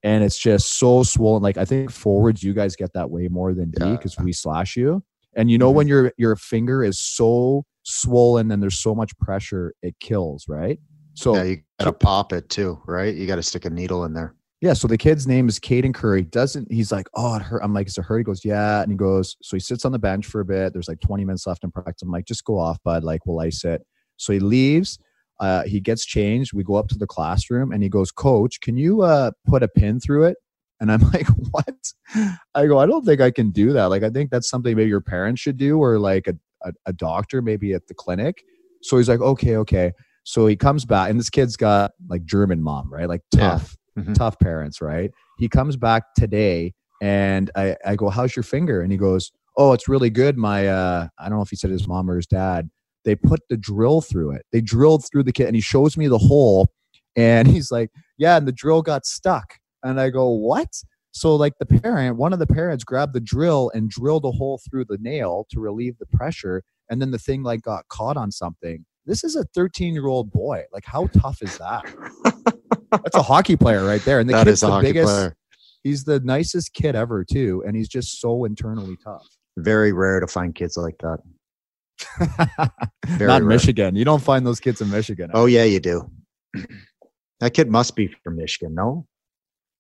and 0.05 0.25
it's 0.25 0.39
just 0.39 0.79
so 0.79 1.03
swollen. 1.03 1.43
Like 1.43 1.59
I 1.59 1.65
think 1.65 1.91
forwards, 1.91 2.43
you 2.43 2.55
guys 2.55 2.77
get 2.77 2.93
that 2.95 3.11
way 3.11 3.29
more 3.29 3.53
than 3.55 3.71
D 3.73 3.85
Yeah. 3.85 3.93
because 3.97 4.17
we 4.19 4.33
slash 4.33 4.77
you. 4.77 5.03
And 5.35 5.51
you 5.51 5.59
know 5.59 5.71
Mhm. 5.73 5.75
when 5.75 5.89
your 5.89 6.13
your 6.17 6.37
finger 6.37 6.83
is 6.85 6.99
so 6.99 7.65
swollen 7.83 8.51
and 8.53 8.63
there's 8.63 8.79
so 8.79 8.95
much 8.95 9.17
pressure 9.19 9.75
it 9.83 9.99
kills, 10.01 10.47
right? 10.49 10.79
So 11.15 11.35
yeah, 11.35 11.43
you 11.43 11.57
gotta 11.81 11.93
pop 11.93 12.33
it 12.33 12.49
too, 12.49 12.79
right? 12.87 13.15
You 13.15 13.27
gotta 13.27 13.43
stick 13.43 13.65
a 13.65 13.71
needle 13.71 14.05
in 14.05 14.13
there. 14.13 14.35
Yeah, 14.61 14.73
so 14.73 14.89
the 14.89 14.99
kid's 14.99 15.27
name 15.27 15.49
is 15.49 15.61
Caden 15.61 15.95
Curry. 15.95 16.23
Doesn't 16.23 16.71
he's 16.71 16.91
like, 16.91 17.09
oh, 17.15 17.37
it 17.37 17.43
hurt. 17.43 17.61
I'm 17.63 17.73
like, 17.73 17.87
is 17.87 17.97
it 17.97 18.05
hurt? 18.05 18.19
He 18.19 18.25
goes, 18.25 18.45
yeah, 18.45 18.83
and 18.83 18.91
he 18.91 18.97
goes, 18.97 19.37
so 19.41 19.57
he 19.57 19.61
sits 19.61 19.85
on 19.85 19.93
the 19.93 20.01
bench 20.01 20.27
for 20.27 20.41
a 20.41 20.45
bit. 20.45 20.73
There's 20.73 20.89
like 20.89 21.01
20 21.01 21.25
minutes 21.25 21.47
left 21.47 21.63
in 21.63 21.71
practice. 21.71 22.03
I'm 22.03 22.11
like, 22.11 22.25
just 22.25 22.45
go 22.45 22.59
off, 22.59 22.79
bud. 22.85 23.05
Like, 23.05 23.25
we'll 23.25 23.39
ice 23.41 23.65
it. 23.65 23.83
So 24.17 24.33
he 24.33 24.41
leaves. 24.41 24.99
Uh, 25.39 25.63
he 25.63 25.79
gets 25.79 26.05
changed. 26.05 26.53
We 26.53 26.65
go 26.65 26.75
up 26.75 26.89
to 26.89 26.99
the 26.99 27.07
classroom, 27.07 27.71
and 27.71 27.85
he 27.85 27.89
goes, 27.89 28.11
Coach, 28.11 28.61
can 28.61 28.77
you 28.77 29.03
uh, 29.03 29.31
put 29.47 29.63
a 29.63 29.69
pin 29.69 30.01
through 30.01 30.25
it? 30.25 30.37
And 30.81 30.91
I'm 30.91 31.01
like, 31.13 31.29
what? 31.51 31.77
I 32.55 32.67
go, 32.67 32.79
I 32.79 32.87
don't 32.87 33.05
think 33.05 33.21
I 33.21 33.31
can 33.31 33.51
do 33.51 33.73
that. 33.75 33.87
Like, 33.87 34.03
I 34.03 34.11
think 34.11 34.31
that's 34.31 34.49
something 34.49 34.75
maybe 34.75 34.89
your 34.89 35.01
parents 35.01 35.41
should 35.41 35.57
do, 35.57 35.79
or 35.79 36.01
like 36.01 36.27
a, 36.27 36.35
a, 36.65 36.73
a 36.87 36.93
doctor, 36.93 37.41
maybe 37.43 37.75
at 37.75 37.87
the 37.87 37.95
clinic. 37.95 38.43
So 38.83 38.97
he's 38.97 39.09
like, 39.09 39.21
okay, 39.21 39.57
okay. 39.59 39.93
So 40.25 40.49
he 40.49 40.57
comes 40.57 40.85
back, 40.85 41.11
and 41.11 41.19
this 41.19 41.31
kid's 41.31 41.57
got 41.57 41.93
like 42.09 42.25
German 42.25 42.61
mom, 42.61 42.93
right? 42.93 43.09
Like 43.09 43.23
tough, 43.31 43.78
Mhm. 44.05 44.15
tough 44.15 44.39
parents, 44.39 44.81
right? 44.81 45.11
He 45.39 45.49
comes 45.49 45.77
back 45.77 46.15
today, 46.17 46.75
and 47.01 47.51
I, 47.55 47.77
I 47.85 47.97
go, 47.97 48.09
how's 48.11 48.35
your 48.37 48.43
finger? 48.43 48.81
And 48.83 48.91
he 48.93 48.99
goes, 48.99 49.31
oh, 49.57 49.73
it's 49.73 49.89
really 49.89 50.11
good. 50.11 50.37
My, 50.37 50.69
uh, 50.69 51.09
I 51.19 51.29
don't 51.29 51.39
know 51.39 51.43
if 51.43 51.51
he 51.51 51.57
said 51.57 51.71
his 51.71 51.87
mom 51.89 52.11
or 52.11 52.17
his 52.17 52.27
dad. 52.27 52.71
They 53.05 53.15
put 53.17 53.41
the 53.49 53.57
drill 53.57 54.01
through 54.01 54.33
it. 54.33 54.43
They 54.53 54.61
drilled 54.61 55.05
through 55.11 55.25
the 55.25 55.33
kid, 55.33 55.47
and 55.47 55.55
he 55.57 55.63
shows 55.63 55.97
me 55.97 56.09
the 56.09 56.19
hole, 56.19 56.69
and 57.17 57.47
he's 57.57 57.71
like, 57.71 57.91
yeah, 58.19 58.37
and 58.37 58.47
the 58.47 58.53
drill 58.53 58.83
got 58.83 59.07
stuck. 59.07 59.55
And 59.83 60.01
I 60.01 60.11
go, 60.11 60.29
what? 60.31 60.69
So 61.13 61.35
like 61.37 61.55
the 61.59 61.67
parent, 61.67 62.17
one 62.17 62.33
of 62.33 62.39
the 62.39 62.47
parents 62.47 62.85
grabbed 62.85 63.15
the 63.15 63.21
drill 63.21 63.71
and 63.75 63.89
drilled 63.91 64.25
a 64.25 64.31
hole 64.31 64.61
through 64.69 64.85
the 64.85 64.99
nail 65.01 65.47
to 65.51 65.61
relieve 65.61 65.97
the 65.99 66.07
pressure, 66.07 66.63
and 66.91 67.01
then 67.01 67.11
the 67.11 67.19
thing 67.19 67.43
like 67.43 67.63
got 67.63 67.89
caught 67.89 68.17
on 68.17 68.31
something. 68.31 68.85
This 69.07 69.25
is 69.25 69.35
a 69.37 69.45
13 69.55 69.95
year 69.95 70.07
old 70.07 70.31
boy. 70.31 70.65
Like, 70.73 70.85
how 70.85 71.07
tough 71.09 71.41
is 71.43 71.57
that? 71.59 71.85
That's 72.91 73.15
a 73.17 73.23
hockey 73.23 73.57
player 73.57 73.85
right 73.85 74.03
there. 74.03 74.21
And 74.21 74.29
the 74.29 74.35
That 74.35 74.47
kid's 74.47 74.61
the 74.61 74.81
biggest. 74.81 75.07
player. 75.13 75.37
He's 75.85 76.05
the 76.05 76.21
nicest 76.21 76.75
kid 76.75 76.95
ever 76.97 77.25
too, 77.25 77.63
and 77.67 77.77
he's 77.77 77.89
just 77.89 78.21
so 78.21 78.45
internally 78.45 78.97
tough. 79.03 79.27
Very 79.57 79.93
rare 79.93 80.21
to 80.21 80.27
find 80.27 80.55
kids 80.55 80.77
like 80.77 80.97
that. 80.99 81.19
Not 82.59 83.19
in 83.19 83.27
rare. 83.27 83.41
Michigan. 83.43 83.97
You 83.97 84.05
don't 84.05 84.23
find 84.23 84.47
those 84.47 84.61
kids 84.61 84.81
in 84.81 84.91
Michigan. 84.91 85.31
Oh 85.35 85.47
eh? 85.47 85.51
yeah, 85.51 85.65
you 85.65 85.81
do. 85.81 86.11
That 87.41 87.55
kid 87.55 87.71
must 87.71 87.95
be 87.95 88.09
from 88.25 88.35
Michigan, 88.37 88.75
no? 88.75 89.07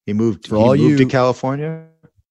He 0.06 0.12
moved. 0.12 0.46
For 0.46 0.54
he 0.56 0.62
all 0.62 0.76
moved 0.76 0.98
to 0.98 1.02
you- 1.04 1.08
California. 1.08 1.86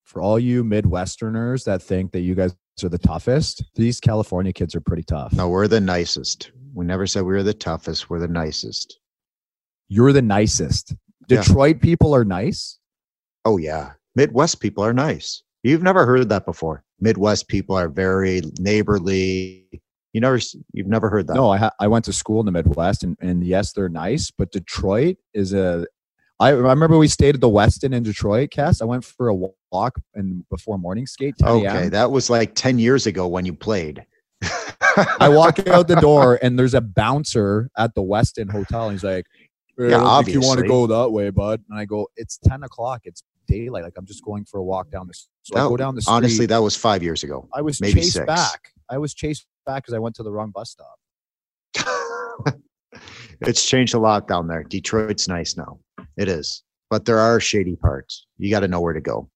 For 0.05 0.21
all 0.21 0.39
you 0.39 0.63
Midwesterners 0.63 1.65
that 1.65 1.81
think 1.81 2.13
that 2.13 2.21
you 2.21 2.33
guys 2.33 2.55
are 2.81 2.87
the 2.87 2.97
toughest, 2.97 3.61
these 3.75 3.99
California 3.99 4.53
kids 4.53 4.73
are 4.73 4.79
pretty 4.79 5.03
tough. 5.03 5.33
No, 5.33 5.49
we're 5.49 5.67
the 5.67 5.81
nicest. 5.81 6.51
We 6.73 6.85
never 6.85 7.05
said 7.05 7.23
we 7.23 7.33
were 7.33 7.43
the 7.43 7.53
toughest. 7.53 8.09
We're 8.09 8.19
the 8.19 8.29
nicest. 8.29 8.99
You're 9.89 10.13
the 10.13 10.21
nicest. 10.21 10.95
Yeah. 11.27 11.41
Detroit 11.41 11.81
people 11.81 12.15
are 12.15 12.25
nice. 12.25 12.79
Oh 13.45 13.57
yeah, 13.57 13.91
Midwest 14.15 14.59
people 14.59 14.83
are 14.83 14.93
nice. 14.93 15.43
You've 15.63 15.83
never 15.83 16.05
heard 16.05 16.29
that 16.29 16.45
before. 16.45 16.83
Midwest 16.99 17.47
people 17.47 17.75
are 17.75 17.89
very 17.89 18.41
neighborly. 18.59 19.67
You 20.13 20.21
never, 20.21 20.39
you've 20.73 20.87
never 20.87 21.09
heard 21.09 21.27
that. 21.27 21.35
No, 21.35 21.51
I 21.51 21.57
ha- 21.57 21.71
I 21.79 21.87
went 21.87 22.05
to 22.05 22.13
school 22.13 22.39
in 22.39 22.45
the 22.45 22.51
Midwest, 22.51 23.03
and, 23.03 23.17
and 23.21 23.45
yes, 23.45 23.73
they're 23.73 23.89
nice. 23.89 24.31
But 24.31 24.51
Detroit 24.51 25.17
is 25.33 25.53
a. 25.53 25.85
I, 26.39 26.49
I 26.49 26.51
remember 26.51 26.97
we 26.97 27.07
stayed 27.07 27.35
at 27.35 27.41
the 27.41 27.49
Westin 27.49 27.93
in 27.93 28.03
Detroit. 28.03 28.49
Kes, 28.51 28.81
I 28.81 28.85
went 28.85 29.03
for 29.03 29.27
a 29.27 29.35
walk 29.35 29.99
and 30.15 30.47
before 30.49 30.77
morning 30.77 31.05
skate. 31.07 31.35
10 31.37 31.49
Okay, 31.49 31.89
that 31.89 32.11
was 32.11 32.29
like 32.29 32.55
ten 32.55 32.79
years 32.79 33.05
ago 33.05 33.27
when 33.27 33.45
you 33.45 33.53
played. 33.53 34.05
I 35.19 35.29
walk 35.29 35.59
out 35.67 35.87
the 35.87 35.95
door 35.95 36.39
and 36.41 36.57
there's 36.57 36.73
a 36.73 36.81
bouncer 36.81 37.69
at 37.77 37.93
the 37.95 38.01
Westin 38.01 38.51
Hotel. 38.51 38.85
And 38.85 38.93
he's 38.93 39.03
like, 39.03 39.25
"Hey, 39.35 39.46
Yeah, 39.77 40.03
I 40.03 40.21
don't 40.23 40.33
you 40.33 40.41
want 40.41 40.59
to 40.59 40.67
go 40.67 40.87
that 40.87 41.09
way, 41.11 41.29
bud." 41.29 41.61
And 41.69 41.79
I 41.79 41.85
go, 41.85 42.07
"It's 42.15 42.37
ten 42.37 42.63
o'clock. 42.63 43.01
It's 43.03 43.23
daylight. 43.47 43.83
Like 43.83 43.93
I'm 43.97 44.05
just 44.05 44.23
going 44.23 44.45
for 44.45 44.59
a 44.59 44.63
walk 44.63 44.89
down 44.89 45.07
the." 45.07 45.13
So 45.43 45.55
I 45.55 45.67
go 45.67 45.77
down 45.77 45.95
the 45.95 46.01
street. 46.01 46.13
Honestly, 46.13 46.45
that 46.47 46.57
was 46.57 46.75
five 46.75 47.03
years 47.03 47.23
ago. 47.23 47.47
I 47.53 47.61
was 47.61 47.79
maybe 47.79 48.01
chased 48.01 48.13
six. 48.13 48.25
back. 48.25 48.71
I 48.89 48.97
was 48.97 49.13
chased 49.13 49.45
back 49.65 49.83
because 49.83 49.93
I 49.93 49.99
went 49.99 50.15
to 50.15 50.23
the 50.23 50.31
wrong 50.31 50.51
bus 50.51 50.71
stop. 50.71 50.97
it's 53.41 53.65
changed 53.65 53.93
a 53.93 53.99
lot 53.99 54.27
down 54.27 54.47
there. 54.47 54.63
Detroit's 54.63 55.27
nice 55.27 55.57
now. 55.57 55.79
It 56.17 56.27
is. 56.27 56.63
But 56.89 57.05
there 57.05 57.19
are 57.19 57.39
shady 57.39 57.75
parts. 57.75 58.25
You 58.37 58.49
got 58.49 58.61
to 58.61 58.67
know 58.67 58.81
where 58.81 58.93
to 58.93 59.01
go. 59.01 59.29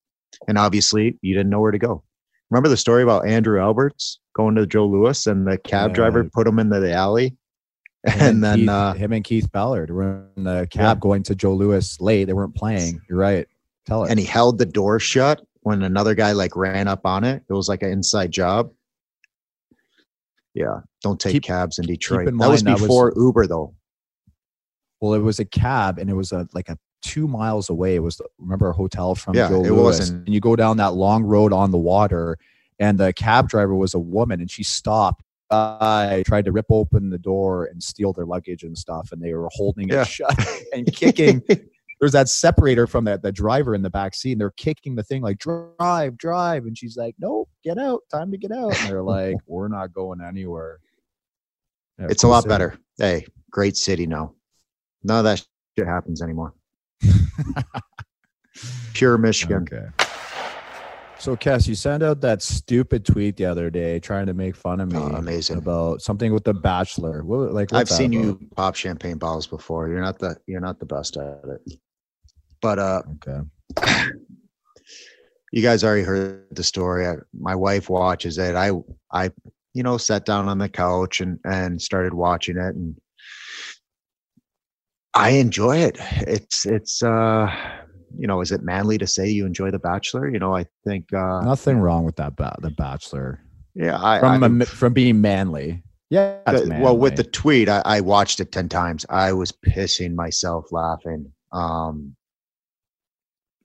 And 0.48 0.58
obviously, 0.58 1.20
you 1.22 1.36
didn't 1.36 1.50
know 1.50 1.60
where 1.60 1.72
to 1.72 1.78
go. 1.78 2.04
Remember 2.50 2.70
the 2.70 2.78
story 2.78 3.04
about 3.04 3.28
Andrew 3.28 3.62
Alberts 3.62 4.20
going 4.36 4.56
to 4.56 4.66
Joe 4.66 4.86
Louis 4.86 5.28
and 5.28 5.48
the 5.48 5.58
cab 5.58 5.92
Yeah. 5.92 5.96
driver 5.96 6.24
put 6.24 6.48
him 6.48 6.60
into 6.60 6.80
the 6.80 6.94
alley? 6.94 7.38
And 8.20 8.44
then 8.44 8.60
Keith, 8.60 8.70
uh, 8.70 8.94
him 8.94 9.14
and 9.14 9.24
Keith 9.24 9.52
Ballard 9.52 9.92
were 9.92 10.26
in 10.36 10.44
the 10.46 10.68
cab 10.72 11.00
going 11.00 11.22
to 11.24 11.36
Joe 11.36 11.54
Louis 11.54 12.00
late. 12.02 12.26
They 12.26 12.34
weren't 12.34 12.56
playing. 12.56 13.00
You're 13.08 13.20
right. 13.20 13.48
Tell 13.86 14.04
it. 14.06 14.10
and 14.12 14.20
he 14.20 14.26
held 14.26 14.58
the 14.58 14.66
door 14.66 15.00
shut 15.00 15.42
when 15.62 15.82
another 15.84 16.16
guy 16.16 16.32
like 16.32 16.56
ran 16.56 16.88
up 16.88 17.06
on 17.06 17.24
it. 17.24 17.44
It 17.48 17.54
was 17.54 17.70
like 17.70 17.84
an 17.84 17.92
inside 17.92 18.32
job. 18.32 18.72
Yeah, 20.54 20.82
don't 21.02 21.20
take 21.20 21.34
Keep- 21.34 21.44
cabs 21.44 21.80
in 21.80 21.86
Detroit. 21.86 22.28
in 22.28 22.38
that 22.38 22.50
was 22.50 22.64
mind 22.64 22.76
that 22.78 22.82
was- 22.82 22.88
before 22.88 23.14
Uber 23.16 23.48
though. 23.48 23.74
well, 25.00 25.14
it 25.14 25.20
was 25.20 25.40
a 25.40 25.46
cab, 25.46 25.98
and 25.98 26.10
it 26.10 26.14
was 26.14 26.32
a 26.32 26.48
like 26.54 26.70
a 26.70 26.78
two 27.02 27.28
miles 27.28 27.70
away. 27.70 27.96
It 27.96 28.04
was 28.04 28.18
the- 28.18 28.28
remember 28.38 28.70
a 28.70 28.74
hotel 28.74 29.16
from 29.16 29.36
Yeah, 29.36 29.50
Joe 29.50 29.64
it 29.64 29.72
Lewis, 29.72 30.00
wasn't- 30.00 30.26
and 30.28 30.34
you 30.34 30.40
go 30.40 30.56
down 30.56 30.78
that 30.78 30.94
long 30.94 31.24
road 31.24 31.54
on 31.54 31.72
the 31.72 31.78
water, 31.78 32.38
and 32.80 32.98
the 33.00 33.14
cab 33.14 33.48
driver 33.50 33.76
was 33.76 33.94
a 33.94 34.00
woman, 34.00 34.42
and 34.42 34.50
she 34.52 34.64
stopped. 34.64 35.24
I 35.52 36.24
tried 36.26 36.46
to 36.46 36.52
rip 36.52 36.68
open 36.70 37.10
the 37.10 37.18
door 37.18 37.66
and 37.66 37.82
steal 37.84 38.14
their 38.14 38.26
luggage 38.26 38.64
and 38.64 38.78
stuff, 38.78 39.12
and 39.12 39.22
they 39.22 39.34
were 39.34 39.50
holding 39.52 39.90
Yeah. 39.90 40.02
it 40.02 40.08
shut 40.08 40.38
and 40.74 40.86
kicking. 40.94 41.42
There's 42.00 42.14
that 42.14 42.30
separator 42.30 42.88
from 42.88 43.04
that 43.06 43.22
the 43.22 43.32
driver 43.32 43.76
in 43.76 43.82
the 43.84 43.90
back 43.90 44.16
seat, 44.16 44.32
and 44.32 44.42
they're 44.42 44.52
kicking 44.58 44.96
the 44.96 45.04
thing 45.04 45.22
like 45.22 45.38
drive, 45.38 46.18
drive, 46.18 46.66
and 46.66 46.76
she's 46.78 46.98
like, 46.98 47.16
"Nope, 47.20 47.48
get 47.64 47.78
out, 47.78 48.02
time 48.10 48.32
to 48.32 48.38
get 48.38 48.52
out." 48.52 48.76
And 48.82 48.90
they're 48.90 49.04
like, 49.18 49.36
"We're 49.46 49.68
not 49.68 49.94
going 49.94 50.20
anywhere." 50.22 50.80
Yeah, 52.00 52.08
it's 52.10 52.24
a 52.24 52.28
lot 52.28 52.42
city. 52.44 52.50
better. 52.50 52.80
Hey, 52.98 53.28
great 53.52 53.78
city 53.78 54.08
now. 54.08 54.34
None 55.04 55.20
of 55.20 55.24
that 55.26 55.46
shit 55.78 55.86
happens 55.88 56.22
anymore. 56.24 56.54
Pure 58.94 59.18
Michigan. 59.20 59.68
Okay. 59.72 59.88
So, 61.22 61.36
Kes, 61.36 61.68
you 61.68 61.76
sent 61.76 62.02
out 62.02 62.20
that 62.22 62.42
stupid 62.42 63.06
tweet 63.06 63.38
the 63.38 63.46
other 63.46 63.70
day 63.70 64.00
trying 64.00 64.26
to 64.26 64.34
make 64.34 64.56
fun 64.56 64.80
of 64.82 64.92
me 64.92 64.98
Oh, 64.98 65.18
amazing. 65.18 65.60
about 65.60 66.02
something 66.02 66.34
with 66.34 66.44
the 66.44 66.54
Bachelor. 66.56 67.24
What, 67.24 67.54
like, 67.54 67.72
I've 67.72 67.88
seen 67.90 68.12
about? 68.12 68.24
you 68.26 68.50
pop 68.56 68.74
champagne 68.76 69.20
bottles 69.20 69.46
before. 69.46 69.88
You're 69.88 70.02
not 70.02 70.18
the 70.18 70.36
you're 70.48 70.60
not 70.62 70.80
the 70.80 70.88
best 70.88 71.18
at 71.18 71.44
it. 71.46 71.74
But 72.60 72.80
uh 72.80 73.04
Okay. 73.28 74.10
you 75.52 75.62
guys 75.62 75.84
already 75.84 76.02
heard 76.02 76.48
the 76.56 76.64
story. 76.64 77.06
I, 77.06 77.18
my 77.40 77.54
wife 77.54 77.88
watches 77.88 78.40
it. 78.40 78.56
I 78.56 78.72
I 79.14 79.30
you 79.76 79.84
know 79.84 79.98
sat 79.98 80.26
down 80.26 80.50
on 80.50 80.58
the 80.58 80.70
couch 80.70 81.22
and 81.22 81.38
and 81.46 81.80
started 81.80 82.16
watching 82.16 82.58
it 82.58 82.74
and 82.74 82.96
I 85.14 85.32
enjoy 85.32 85.78
it. 85.78 85.98
It's 86.22 86.66
it's 86.66 87.04
uh 87.04 87.48
you 88.18 88.28
know, 88.28 88.42
is 88.42 88.52
it 88.52 88.62
manly 88.64 88.98
to 88.98 89.08
say 89.08 89.30
you 89.30 89.46
enjoy 89.46 89.72
The 89.72 89.80
Bachelor? 89.80 90.30
You 90.30 90.40
know, 90.40 90.56
I 90.56 90.66
think 90.86 91.12
uh 91.14 91.42
Nothing 91.42 91.80
wrong 91.80 92.06
with 92.06 92.16
that. 92.18 92.36
Ba- 92.36 92.58
the 92.62 92.72
Bachelor 92.72 93.42
yeah, 93.76 93.98
I, 94.02 94.20
from 94.20 94.44
I 94.44 94.64
a 94.64 94.66
from 94.66 94.94
being 94.94 95.22
manly. 95.22 95.84
Yeah. 96.10 96.42
the- 96.46 96.78
well 96.82 96.98
with 96.98 97.16
the 97.16 97.24
tweet 97.24 97.70
I, 97.70 97.82
I 97.86 98.02
watched 98.02 98.42
it 98.42 98.52
10 98.52 98.68
times 98.68 99.06
i 99.10 99.32
was 99.32 99.54
pissing 99.66 100.14
myself 100.14 100.66
laughing 100.70 101.32
um 101.54 102.18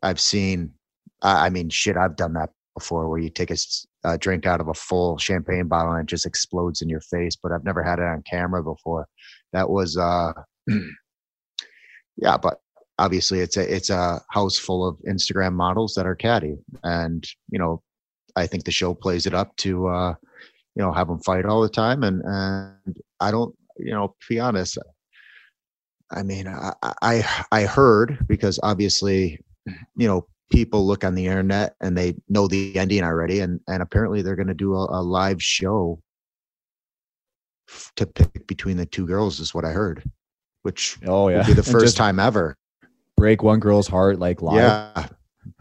i've 0.01 0.21
seen 0.21 0.73
i, 1.23 1.47
I 1.47 1.51
mean 1.51 1.71
shit 1.71 1.97
i've 1.97 2.15
done 2.15 2.35
that 2.35 2.51
before 2.79 3.09
where 3.09 3.19
you 3.19 3.31
take 3.31 3.51
a 4.05 4.19
drink 4.19 4.47
out 4.47 4.61
of 4.61 4.69
a 4.69 4.75
full 4.75 5.19
champagne 5.19 5.67
bottle 5.67 5.95
and 5.95 6.03
it 6.03 6.07
just 6.07 6.25
explodes 6.25 6.83
in 6.83 6.89
your 6.89 7.01
face 7.01 7.35
but 7.35 7.51
i've 7.51 7.65
never 7.65 7.83
had 7.83 7.99
it 7.99 8.05
on 8.05 8.23
camera 8.31 8.63
before 8.63 9.09
that 9.53 9.69
was 9.69 9.97
uh 9.97 10.33
yeah 12.17 12.37
but 12.37 12.61
obviously 12.99 13.41
it's 13.41 13.57
a 13.57 13.75
it's 13.75 13.91
a 13.91 14.21
house 14.31 14.57
full 14.57 14.87
of 14.87 14.97
instagram 15.09 15.53
models 15.53 15.95
that 15.95 16.07
are 16.07 16.15
catty. 16.15 16.57
And 16.83 17.27
you 17.51 17.59
know 17.59 17.83
i 18.37 18.47
think 18.47 18.65
the 18.65 18.71
show 18.71 18.95
plays 18.95 19.27
it 19.27 19.35
up 19.35 19.55
to 19.57 19.89
uh 19.89 20.15
you 20.75 20.83
know 20.83 20.93
have 20.93 21.09
them 21.09 21.21
fight 21.21 21.47
all 21.47 21.63
the 21.63 21.69
time. 21.69 22.03
And 22.03 22.23
and 22.25 22.97
i 23.21 23.31
don't 23.31 23.55
you 23.79 23.93
know 23.93 24.09
to 24.09 24.27
be 24.29 24.41
honest 24.41 24.79
i 26.13 26.23
mean 26.23 26.47
i 26.47 26.73
i 27.03 27.45
i 27.53 27.63
heard 27.65 28.19
because 28.27 28.59
obviously 28.63 29.41
you 29.97 30.09
know 30.09 30.27
people 30.51 30.87
look 30.87 31.05
on 31.05 31.15
the 31.15 31.27
internet 31.27 31.75
and 31.81 31.99
they 31.99 32.15
know 32.29 32.47
the 32.47 32.77
ending 32.79 33.03
already. 33.03 33.41
And 33.41 33.61
and 33.69 33.83
apparently 33.83 34.23
they're 34.23 34.37
going 34.37 34.47
to 34.49 34.55
do 34.55 34.75
a, 34.75 35.01
a 35.01 35.03
live 35.03 35.43
show 35.43 36.01
f- 37.69 37.93
to 37.97 38.07
pick 38.07 38.47
between 38.47 38.77
the 38.77 38.87
two 38.87 39.07
girls 39.07 39.41
is 39.41 39.55
what 39.55 39.65
i 39.65 39.71
heard 39.71 40.03
which 40.63 40.99
oh 41.07 41.29
yeah, 41.29 41.45
be 41.45 41.53
the 41.53 41.63
first 41.75 41.85
just 41.85 41.97
time 41.97 42.19
ever 42.19 42.57
break 43.17 43.43
one 43.43 43.61
girl's 43.61 43.87
heart 43.89 44.19
like 44.19 44.43
live. 44.43 44.57
yeah 44.57 45.07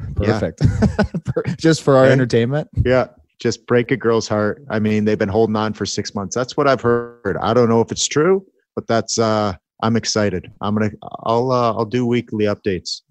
Perfect. 0.15 0.63
For- 1.33 1.43
just 1.57 1.83
for 1.83 1.95
our 1.95 2.05
entertainment. 2.05 2.67
yeah 2.85 3.07
just 3.39 3.67
break 3.67 3.91
a 3.91 3.97
girl's 3.97 4.27
heart. 4.27 4.63
I 4.69 4.79
mean, 4.79 5.03
they've 5.05 5.19
been 5.19 5.29
holding 5.29 5.55
on 5.57 5.73
for 5.73 5.85
six 5.85 6.15
months. 6.15 6.33
That's 6.33 6.55
what 6.55 6.67
I've 6.67 6.81
heard. 6.81 7.37
I 7.41 7.53
don't 7.53 7.67
know 7.69 7.81
if 7.81 7.91
it's 7.91 8.07
true, 8.07 8.45
but 8.75 8.87
that's 8.87 9.17
uh 9.19 9.53
I'm 9.83 9.95
excited. 9.95 10.51
I'm 10.61 10.75
gonna 10.75 10.91
I'll 11.23 11.51
uh, 11.51 11.73
I'll 11.73 11.85
do 11.85 12.05
weekly 12.05 12.45
updates. 12.45 13.01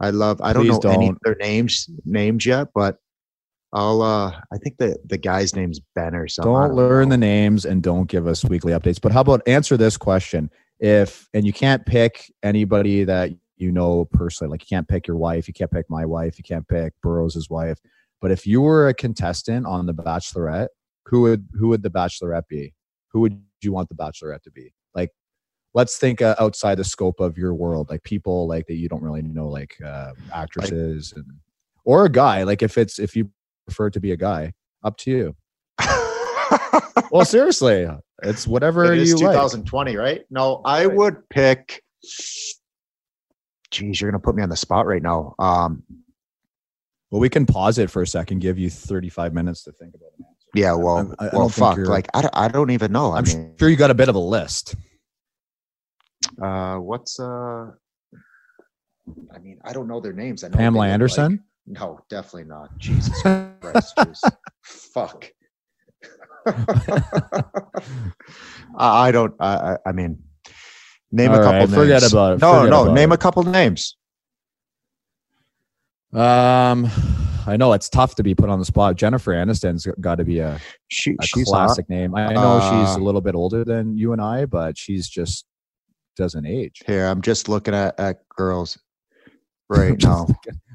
I 0.00 0.10
love 0.10 0.40
I 0.40 0.52
don't 0.52 0.66
Please 0.66 0.82
know 0.82 0.90
any 0.90 1.08
of 1.08 1.18
their 1.24 1.34
names 1.36 1.88
names 2.04 2.46
yet, 2.46 2.68
but 2.74 2.98
I'll 3.72 4.00
uh 4.00 4.30
I 4.52 4.58
think 4.62 4.76
the 4.78 4.96
the 5.06 5.18
guy's 5.18 5.56
name's 5.56 5.80
Ben 5.96 6.14
or 6.14 6.28
something. 6.28 6.54
I 6.54 6.68
Don't 6.68 6.76
learn 6.76 7.08
know. 7.08 7.14
the 7.14 7.18
names 7.18 7.64
and 7.64 7.82
don't 7.82 8.08
give 8.08 8.26
us 8.26 8.44
weekly 8.44 8.72
updates. 8.72 9.00
But 9.00 9.12
how 9.12 9.22
about 9.22 9.42
answer 9.46 9.76
this 9.76 9.96
question? 9.96 10.50
If 10.78 11.28
and 11.34 11.44
you 11.44 11.52
can't 11.52 11.84
pick 11.84 12.32
anybody 12.42 13.04
that 13.04 13.30
you 13.56 13.72
know 13.72 14.06
personally, 14.06 14.50
like 14.50 14.62
you 14.62 14.76
can't 14.76 14.88
pick 14.88 15.06
your 15.06 15.16
wife, 15.16 15.48
you 15.48 15.54
can't 15.54 15.70
pick 15.70 15.88
my 15.88 16.04
wife, 16.04 16.38
you 16.38 16.44
can't 16.44 16.66
pick 16.68 16.92
Burroughs' 17.02 17.48
wife. 17.50 17.78
But 18.20 18.30
if 18.30 18.46
you 18.46 18.60
were 18.60 18.88
a 18.88 18.94
contestant 18.94 19.66
on 19.66 19.86
The 19.86 19.94
Bachelorette, 19.94 20.68
who 21.06 21.22
would 21.22 21.46
who 21.52 21.68
would 21.68 21.82
the 21.82 21.90
Bachelorette 21.90 22.48
be? 22.48 22.74
Who 23.08 23.20
would 23.20 23.40
you 23.62 23.72
want 23.72 23.88
the 23.88 23.94
Bachelorette 23.94 24.42
to 24.42 24.50
be? 24.50 24.72
Like, 24.94 25.10
let's 25.74 25.98
think 25.98 26.22
uh, 26.22 26.34
outside 26.38 26.76
the 26.76 26.84
scope 26.84 27.20
of 27.20 27.38
your 27.38 27.54
world, 27.54 27.90
like 27.90 28.02
people 28.02 28.48
like 28.48 28.66
that 28.66 28.74
you 28.74 28.88
don't 28.88 29.02
really 29.02 29.22
know, 29.22 29.48
like 29.48 29.76
uh, 29.84 30.12
actresses 30.32 31.12
and 31.14 31.26
or 31.84 32.06
a 32.06 32.10
guy. 32.10 32.42
Like 32.42 32.62
if 32.62 32.78
it's 32.78 32.98
if 32.98 33.14
you 33.14 33.30
prefer 33.66 33.90
to 33.90 34.00
be 34.00 34.12
a 34.12 34.16
guy, 34.16 34.52
up 34.82 34.96
to 34.98 35.10
you. 35.10 35.36
Well, 37.10 37.24
seriously, 37.24 37.88
it's 38.22 38.46
whatever 38.46 38.92
It 38.92 39.06
you 39.06 39.16
like. 39.16 39.34
2020, 39.34 39.96
right? 39.96 40.22
No, 40.30 40.60
I 40.64 40.86
would 40.86 41.28
pick. 41.28 41.82
Geez, 43.74 44.00
you're 44.00 44.10
gonna 44.10 44.20
put 44.20 44.36
me 44.36 44.42
on 44.42 44.48
the 44.48 44.56
spot 44.56 44.86
right 44.86 45.02
now. 45.02 45.34
Um, 45.38 45.82
Well, 47.10 47.20
we 47.20 47.28
can 47.28 47.44
pause 47.46 47.78
it 47.78 47.90
for 47.90 48.02
a 48.02 48.06
second, 48.06 48.40
give 48.40 48.56
you 48.58 48.70
35 48.70 49.34
minutes 49.34 49.64
to 49.64 49.72
think 49.72 49.94
about 49.94 50.10
an 50.18 50.24
answer. 50.28 50.48
yeah, 50.54 50.74
well, 50.74 51.12
I- 51.18 51.24
I 51.24 51.28
well, 51.32 51.42
don't 51.48 51.52
fuck. 51.52 51.78
Like, 51.78 52.06
I 52.14 52.22
don't, 52.22 52.36
I 52.36 52.48
don't 52.48 52.70
even 52.70 52.92
know. 52.92 53.10
I 53.12 53.18
I'm 53.18 53.24
mean, 53.24 53.54
sure 53.58 53.68
you 53.68 53.76
got 53.76 53.90
a 53.90 53.94
bit 53.94 54.08
of 54.08 54.14
a 54.14 54.18
list. 54.20 54.74
uh, 56.40 56.76
what's 56.76 57.18
uh, 57.20 57.70
I 59.34 59.38
mean, 59.40 59.58
I 59.64 59.72
don't 59.72 59.86
know 59.88 60.00
their 60.00 60.12
names. 60.12 60.44
I 60.44 60.48
know 60.48 60.56
Pamela 60.56 60.86
Anderson? 60.88 61.32
like- 61.32 61.40
no, 61.80 61.98
definitely 62.08 62.44
not. 62.44 62.76
Jesus 62.78 63.20
Christ, 63.22 63.94
fuck. 64.62 65.26
I 68.76 69.08
I 69.08 69.12
don't. 69.12 69.34
I, 69.40 69.54
I 69.74 69.76
I 69.86 69.92
mean, 69.92 70.22
name 71.14 71.32
a 71.32 71.36
couple 71.38 71.52
right, 71.52 71.58
names. 71.60 71.74
forget 71.74 72.10
about 72.12 72.34
it, 72.34 72.40
No, 72.40 72.54
forget 72.60 72.70
no. 72.70 72.92
Name 72.92 73.12
it. 73.12 73.14
a 73.14 73.18
couple 73.18 73.42
names. 73.44 73.96
Um, 76.12 76.88
I 77.46 77.56
know 77.56 77.72
it's 77.72 77.88
tough 77.88 78.14
to 78.16 78.22
be 78.22 78.34
put 78.34 78.48
on 78.48 78.58
the 78.58 78.64
spot. 78.64 78.96
Jennifer 78.96 79.32
Aniston's 79.32 79.86
got 80.00 80.16
to 80.16 80.24
be 80.24 80.38
a, 80.38 80.60
She, 80.88 81.16
a 81.20 81.26
she's 81.26 81.46
classic 81.46 81.88
name. 81.90 82.14
I 82.14 82.32
know 82.32 82.60
she's 82.60 82.96
Uh, 82.96 83.00
a 83.00 83.02
little 83.02 83.20
bit 83.20 83.34
older 83.34 83.64
than 83.64 83.96
you 83.98 84.12
and 84.12 84.20
I, 84.22 84.44
but 84.46 84.78
she's 84.78 85.08
just 85.08 85.44
doesn't 86.16 86.46
age. 86.46 86.82
Here, 86.86 87.06
I'm 87.06 87.20
just 87.22 87.48
looking 87.48 87.74
at, 87.74 87.98
at 87.98 88.28
girls 88.28 88.78
right 89.68 90.00
now. 90.02 90.26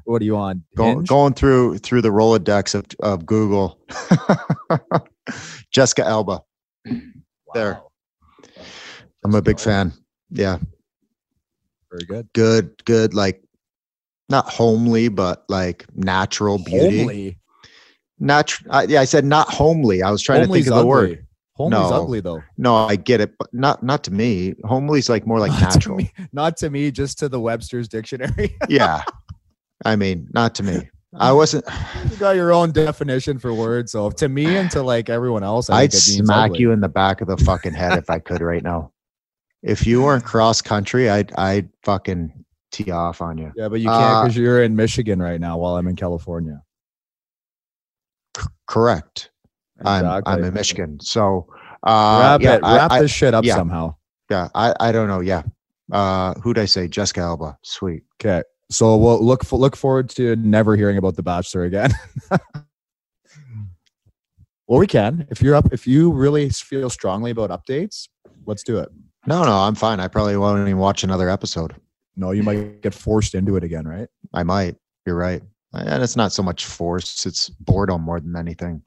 What 0.04 0.22
are 0.22 0.26
you 0.26 0.36
on? 0.36 0.64
Go, 0.76 1.02
going 1.02 1.34
through 1.34 1.78
through 1.78 2.02
the 2.02 2.10
Rolodex 2.10 2.76
of, 2.76 2.86
of 3.00 3.26
Google. 3.26 3.80
Jessica 5.72 6.06
Alba. 6.06 6.42
there. 7.54 7.74
Wow. 7.76 7.92
I'm 9.24 9.36
a 9.36 9.42
big 9.42 9.60
fan. 9.60 9.94
Yeah, 10.32 10.58
Very 11.92 12.06
good. 12.06 12.28
good, 12.34 12.86
good. 12.86 13.14
Like 13.14 13.44
not 14.30 14.48
homely, 14.50 15.08
but 15.08 15.44
like 15.50 15.86
natural 15.96 16.58
beauty. 16.60 17.00
Homely. 17.00 17.38
Natural. 18.20 18.72
Uh, 18.76 18.86
yeah, 18.88 19.02
I 19.02 19.06
said 19.06 19.26
not 19.26 19.50
homely. 19.50 20.04
I 20.04 20.12
was 20.12 20.22
trying 20.22 20.42
Homely's 20.42 20.66
to 20.66 20.72
think 20.72 20.80
of 20.80 20.86
the 20.88 20.92
ugly. 20.94 21.10
word. 21.16 21.26
Homely's 21.56 21.90
No. 21.90 21.96
ugly 22.04 22.20
though. 22.22 22.42
No, 22.58 22.76
I 22.76 22.96
get 22.96 23.22
it, 23.22 23.38
but 23.40 23.48
not 23.54 23.82
not 23.82 24.04
to 24.06 24.12
me. 24.12 24.54
Homely's 24.66 25.10
like 25.10 25.26
more 25.26 25.40
like 25.40 25.52
Not 25.60 25.60
to 25.60 25.66
natural. 25.80 25.98
me, 25.98 26.12
not 26.32 26.58
to 26.58 26.70
me, 26.70 26.92
just 26.92 27.18
to 27.20 27.30
the 27.30 27.40
Webster's 27.40 27.88
dictionary. 27.88 28.56
yeah, 28.70 29.02
I 29.86 29.96
mean, 29.96 30.28
not 30.34 30.54
to 30.56 30.64
me. 30.64 30.90
I 31.16 31.32
wasn't. 31.32 31.66
you 32.12 32.18
got 32.18 32.36
your 32.36 32.54
own 32.54 32.72
definition 32.72 33.40
for 33.40 33.54
words. 33.54 33.92
So 33.94 34.12
to 34.12 34.30
me 34.30 34.46
and 34.58 34.70
to 34.72 34.84
like 34.84 35.10
everyone 35.10 35.44
else, 35.44 35.70
I 35.70 35.82
I'd 35.82 35.92
think 35.92 36.04
it 36.04 36.12
means 36.18 36.28
smack 36.28 36.52
ugly. 36.52 36.60
you 36.60 36.72
in 36.72 36.82
the 36.82 36.90
back 36.90 37.22
of 37.22 37.28
the 37.28 37.38
fucking 37.38 37.74
head 37.74 37.98
if 37.98 38.10
I 38.10 38.20
could 38.20 38.42
right 38.42 38.62
now. 38.64 38.92
If 39.62 39.86
you 39.86 40.02
weren't 40.04 40.24
cross 40.24 40.62
country, 40.62 41.10
I'd 41.10 41.34
I'd 41.36 41.70
fucking 41.84 42.46
tee 42.72 42.92
off 42.92 43.22
on 43.22 43.38
you. 43.38 43.52
Yeah, 43.56 43.68
but 43.68 43.82
you 43.82 43.88
can't 43.88 44.04
Uh, 44.04 44.24
because 44.24 44.38
you're 44.38 44.64
in 44.64 44.76
Michigan 44.76 45.22
right 45.22 45.40
now 45.40 45.58
while 45.58 45.76
I'm 45.76 45.88
in 45.88 45.96
California. 45.96 46.62
Correct. 48.68 49.32
I'm 49.84 50.22
I'm 50.26 50.44
in 50.44 50.54
Michigan, 50.54 51.00
so 51.00 51.48
uh, 51.84 52.20
wrap 52.22 52.42
yeah, 52.42 52.56
it, 52.56 52.62
wrap 52.62 52.92
I, 52.92 53.02
this 53.02 53.12
shit 53.12 53.34
up 53.34 53.46
yeah. 53.46 53.56
somehow. 53.56 53.96
yeah, 54.30 54.50
I 54.54 54.74
I 54.80 54.92
don't 54.92 55.08
know. 55.08 55.22
Yeah, 55.22 55.44
uh, 55.92 56.34
who'd 56.36 56.58
I 56.58 56.66
say? 56.66 56.88
Jessica 56.88 57.22
Alba. 57.22 57.58
Sweet. 57.64 58.04
Okay. 58.22 58.44
So 58.72 58.96
we'll 58.98 59.24
look 59.24 59.44
for, 59.44 59.58
look 59.58 59.76
forward 59.76 60.10
to 60.12 60.36
never 60.36 60.76
hearing 60.76 60.98
about 60.98 61.16
the 61.16 61.24
Bachelor 61.24 61.64
again. 61.64 61.92
well, 64.68 64.80
we 64.80 64.86
can 64.86 65.28
if 65.32 65.42
you're 65.42 65.56
up. 65.56 65.74
If 65.74 65.88
you 65.88 66.12
really 66.12 66.50
feel 66.50 66.90
strongly 66.90 67.32
about 67.32 67.50
updates, 67.50 68.10
let's 68.46 68.64
do 68.64 68.78
it. 68.78 68.90
No, 69.26 69.44
no, 69.44 69.52
I'm 69.52 69.76
fine. 69.76 70.00
I 70.00 70.08
probably 70.08 70.38
won't 70.38 70.62
even 70.62 70.78
watch 70.78 71.04
another 71.04 71.30
episode. 71.30 71.76
No, 72.16 72.32
you 72.32 72.44
might 72.44 72.82
get 72.82 72.94
forced 72.94 73.36
into 73.36 73.56
it 73.56 73.64
again, 73.64 73.88
right? 73.88 74.08
I 74.34 74.44
might. 74.44 74.76
You're 75.06 75.16
right. 75.16 75.42
And 75.74 76.02
it's 76.02 76.16
not 76.16 76.32
so 76.32 76.42
much 76.42 76.66
force; 76.66 77.26
it's 77.26 77.50
boredom 77.50 78.02
more 78.02 78.20
than 78.20 78.36
anything. 78.36 78.82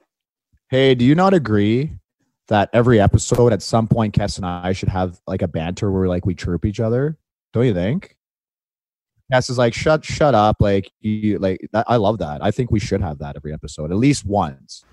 Hey, 0.69 0.95
do 0.95 1.05
you 1.05 1.15
not 1.15 1.33
agree 1.33 1.91
that 2.47 2.69
every 2.73 2.99
episode 2.99 3.53
at 3.53 3.61
some 3.61 3.87
point, 3.87 4.13
Kes 4.13 4.37
and 4.37 4.45
I 4.45 4.73
should 4.73 4.89
have 4.89 5.19
like 5.27 5.41
a 5.41 5.47
banter 5.47 5.91
where 5.91 6.07
like 6.07 6.25
we 6.25 6.35
chirp 6.35 6.65
each 6.65 6.79
other? 6.79 7.17
Don't 7.53 7.65
you 7.65 7.73
think? 7.73 8.17
Kes 9.31 9.49
is 9.49 9.57
like, 9.57 9.73
shut, 9.73 10.03
shut 10.03 10.35
up. 10.35 10.57
Like 10.59 10.91
you, 10.99 11.39
like 11.39 11.61
I 11.73 11.95
love 11.95 12.17
that. 12.19 12.43
I 12.43 12.51
think 12.51 12.71
we 12.71 12.79
should 12.79 13.01
have 13.01 13.19
that 13.19 13.35
every 13.35 13.53
episode, 13.53 13.91
at 13.91 13.97
least 13.97 14.25
once. 14.25 14.83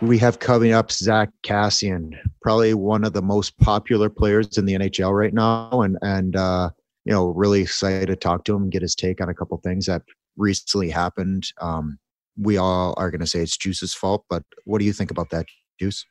We 0.00 0.18
have 0.18 0.38
coming 0.38 0.72
up 0.72 0.92
Zack 0.92 1.30
Kassian, 1.44 2.12
probably 2.40 2.72
one 2.72 3.04
of 3.04 3.14
the 3.14 3.22
most 3.22 3.58
popular 3.58 4.08
players 4.08 4.56
in 4.56 4.64
the 4.64 4.74
NHL 4.74 5.12
right 5.12 5.34
now, 5.34 5.82
and 5.82 5.98
and 6.02 6.36
uh, 6.36 6.70
you 7.04 7.12
know, 7.12 7.28
really 7.28 7.62
excited 7.62 8.06
to 8.06 8.16
talk 8.16 8.44
to 8.44 8.54
him 8.54 8.64
and 8.64 8.72
get 8.72 8.82
his 8.82 8.94
take 8.94 9.20
on 9.20 9.28
a 9.28 9.34
couple 9.34 9.56
things 9.58 9.86
that 9.86 10.02
recently 10.36 10.88
happened. 10.90 11.48
Um, 11.60 11.98
we 12.36 12.56
all 12.58 12.94
are 12.96 13.10
going 13.10 13.20
to 13.20 13.26
say 13.26 13.40
it's 13.40 13.56
Juice's 13.56 13.92
fault, 13.92 14.24
but 14.30 14.44
what 14.64 14.78
do 14.78 14.84
you 14.84 14.92
think 14.92 15.10
about 15.10 15.30
that, 15.30 15.46
Juice? 15.80 16.06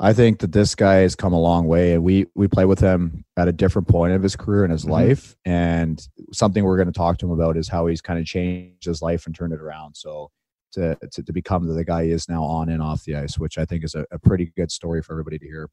I 0.00 0.12
think 0.12 0.40
that 0.40 0.52
this 0.52 0.74
guy 0.74 0.96
has 0.96 1.14
come 1.14 1.32
a 1.32 1.40
long 1.40 1.68
way, 1.68 1.92
and 1.92 2.02
we 2.02 2.26
we 2.34 2.48
play 2.48 2.64
with 2.64 2.80
him 2.80 3.24
at 3.36 3.46
a 3.46 3.52
different 3.52 3.86
point 3.86 4.12
of 4.12 4.24
his 4.24 4.34
career 4.34 4.64
and 4.64 4.72
his 4.72 4.84
Mhm. 4.84 4.90
life. 4.90 5.36
And 5.44 6.04
something 6.32 6.64
we're 6.64 6.76
going 6.76 6.86
to 6.86 6.92
talk 6.92 7.18
to 7.18 7.26
him 7.26 7.32
about 7.32 7.56
is 7.56 7.68
how 7.68 7.86
he's 7.86 8.00
kind 8.00 8.18
of 8.18 8.26
changed 8.26 8.86
his 8.86 9.02
life 9.02 9.26
and 9.26 9.34
turned 9.36 9.52
it 9.52 9.60
around. 9.60 9.96
So 9.96 10.30
to 10.72 10.96
to, 11.12 11.22
to 11.22 11.32
become 11.32 11.66
the 11.66 11.84
guy 11.84 12.04
he 12.04 12.10
is 12.10 12.28
now 12.28 12.42
on 12.42 12.68
and 12.68 12.82
off 12.82 13.04
the 13.04 13.16
ice, 13.16 13.38
which 13.38 13.58
I 13.58 13.64
think 13.64 13.84
is 13.84 13.94
a, 13.94 14.06
a 14.10 14.18
pretty 14.18 14.52
good 14.56 14.70
story 14.70 15.02
for 15.02 15.12
everybody 15.12 15.38
to 15.38 15.46
hear. 15.46 15.70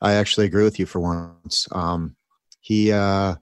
I 0.00 0.14
actually 0.14 0.46
agree 0.46 0.64
with 0.64 0.78
you 0.78 0.86
for 0.86 1.00
once. 1.00 1.68
Um, 1.72 2.16
he 2.60 2.92
uh, 2.92 3.36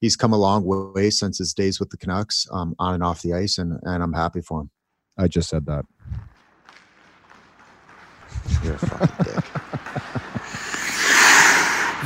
he's 0.00 0.16
come 0.16 0.32
a 0.32 0.38
long 0.38 0.64
way 0.64 1.10
since 1.10 1.38
his 1.38 1.54
days 1.54 1.80
with 1.80 1.90
the 1.90 1.96
Canucks, 1.96 2.46
um, 2.52 2.74
on 2.78 2.94
and 2.94 3.02
off 3.02 3.22
the 3.22 3.34
ice, 3.34 3.58
and 3.58 3.80
and 3.82 4.02
I'm 4.02 4.12
happy 4.12 4.40
for 4.40 4.62
him. 4.62 4.70
I 5.18 5.28
just 5.28 5.48
said 5.48 5.66
that. 5.66 5.84
You're 8.62 8.74
a 8.74 8.78
fucking 8.78 9.24
dick. 9.24 9.44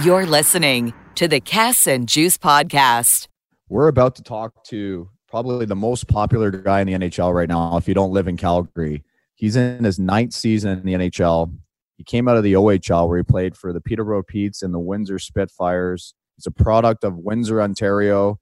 You're 0.04 0.26
listening 0.26 0.92
to 1.14 1.26
the 1.26 1.40
Kes 1.40 1.86
and 1.86 2.06
Juice 2.06 2.36
podcast. 2.36 3.28
We're 3.68 3.88
about 3.88 4.16
to 4.16 4.22
talk 4.22 4.62
to 4.64 5.08
probably 5.28 5.66
the 5.66 5.76
most 5.76 6.08
popular 6.08 6.50
guy 6.50 6.80
in 6.80 6.86
the 6.86 6.94
NHL 6.94 7.34
right 7.34 7.48
now. 7.48 7.76
If 7.76 7.88
you 7.88 7.94
don't 7.94 8.12
live 8.12 8.28
in 8.28 8.36
Calgary, 8.36 9.04
he's 9.34 9.56
in 9.56 9.84
his 9.84 9.98
ninth 9.98 10.32
season 10.32 10.78
in 10.78 10.84
the 10.84 10.94
NHL. 10.94 11.52
He 11.96 12.04
came 12.04 12.28
out 12.28 12.36
of 12.36 12.42
the 12.42 12.54
OHL 12.54 13.08
where 13.08 13.18
he 13.18 13.24
played 13.24 13.56
for 13.56 13.72
the 13.72 13.80
Peterborough 13.80 14.22
Petes 14.22 14.62
and 14.62 14.72
the 14.72 14.78
Windsor 14.78 15.18
Spitfires. 15.18 16.14
He's 16.36 16.46
a 16.46 16.50
product 16.50 17.04
of 17.04 17.16
Windsor, 17.16 17.62
Ontario. 17.62 18.38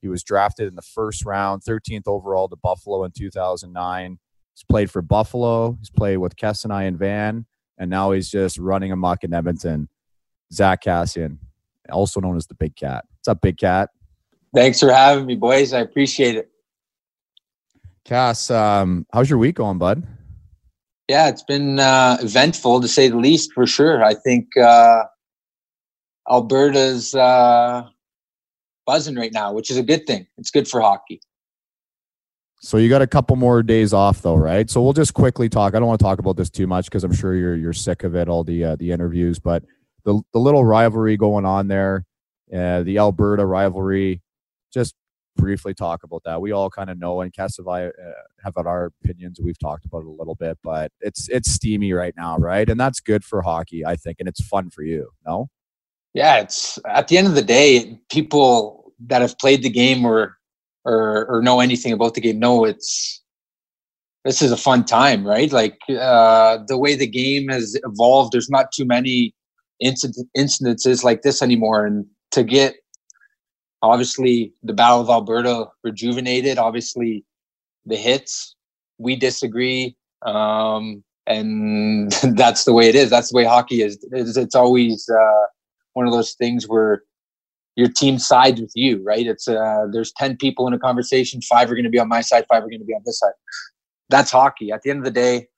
He 0.00 0.08
was 0.08 0.22
drafted 0.22 0.68
in 0.68 0.74
the 0.74 0.82
first 0.82 1.24
round, 1.24 1.62
13th 1.62 2.06
overall 2.06 2.48
to 2.48 2.56
Buffalo 2.56 3.04
in 3.04 3.12
2009. 3.12 4.18
He's 4.54 4.64
played 4.64 4.90
for 4.90 5.02
Buffalo. 5.02 5.76
He's 5.78 5.90
played 5.90 6.18
with 6.18 6.36
Kes 6.36 6.64
and 6.64 6.72
I 6.72 6.84
and 6.84 6.98
Van, 6.98 7.46
and 7.78 7.90
now 7.90 8.12
he's 8.12 8.30
just 8.30 8.58
running 8.58 8.92
amok 8.92 9.24
in 9.24 9.32
Edmonton. 9.32 9.88
Zack 10.52 10.84
Kassian, 10.84 11.38
also 11.90 12.20
known 12.20 12.36
as 12.36 12.46
the 12.46 12.54
Big 12.54 12.76
Cat. 12.76 13.04
What's 13.16 13.28
up, 13.28 13.40
Big 13.40 13.58
Cat? 13.58 13.90
Thanks 14.54 14.80
for 14.80 14.92
having 14.92 15.26
me, 15.26 15.34
boys. 15.34 15.72
I 15.72 15.80
appreciate 15.80 16.36
it. 16.36 16.50
Cass, 18.04 18.50
um, 18.50 19.06
how's 19.12 19.30
your 19.30 19.38
week 19.38 19.56
going, 19.56 19.78
bud? 19.78 20.06
Yeah, 21.08 21.28
it's 21.28 21.42
been 21.42 21.78
uh, 21.78 22.18
eventful 22.20 22.80
to 22.80 22.88
say 22.88 23.08
the 23.08 23.16
least, 23.16 23.52
for 23.52 23.66
sure. 23.66 24.04
I 24.04 24.14
think 24.14 24.56
uh, 24.56 25.04
Alberta's 26.30 27.14
uh, 27.14 27.84
buzzing 28.86 29.16
right 29.16 29.32
now, 29.32 29.52
which 29.52 29.70
is 29.70 29.76
a 29.76 29.82
good 29.82 30.06
thing. 30.06 30.26
It's 30.36 30.50
good 30.50 30.68
for 30.68 30.80
hockey. 30.80 31.20
So 32.60 32.76
you 32.76 32.88
got 32.88 33.02
a 33.02 33.06
couple 33.06 33.34
more 33.36 33.62
days 33.62 33.92
off 33.92 34.22
though, 34.22 34.36
right? 34.36 34.70
So 34.70 34.80
we'll 34.82 34.92
just 34.92 35.14
quickly 35.14 35.48
talk. 35.48 35.74
I 35.74 35.80
don't 35.80 35.88
want 35.88 35.98
to 35.98 36.04
talk 36.04 36.20
about 36.20 36.36
this 36.36 36.48
too 36.48 36.68
much 36.68 36.84
because 36.84 37.02
I'm 37.02 37.12
sure 37.12 37.34
you're 37.34 37.56
you're 37.56 37.72
sick 37.72 38.04
of 38.04 38.14
it, 38.14 38.28
all 38.28 38.44
the 38.44 38.64
uh, 38.64 38.76
the 38.76 38.92
interviews. 38.92 39.40
But 39.40 39.64
the 40.04 40.22
the 40.32 40.38
little 40.38 40.64
rivalry 40.64 41.16
going 41.16 41.44
on 41.44 41.66
there, 41.66 42.04
uh, 42.54 42.82
the 42.84 42.98
Alberta 42.98 43.44
rivalry. 43.44 44.22
Just 44.72 44.94
briefly 45.36 45.74
talk 45.74 46.02
about 46.02 46.22
that. 46.24 46.40
We 46.40 46.52
all 46.52 46.70
kind 46.70 46.90
of 46.90 46.98
know, 46.98 47.20
and 47.20 47.32
Kes 47.32 47.58
and 47.58 47.68
I 47.68 47.86
uh, 47.86 48.12
have 48.44 48.54
our 48.56 48.92
opinions. 49.04 49.40
We've 49.42 49.58
talked 49.58 49.84
about 49.84 50.02
it 50.02 50.06
a 50.06 50.10
little 50.10 50.34
bit, 50.34 50.58
but 50.62 50.92
it's 51.00 51.28
it's 51.28 51.50
steamy 51.50 51.92
right 51.92 52.14
now, 52.16 52.36
right? 52.38 52.68
And 52.68 52.78
that's 52.78 53.00
good 53.00 53.24
for 53.24 53.42
hockey, 53.42 53.84
I 53.84 53.96
think, 53.96 54.16
and 54.20 54.28
it's 54.28 54.42
fun 54.42 54.70
for 54.70 54.82
you. 54.82 55.10
No. 55.26 55.48
Yeah, 56.14 56.40
it's 56.40 56.78
at 56.86 57.08
the 57.08 57.16
end 57.16 57.26
of 57.26 57.34
the 57.34 57.42
day, 57.42 57.98
people 58.10 58.92
that 59.06 59.22
have 59.22 59.38
played 59.38 59.62
the 59.62 59.70
game 59.70 60.04
or 60.04 60.36
or 60.84 61.26
or 61.26 61.42
know 61.42 61.60
anything 61.60 61.92
about 61.92 62.14
the 62.14 62.20
game 62.20 62.38
know 62.38 62.64
it's 62.64 63.22
this 64.24 64.42
is 64.42 64.52
a 64.52 64.56
fun 64.56 64.84
time, 64.84 65.26
right? 65.26 65.50
Like 65.50 65.78
uh, 65.88 66.58
the 66.68 66.78
way 66.78 66.94
the 66.94 67.08
game 67.08 67.48
has 67.48 67.76
evolved, 67.84 68.32
there's 68.32 68.50
not 68.50 68.70
too 68.72 68.84
many 68.84 69.34
incident, 69.80 70.28
incidences 70.36 71.02
like 71.02 71.22
this 71.22 71.42
anymore, 71.42 71.86
and 71.86 72.06
to 72.30 72.44
get 72.44 72.76
obviously 73.82 74.52
the 74.62 74.72
Battle 74.72 75.00
of 75.00 75.10
Alberta 75.10 75.66
rejuvenated, 75.82 76.58
obviously 76.58 77.24
the 77.84 77.96
hits, 77.96 78.54
we 78.98 79.16
disagree, 79.16 79.96
um, 80.24 81.02
and 81.26 82.12
that's 82.36 82.64
the 82.64 82.72
way 82.72 82.88
it 82.88 82.94
is. 82.94 83.10
That's 83.10 83.30
the 83.30 83.36
way 83.36 83.44
hockey 83.44 83.82
is. 83.82 83.98
It's, 84.12 84.36
it's 84.36 84.54
always 84.54 85.08
uh, 85.08 85.46
one 85.94 86.06
of 86.06 86.12
those 86.12 86.34
things 86.34 86.68
where 86.68 87.02
your 87.74 87.88
team 87.88 88.18
sides 88.18 88.60
with 88.60 88.72
you, 88.74 89.02
right? 89.02 89.26
It's 89.26 89.48
uh, 89.48 89.86
there's 89.90 90.12
ten 90.12 90.36
people 90.36 90.66
in 90.66 90.74
a 90.74 90.78
conversation, 90.78 91.40
five 91.42 91.70
are 91.70 91.74
going 91.74 91.84
to 91.84 91.90
be 91.90 91.98
on 91.98 92.08
my 92.08 92.20
side, 92.20 92.44
five 92.48 92.62
are 92.62 92.68
going 92.68 92.80
to 92.80 92.86
be 92.86 92.94
on 92.94 93.02
this 93.04 93.18
side. 93.18 93.32
That's 94.10 94.30
hockey. 94.30 94.70
At 94.70 94.82
the 94.82 94.90
end 94.90 94.98
of 94.98 95.04
the 95.04 95.10
day, 95.10 95.48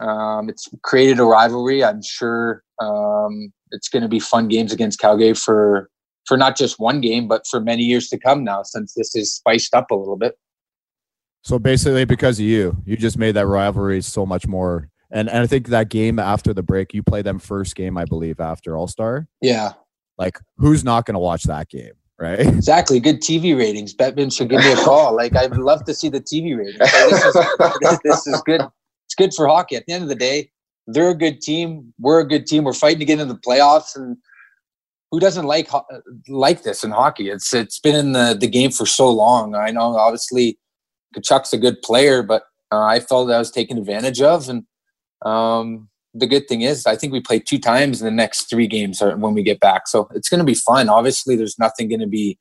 um, 0.00 0.48
it's 0.48 0.68
created 0.82 1.20
a 1.20 1.24
rivalry. 1.24 1.84
I'm 1.84 2.02
sure 2.02 2.62
um, 2.80 3.52
it's 3.72 3.88
going 3.88 4.02
to 4.02 4.08
be 4.08 4.20
fun 4.20 4.48
games 4.48 4.72
against 4.72 4.98
Calgary 5.00 5.34
for 5.34 5.90
for 6.26 6.36
not 6.36 6.56
just 6.56 6.78
one 6.78 7.00
game, 7.00 7.28
but 7.28 7.46
for 7.46 7.60
many 7.60 7.82
years 7.82 8.08
to 8.08 8.18
come 8.18 8.44
now, 8.44 8.62
since 8.62 8.94
this 8.94 9.14
is 9.14 9.34
spiced 9.34 9.74
up 9.74 9.90
a 9.90 9.94
little 9.94 10.16
bit. 10.16 10.38
So 11.42 11.58
basically, 11.58 12.04
because 12.04 12.38
of 12.38 12.44
you, 12.44 12.76
you 12.84 12.96
just 12.96 13.16
made 13.16 13.32
that 13.32 13.46
rivalry 13.46 14.02
so 14.02 14.26
much 14.26 14.46
more. 14.46 14.88
And 15.10 15.28
and 15.28 15.38
I 15.38 15.46
think 15.46 15.68
that 15.68 15.88
game 15.88 16.18
after 16.18 16.54
the 16.54 16.62
break, 16.62 16.94
you 16.94 17.02
play 17.02 17.22
them 17.22 17.38
first 17.38 17.74
game, 17.74 17.96
I 17.96 18.04
believe, 18.04 18.38
after 18.38 18.76
All 18.76 18.86
Star. 18.86 19.26
Yeah, 19.40 19.72
like, 20.20 20.38
who's 20.58 20.84
not 20.84 21.06
going 21.06 21.14
to 21.14 21.20
watch 21.20 21.44
that 21.44 21.70
game? 21.70 21.92
Right. 22.18 22.40
Exactly. 22.46 23.00
Good 23.00 23.22
TV 23.22 23.56
ratings. 23.56 23.94
Bettman 23.94 24.30
should 24.30 24.50
give 24.50 24.60
me 24.60 24.72
a 24.72 24.76
call. 24.76 25.16
Like, 25.16 25.34
I'd 25.34 25.56
love 25.56 25.84
to 25.86 25.94
see 25.94 26.10
the 26.10 26.20
TV 26.20 26.56
ratings. 26.56 26.78
this, 26.78 27.24
is, 27.24 27.98
this 28.04 28.26
is 28.26 28.42
good. 28.42 28.60
It's 29.06 29.14
good 29.16 29.32
for 29.32 29.48
hockey. 29.48 29.76
At 29.76 29.86
the 29.86 29.94
end 29.94 30.02
of 30.02 30.10
the 30.10 30.14
day, 30.14 30.50
they're 30.86 31.08
a 31.08 31.14
good 31.14 31.40
team. 31.40 31.94
We're 31.98 32.20
a 32.20 32.28
good 32.28 32.46
team. 32.46 32.64
We're 32.64 32.74
fighting 32.74 32.98
to 32.98 33.06
get 33.06 33.18
into 33.18 33.32
the 33.32 33.40
playoffs. 33.40 33.96
And 33.96 34.18
who 35.10 35.20
doesn't 35.20 35.46
like 35.46 35.68
like 36.28 36.62
this 36.62 36.84
in 36.84 36.90
hockey? 36.90 37.30
It's 37.30 37.52
it's 37.52 37.78
been 37.80 37.96
in 37.96 38.12
the 38.12 38.36
the 38.38 38.48
game 38.48 38.70
for 38.70 38.86
so 38.86 39.10
long. 39.10 39.54
I 39.54 39.70
know 39.70 39.96
obviously 39.96 40.58
Tkachuk's 41.16 41.52
a 41.52 41.58
good 41.58 41.82
player, 41.82 42.22
but 42.22 42.44
uh, 42.72 42.82
I 42.82 43.00
felt 43.00 43.30
I 43.30 43.38
was 43.38 43.50
taken 43.50 43.78
advantage 43.78 44.20
of, 44.20 44.48
and 44.48 44.64
um, 45.24 45.88
the 46.14 46.26
good 46.26 46.46
thing 46.48 46.62
is 46.62 46.86
I 46.86 46.96
think 46.96 47.12
we 47.12 47.20
play 47.20 47.40
two 47.40 47.58
times 47.58 48.00
in 48.00 48.04
the 48.04 48.12
next 48.12 48.48
three 48.48 48.66
games 48.66 49.00
when 49.00 49.34
we 49.34 49.42
get 49.42 49.60
back. 49.60 49.88
So 49.88 50.08
it's 50.14 50.28
going 50.28 50.38
to 50.38 50.44
be 50.44 50.54
fun. 50.54 50.88
Obviously, 50.88 51.36
there's 51.36 51.58
nothing 51.58 51.88
going 51.88 52.00
to 52.00 52.06
be 52.06 52.38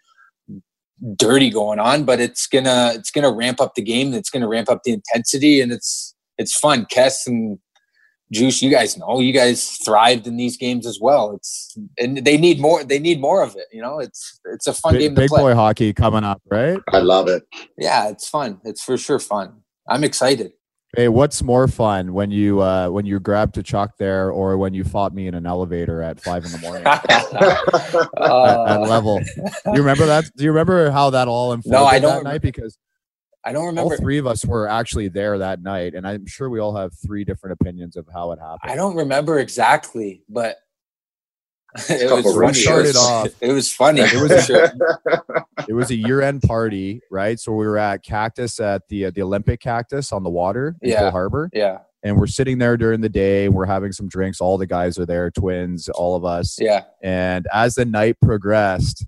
dirty 1.16 1.50
going 1.50 1.80
on, 1.80 2.04
but 2.04 2.20
it's 2.20 2.48
gonna 2.48 2.92
it's 2.96 3.12
gonna 3.12 3.32
ramp 3.32 3.62
up 3.62 3.76
the 3.76 3.82
game. 3.82 4.14
It's 4.14 4.30
gonna 4.30 4.48
ramp 4.48 4.70
up 4.70 4.84
the 4.84 4.92
intensity, 4.92 5.62
and 5.62 5.72
it's 5.72 6.16
it's 6.38 6.58
fun. 6.58 6.86
Kes 6.86 7.26
and 7.26 7.60
Juice, 8.32 8.62
you 8.62 8.70
guys 8.70 8.98
know, 8.98 9.20
you 9.20 9.34
guys 9.34 9.78
thrived 9.84 10.28
in 10.28 10.38
these 10.38 10.56
games 10.56 10.86
as 10.86 11.00
well. 11.02 11.32
It's 11.32 11.78
and 11.98 12.18
they 12.18 12.38
need 12.38 12.60
more. 12.60 12.84
They 12.84 13.00
need 13.00 13.20
more 13.20 13.42
of 13.42 13.56
it. 13.56 13.66
You 13.72 13.82
know, 13.82 14.00
it's 14.00 14.40
it's 14.46 14.68
a 14.68 14.74
fun 14.74 14.94
big, 14.94 15.02
game 15.02 15.16
to 15.16 15.22
big 15.22 15.30
play. 15.30 15.42
boy 15.42 15.56
hockey 15.56 15.94
coming 15.94 16.24
up, 16.24 16.42
right? 16.50 16.80
I 16.90 17.00
love 17.00 17.28
it. 17.28 17.44
Yeah, 17.78 18.10
it's 18.10 18.30
fun. 18.30 18.62
It's 18.64 18.84
for 18.84 18.98
sure 18.98 19.20
fun. 19.20 19.62
I'm 19.88 20.04
excited. 20.04 20.52
Hey, 20.96 21.08
what's 21.08 21.44
more 21.44 21.68
fun 21.68 22.14
when 22.14 22.32
you 22.32 22.62
uh, 22.62 22.90
when 22.90 23.06
you 23.06 23.20
grabbed 23.20 23.56
Tkachuk 23.56 23.90
there, 24.00 24.32
or 24.32 24.58
when 24.58 24.74
you 24.74 24.84
fought 24.84 25.14
me 25.14 25.28
in 25.28 25.36
an 25.36 25.46
elevator 25.46 26.02
at 26.02 26.20
five 26.20 26.44
in 26.46 26.52
the 26.52 26.58
morning 26.58 26.84
at, 26.88 27.06
at, 27.10 28.82
level? 28.82 29.20
Do 29.20 29.52
you 29.66 29.80
remember 29.80 30.08
that? 30.08 30.26
Do 30.36 30.44
you 30.44 30.50
remember 30.50 30.90
how 30.90 31.12
that 31.12 31.28
all 31.28 31.52
unfolded 31.52 31.78
no, 31.78 31.86
I 31.86 32.00
don't 32.00 32.02
that 32.02 32.18
remember. 32.18 32.30
night? 32.30 32.42
Because 32.42 32.76
I 33.46 33.54
don't 33.54 33.66
remember. 33.68 33.94
all 33.94 33.98
three 33.98 34.18
of 34.18 34.28
us 34.28 34.44
were 34.46 34.68
actually 34.68 35.08
there 35.08 35.38
that 35.38 35.62
night, 35.62 35.94
and 35.96 36.06
I'm 36.08 36.26
sure 36.26 36.50
we 36.50 36.60
all 36.60 36.76
have 36.76 36.92
three 37.06 37.24
different 37.24 37.58
opinions 37.62 37.96
of 37.96 38.06
how 38.14 38.32
it 38.34 38.40
happened. 38.40 38.72
I 38.72 38.76
don't 38.76 38.96
remember 38.96 39.40
exactly, 39.40 40.24
but 40.28 40.58
it 41.90 42.12
was 42.12 42.36
funny. 42.36 42.54
started 42.54 42.82
it 42.82 42.88
was, 42.88 42.98
off- 42.98 43.28
It 43.42 43.52
was 43.54 43.72
funny. 43.72 44.02
It 44.02 44.20
was 44.22 44.32
a- 44.32 44.42
sure. 44.42 44.72
it 45.68 45.74
was 45.74 45.92
a 45.92 45.96
year-end 45.96 46.42
party, 46.42 47.00
right? 47.12 47.40
So 47.40 47.52
we 47.54 47.66
were 47.68 47.78
at 47.78 48.04
Cactus 48.04 48.60
at 48.60 48.88
the 48.90 49.06
uh, 49.06 49.12
the 49.12 49.22
Olympic 49.22 49.60
Cactus 49.62 50.12
on 50.12 50.24
the 50.24 50.30
water 50.32 50.76
in 50.82 50.90
Yeah. 50.90 51.00
Coal 51.02 51.12
Harbour, 51.12 51.50
Yeah, 51.54 51.78
and 52.04 52.18
we're 52.18 52.28
sitting 52.28 52.58
there 52.58 52.76
during 52.76 53.02
the 53.02 53.10
day. 53.10 53.50
We're 53.50 53.68
having 53.68 53.92
some 53.92 54.08
drinks. 54.08 54.42
All 54.42 54.58
the 54.58 54.66
guys 54.68 54.98
are 54.98 55.06
there, 55.06 55.30
twins, 55.32 55.88
all 55.90 56.16
of 56.16 56.26
us. 56.26 56.58
yeah, 56.60 56.86
And 57.04 57.48
as 57.54 57.76
the 57.76 57.86
night 57.86 58.18
progressed, 58.20 59.06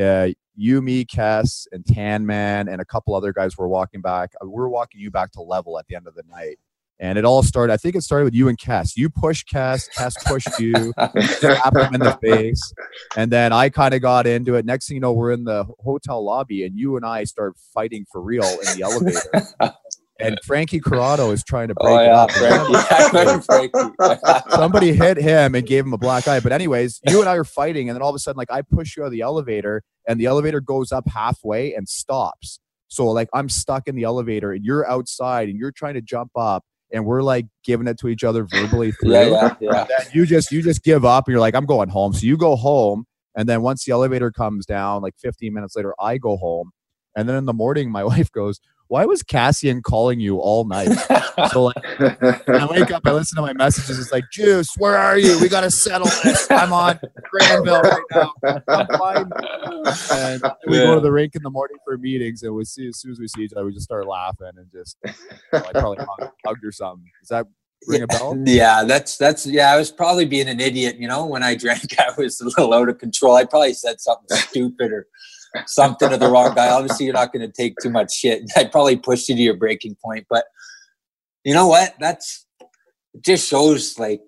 uh, 0.00 0.28
you, 0.56 0.82
me, 0.82 1.04
Kes, 1.04 1.66
and 1.72 1.84
Tan 1.86 2.26
Man, 2.26 2.68
and 2.68 2.80
a 2.80 2.84
couple 2.84 3.14
other 3.14 3.32
guys 3.32 3.56
were 3.58 3.68
walking 3.68 4.00
back. 4.00 4.32
uh, 4.42 4.46
We 4.46 4.52
were 4.54 4.68
walking 4.68 5.00
you 5.00 5.10
back 5.10 5.32
to 5.32 5.42
level 5.42 5.78
at 5.78 5.86
the 5.88 5.96
end 5.96 6.06
of 6.06 6.14
the 6.14 6.24
night. 6.30 6.58
And 7.00 7.18
it 7.18 7.24
all 7.24 7.42
started, 7.42 7.72
I 7.72 7.76
think 7.76 7.96
it 7.96 8.02
started 8.02 8.24
with 8.24 8.34
you 8.34 8.46
and 8.48 8.56
Kes. 8.56 8.96
You 8.96 9.10
pushed 9.10 9.48
Kes, 9.48 9.88
Kes 9.98 10.14
pushed 10.24 10.60
you, 10.60 10.92
slapped 11.22 11.76
him 11.76 11.94
in 11.94 12.00
the 12.00 12.16
face. 12.22 12.72
And 13.16 13.32
then 13.32 13.52
I 13.52 13.68
kind 13.68 13.94
of 13.94 14.00
got 14.00 14.28
into 14.28 14.54
it. 14.54 14.64
Next 14.64 14.86
thing 14.86 14.94
you 14.94 15.00
know, 15.00 15.12
we're 15.12 15.32
in 15.32 15.42
the 15.42 15.64
hotel 15.80 16.24
lobby, 16.24 16.64
and 16.64 16.78
you 16.78 16.96
and 16.96 17.04
I 17.04 17.24
start 17.24 17.56
fighting 17.74 18.06
for 18.12 18.22
real 18.22 18.44
in 18.44 18.78
the 18.78 18.82
elevator. 18.82 19.74
and 20.20 20.38
Frankie 20.44 20.80
Corrado 20.80 21.30
is 21.30 21.42
trying 21.42 21.68
to 21.68 21.74
oh, 21.78 21.84
break 21.84 21.96
oh 21.96 22.02
it 22.02 22.06
yeah, 22.06 22.20
up. 22.20 22.30
Frankie. 22.30 23.70
Frankie. 24.00 24.50
somebody 24.50 24.92
hit 24.92 25.16
him 25.16 25.54
and 25.54 25.66
gave 25.66 25.84
him 25.84 25.92
a 25.92 25.98
black 25.98 26.28
eye. 26.28 26.40
But 26.40 26.52
anyways, 26.52 27.00
you 27.08 27.20
and 27.20 27.28
I 27.28 27.34
are 27.34 27.44
fighting, 27.44 27.88
and 27.88 27.96
then 27.96 28.02
all 28.02 28.10
of 28.10 28.14
a 28.14 28.18
sudden, 28.18 28.38
like 28.38 28.50
I 28.50 28.62
push 28.62 28.96
you 28.96 29.02
out 29.02 29.06
of 29.06 29.12
the 29.12 29.22
elevator, 29.22 29.82
and 30.06 30.20
the 30.20 30.26
elevator 30.26 30.60
goes 30.60 30.92
up 30.92 31.08
halfway 31.08 31.74
and 31.74 31.88
stops. 31.88 32.60
So 32.88 33.06
like 33.06 33.28
I'm 33.34 33.48
stuck 33.48 33.88
in 33.88 33.96
the 33.96 34.04
elevator, 34.04 34.52
and 34.52 34.64
you're 34.64 34.88
outside, 34.88 35.48
and 35.48 35.58
you're 35.58 35.72
trying 35.72 35.94
to 35.94 36.02
jump 36.02 36.30
up, 36.36 36.64
and 36.92 37.04
we're 37.04 37.22
like 37.22 37.46
giving 37.64 37.88
it 37.88 37.98
to 38.00 38.08
each 38.08 38.22
other 38.22 38.44
verbally 38.44 38.92
through. 39.00 39.12
yeah, 39.12 39.54
yeah, 39.60 39.86
yeah. 39.90 40.04
You 40.12 40.26
just 40.26 40.52
you 40.52 40.62
just 40.62 40.84
give 40.84 41.04
up, 41.04 41.26
and 41.26 41.32
you're 41.32 41.40
like, 41.40 41.56
I'm 41.56 41.66
going 41.66 41.88
home. 41.88 42.12
So 42.12 42.24
you 42.24 42.36
go 42.36 42.54
home, 42.54 43.04
and 43.36 43.48
then 43.48 43.62
once 43.62 43.84
the 43.84 43.92
elevator 43.92 44.30
comes 44.30 44.64
down, 44.64 45.02
like 45.02 45.14
15 45.18 45.52
minutes 45.52 45.74
later, 45.74 45.92
I 45.98 46.18
go 46.18 46.36
home, 46.36 46.70
and 47.16 47.28
then 47.28 47.36
in 47.36 47.46
the 47.46 47.52
morning, 47.52 47.90
my 47.90 48.04
wife 48.04 48.30
goes. 48.30 48.60
Why 48.88 49.06
was 49.06 49.22
Kassian 49.22 49.82
calling 49.82 50.20
you 50.20 50.38
all 50.38 50.64
night? 50.64 50.88
So 51.50 51.64
like, 51.64 51.76
I 52.48 52.66
wake 52.70 52.92
up, 52.92 53.02
I 53.04 53.12
listen 53.12 53.36
to 53.36 53.42
my 53.42 53.52
messages. 53.54 53.98
It's 53.98 54.12
like, 54.12 54.24
Juice, 54.30 54.68
where 54.78 54.96
are 54.96 55.18
you? 55.18 55.38
We 55.40 55.48
got 55.48 55.62
to 55.62 55.70
settle 55.70 56.06
this. 56.22 56.46
I'm 56.48 56.72
on 56.72 57.00
Granville 57.30 57.82
right 57.82 58.02
now. 58.12 58.32
And 60.12 60.42
we 60.66 60.78
go 60.78 60.94
to 60.94 61.00
the 61.00 61.10
rink 61.10 61.34
in 61.34 61.42
the 61.42 61.50
morning 61.50 61.76
for 61.84 61.98
meetings, 61.98 62.42
and 62.44 62.54
we 62.54 62.64
see 62.64 62.86
as 62.88 63.00
soon 63.00 63.10
as 63.12 63.18
we 63.18 63.26
see 63.26 63.42
each 63.42 63.52
other, 63.52 63.64
we 63.66 63.72
just 63.72 63.84
start 63.84 64.06
laughing 64.06 64.50
and 64.56 64.70
just 64.72 64.96
you 65.04 65.12
know, 65.52 65.64
I 65.66 65.72
probably 65.72 65.98
hug, 65.98 66.30
hugged 66.46 66.64
or 66.64 66.72
something. 66.72 67.04
Does 67.20 67.28
that 67.28 67.46
ring 67.86 68.02
a 68.02 68.06
bell? 68.06 68.36
Yeah, 68.44 68.84
that's 68.84 69.16
that's 69.16 69.46
yeah. 69.46 69.72
I 69.72 69.76
was 69.76 69.90
probably 69.90 70.24
being 70.24 70.48
an 70.48 70.60
idiot, 70.60 70.96
you 70.98 71.08
know. 71.08 71.26
When 71.26 71.42
I 71.42 71.56
drank, 71.56 71.82
I 71.98 72.12
was 72.16 72.40
a 72.40 72.44
little 72.44 72.72
out 72.72 72.88
of 72.88 72.98
control. 72.98 73.34
I 73.34 73.44
probably 73.44 73.74
said 73.74 74.00
something 74.00 74.36
stupid 74.36 74.92
or 74.92 75.06
something 75.66 76.10
to 76.10 76.16
the 76.16 76.28
wrong 76.28 76.54
guy. 76.54 76.68
Obviously, 76.70 77.06
you're 77.06 77.14
not 77.14 77.32
going 77.32 77.46
to 77.46 77.52
take 77.52 77.74
too 77.82 77.90
much 77.90 78.12
shit. 78.14 78.42
I 78.56 78.64
probably 78.64 78.96
pushed 78.96 79.28
you 79.28 79.34
to 79.36 79.40
your 79.42 79.56
breaking 79.56 79.96
point, 80.04 80.26
but 80.28 80.44
you 81.44 81.54
know 81.54 81.66
what? 81.66 81.94
That's 82.00 82.46
it 83.14 83.22
just 83.22 83.48
shows 83.48 83.98
like 83.98 84.20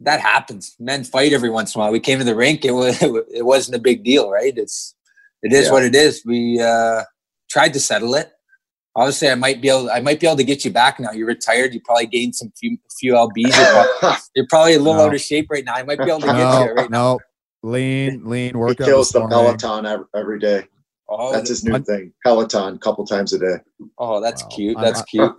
that 0.00 0.20
happens. 0.20 0.74
Men 0.78 1.04
fight 1.04 1.32
every 1.32 1.50
once 1.50 1.74
in 1.74 1.80
a 1.80 1.84
while. 1.84 1.92
We 1.92 2.00
came 2.00 2.18
to 2.18 2.24
the 2.24 2.34
rink. 2.34 2.64
It 2.64 2.72
was 2.72 3.02
it 3.02 3.44
wasn't 3.46 3.76
a 3.76 3.80
big 3.80 4.04
deal, 4.04 4.30
right? 4.30 4.52
It's 4.56 4.94
it 5.42 5.52
is 5.52 5.66
Yeah. 5.66 5.72
what 5.72 5.84
it 5.84 5.94
is. 5.94 6.22
We 6.26 6.60
uh, 6.60 7.02
tried 7.50 7.72
to 7.74 7.80
settle 7.80 8.14
it. 8.14 8.30
Obviously, 8.96 9.28
I 9.28 9.34
might 9.34 9.60
be 9.60 9.68
able. 9.70 9.90
I 9.90 10.00
might 10.00 10.20
be 10.20 10.26
able 10.26 10.36
to 10.36 10.44
get 10.44 10.64
you 10.64 10.70
back 10.70 11.00
now. 11.00 11.10
You're 11.10 11.26
retired. 11.26 11.74
You 11.74 11.80
probably 11.84 12.06
gained 12.06 12.34
some 12.36 12.52
few 12.58 12.76
few 12.98 13.14
lbs. 13.14 13.56
You're, 13.56 13.88
prob- 14.00 14.18
you're 14.36 14.46
probably 14.48 14.74
a 14.74 14.78
little 14.78 14.94
No. 14.94 15.06
out 15.06 15.14
of 15.14 15.20
shape 15.20 15.48
right 15.50 15.64
now. 15.64 15.74
I 15.74 15.82
might 15.82 15.98
be 15.98 16.04
able 16.04 16.20
to 16.20 16.26
get 16.26 16.36
you 16.36 16.42
No, 16.42 16.72
right 16.74 16.90
now. 16.90 17.12
no. 17.14 17.20
Lean, 17.64 18.24
lean, 18.28 18.54
he 18.68 18.74
kills 18.74 19.08
the 19.10 19.20
morning. 19.20 19.56
Peloton 19.56 20.04
every 20.14 20.38
day. 20.38 20.64
Oh, 21.08 21.32
That's 21.32 21.50
his 21.50 21.64
new 21.64 21.72
One- 21.72 21.84
thing. 21.84 22.12
Peloton, 22.24 22.78
couple 22.78 23.04
times 23.06 23.32
a 23.34 23.38
day. 23.38 23.56
oh, 23.98 24.20
that's 24.20 24.42
Wow. 24.42 24.48
cute. 24.48 24.76
I'm- 24.76 24.84
That's 24.84 25.00
I- 25.00 25.04
cute. 25.04 25.32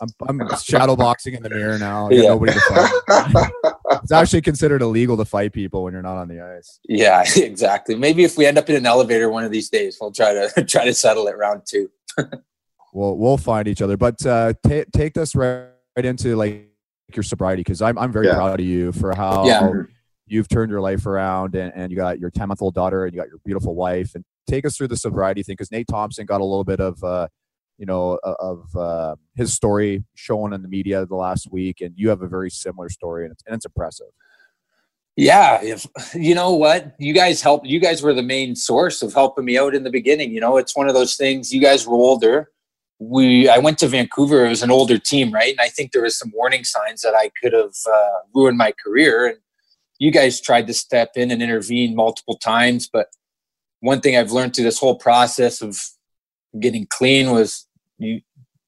I'm, 0.00 0.08
I'm 0.40 0.48
shadow 0.60 0.96
boxing 0.96 1.34
in 1.34 1.42
the 1.44 1.50
mirror 1.50 1.78
now. 1.78 2.06
I 2.06 2.10
got 2.10 2.16
Yeah. 2.16 2.28
nobody 2.30 2.52
to 2.52 2.60
fight. 2.60 3.52
It's 4.02 4.10
actually 4.10 4.40
considered 4.42 4.82
illegal 4.82 5.16
to 5.18 5.24
fight 5.24 5.52
people 5.52 5.84
when 5.84 5.92
you're 5.92 6.02
not 6.02 6.16
on 6.16 6.26
the 6.26 6.40
ice. 6.40 6.80
yeah, 6.88 7.22
exactly. 7.36 7.94
Maybe 7.94 8.24
if 8.24 8.36
we 8.36 8.46
end 8.46 8.58
up 8.58 8.68
in 8.68 8.74
an 8.74 8.86
elevator 8.86 9.30
one 9.30 9.44
of 9.44 9.52
these 9.52 9.68
days, 9.68 9.98
we'll 10.00 10.10
try 10.10 10.32
to 10.32 10.64
try 10.68 10.84
to 10.86 10.94
settle 10.94 11.28
it 11.28 11.36
round 11.36 11.62
two. 11.66 11.88
we'll 12.92 13.16
we'll 13.16 13.36
find 13.36 13.68
each 13.68 13.82
other. 13.82 13.96
But 13.96 14.24
uh, 14.26 14.54
t- 14.66 14.84
take 14.92 15.14
this 15.14 15.34
right, 15.36 15.66
right 15.96 16.04
into 16.06 16.34
like 16.36 16.68
your 17.14 17.22
sobriety 17.22 17.60
because 17.60 17.80
I'm 17.82 17.96
I'm 17.98 18.10
very 18.12 18.26
Yeah. 18.26 18.34
proud 18.34 18.58
of 18.60 18.66
you 18.66 18.90
for 18.92 19.14
how 19.14 19.46
Yeah. 19.46 19.70
you've 20.26 20.48
turned 20.48 20.70
your 20.70 20.80
life 20.80 21.06
around 21.06 21.54
and, 21.54 21.72
and 21.76 21.90
you 21.92 21.96
got 21.96 22.18
your 22.18 22.30
10 22.30 22.48
month 22.48 22.62
old 22.62 22.74
daughter 22.74 23.04
and 23.04 23.14
you 23.14 23.20
got 23.20 23.28
your 23.28 23.38
beautiful 23.44 23.74
wife 23.74 24.14
and 24.14 24.24
take 24.48 24.66
us 24.66 24.76
through 24.76 24.88
the 24.88 24.96
sobriety 24.96 25.42
thing 25.42 25.54
because 25.54 25.70
Nate 25.70 25.88
Thompson 25.88 26.26
got 26.26 26.40
a 26.40 26.44
little 26.44 26.64
bit 26.64 26.80
of 26.80 27.02
uh, 27.02 27.28
you 27.78 27.86
know 27.86 28.18
of 28.24 28.74
uh, 28.76 29.16
his 29.36 29.54
story 29.54 30.04
shown 30.14 30.52
in 30.52 30.62
the 30.62 30.68
media 30.68 31.06
the 31.06 31.16
last 31.16 31.50
week 31.50 31.80
and 31.80 31.92
you 31.96 32.08
have 32.08 32.22
a 32.22 32.28
very 32.28 32.50
similar 32.50 32.88
story 32.88 33.24
and 33.24 33.32
it's, 33.32 33.42
and 33.46 33.54
it's 33.54 33.64
impressive. 33.64 34.08
Yeah, 35.16 35.62
if 35.62 35.86
you 36.14 36.34
know 36.34 36.54
what, 36.54 36.94
you 36.98 37.12
guys 37.12 37.42
helped. 37.42 37.66
You 37.66 37.80
guys 37.80 38.02
were 38.02 38.14
the 38.14 38.22
main 38.22 38.56
source 38.56 39.02
of 39.02 39.12
helping 39.12 39.44
me 39.44 39.58
out 39.58 39.74
in 39.74 39.84
the 39.84 39.90
beginning. 39.90 40.32
You 40.32 40.40
know, 40.40 40.56
it's 40.56 40.74
one 40.74 40.88
of 40.88 40.94
those 40.94 41.16
things. 41.16 41.52
You 41.52 41.60
guys 41.60 41.86
were 41.86 41.94
older. 41.94 42.50
We, 42.98 43.48
I 43.48 43.58
went 43.58 43.78
to 43.78 43.88
Vancouver. 43.88 44.46
It 44.46 44.50
was 44.50 44.62
an 44.62 44.70
older 44.70 44.96
team, 44.96 45.32
right? 45.32 45.50
And 45.50 45.60
I 45.60 45.68
think 45.68 45.92
there 45.92 46.02
was 46.02 46.16
some 46.16 46.32
warning 46.34 46.64
signs 46.64 47.02
that 47.02 47.14
I 47.14 47.30
could 47.42 47.52
have 47.52 47.74
uh, 47.92 48.18
ruined 48.34 48.56
my 48.56 48.72
career. 48.82 49.26
And 49.26 49.38
you 49.98 50.12
guys 50.12 50.40
tried 50.40 50.66
to 50.68 50.74
step 50.74 51.10
in 51.16 51.30
and 51.30 51.42
intervene 51.42 51.96
multiple 51.96 52.38
times. 52.38 52.88
But 52.90 53.08
one 53.82 54.00
thing 54.00 54.16
I've 54.16 54.32
learned 54.32 54.54
through 54.54 54.64
this 54.64 54.78
whole 54.78 54.96
process 54.96 55.60
of 55.60 55.76
getting 56.58 56.86
clean 56.90 57.30
was 57.30 57.66
you. 57.98 58.20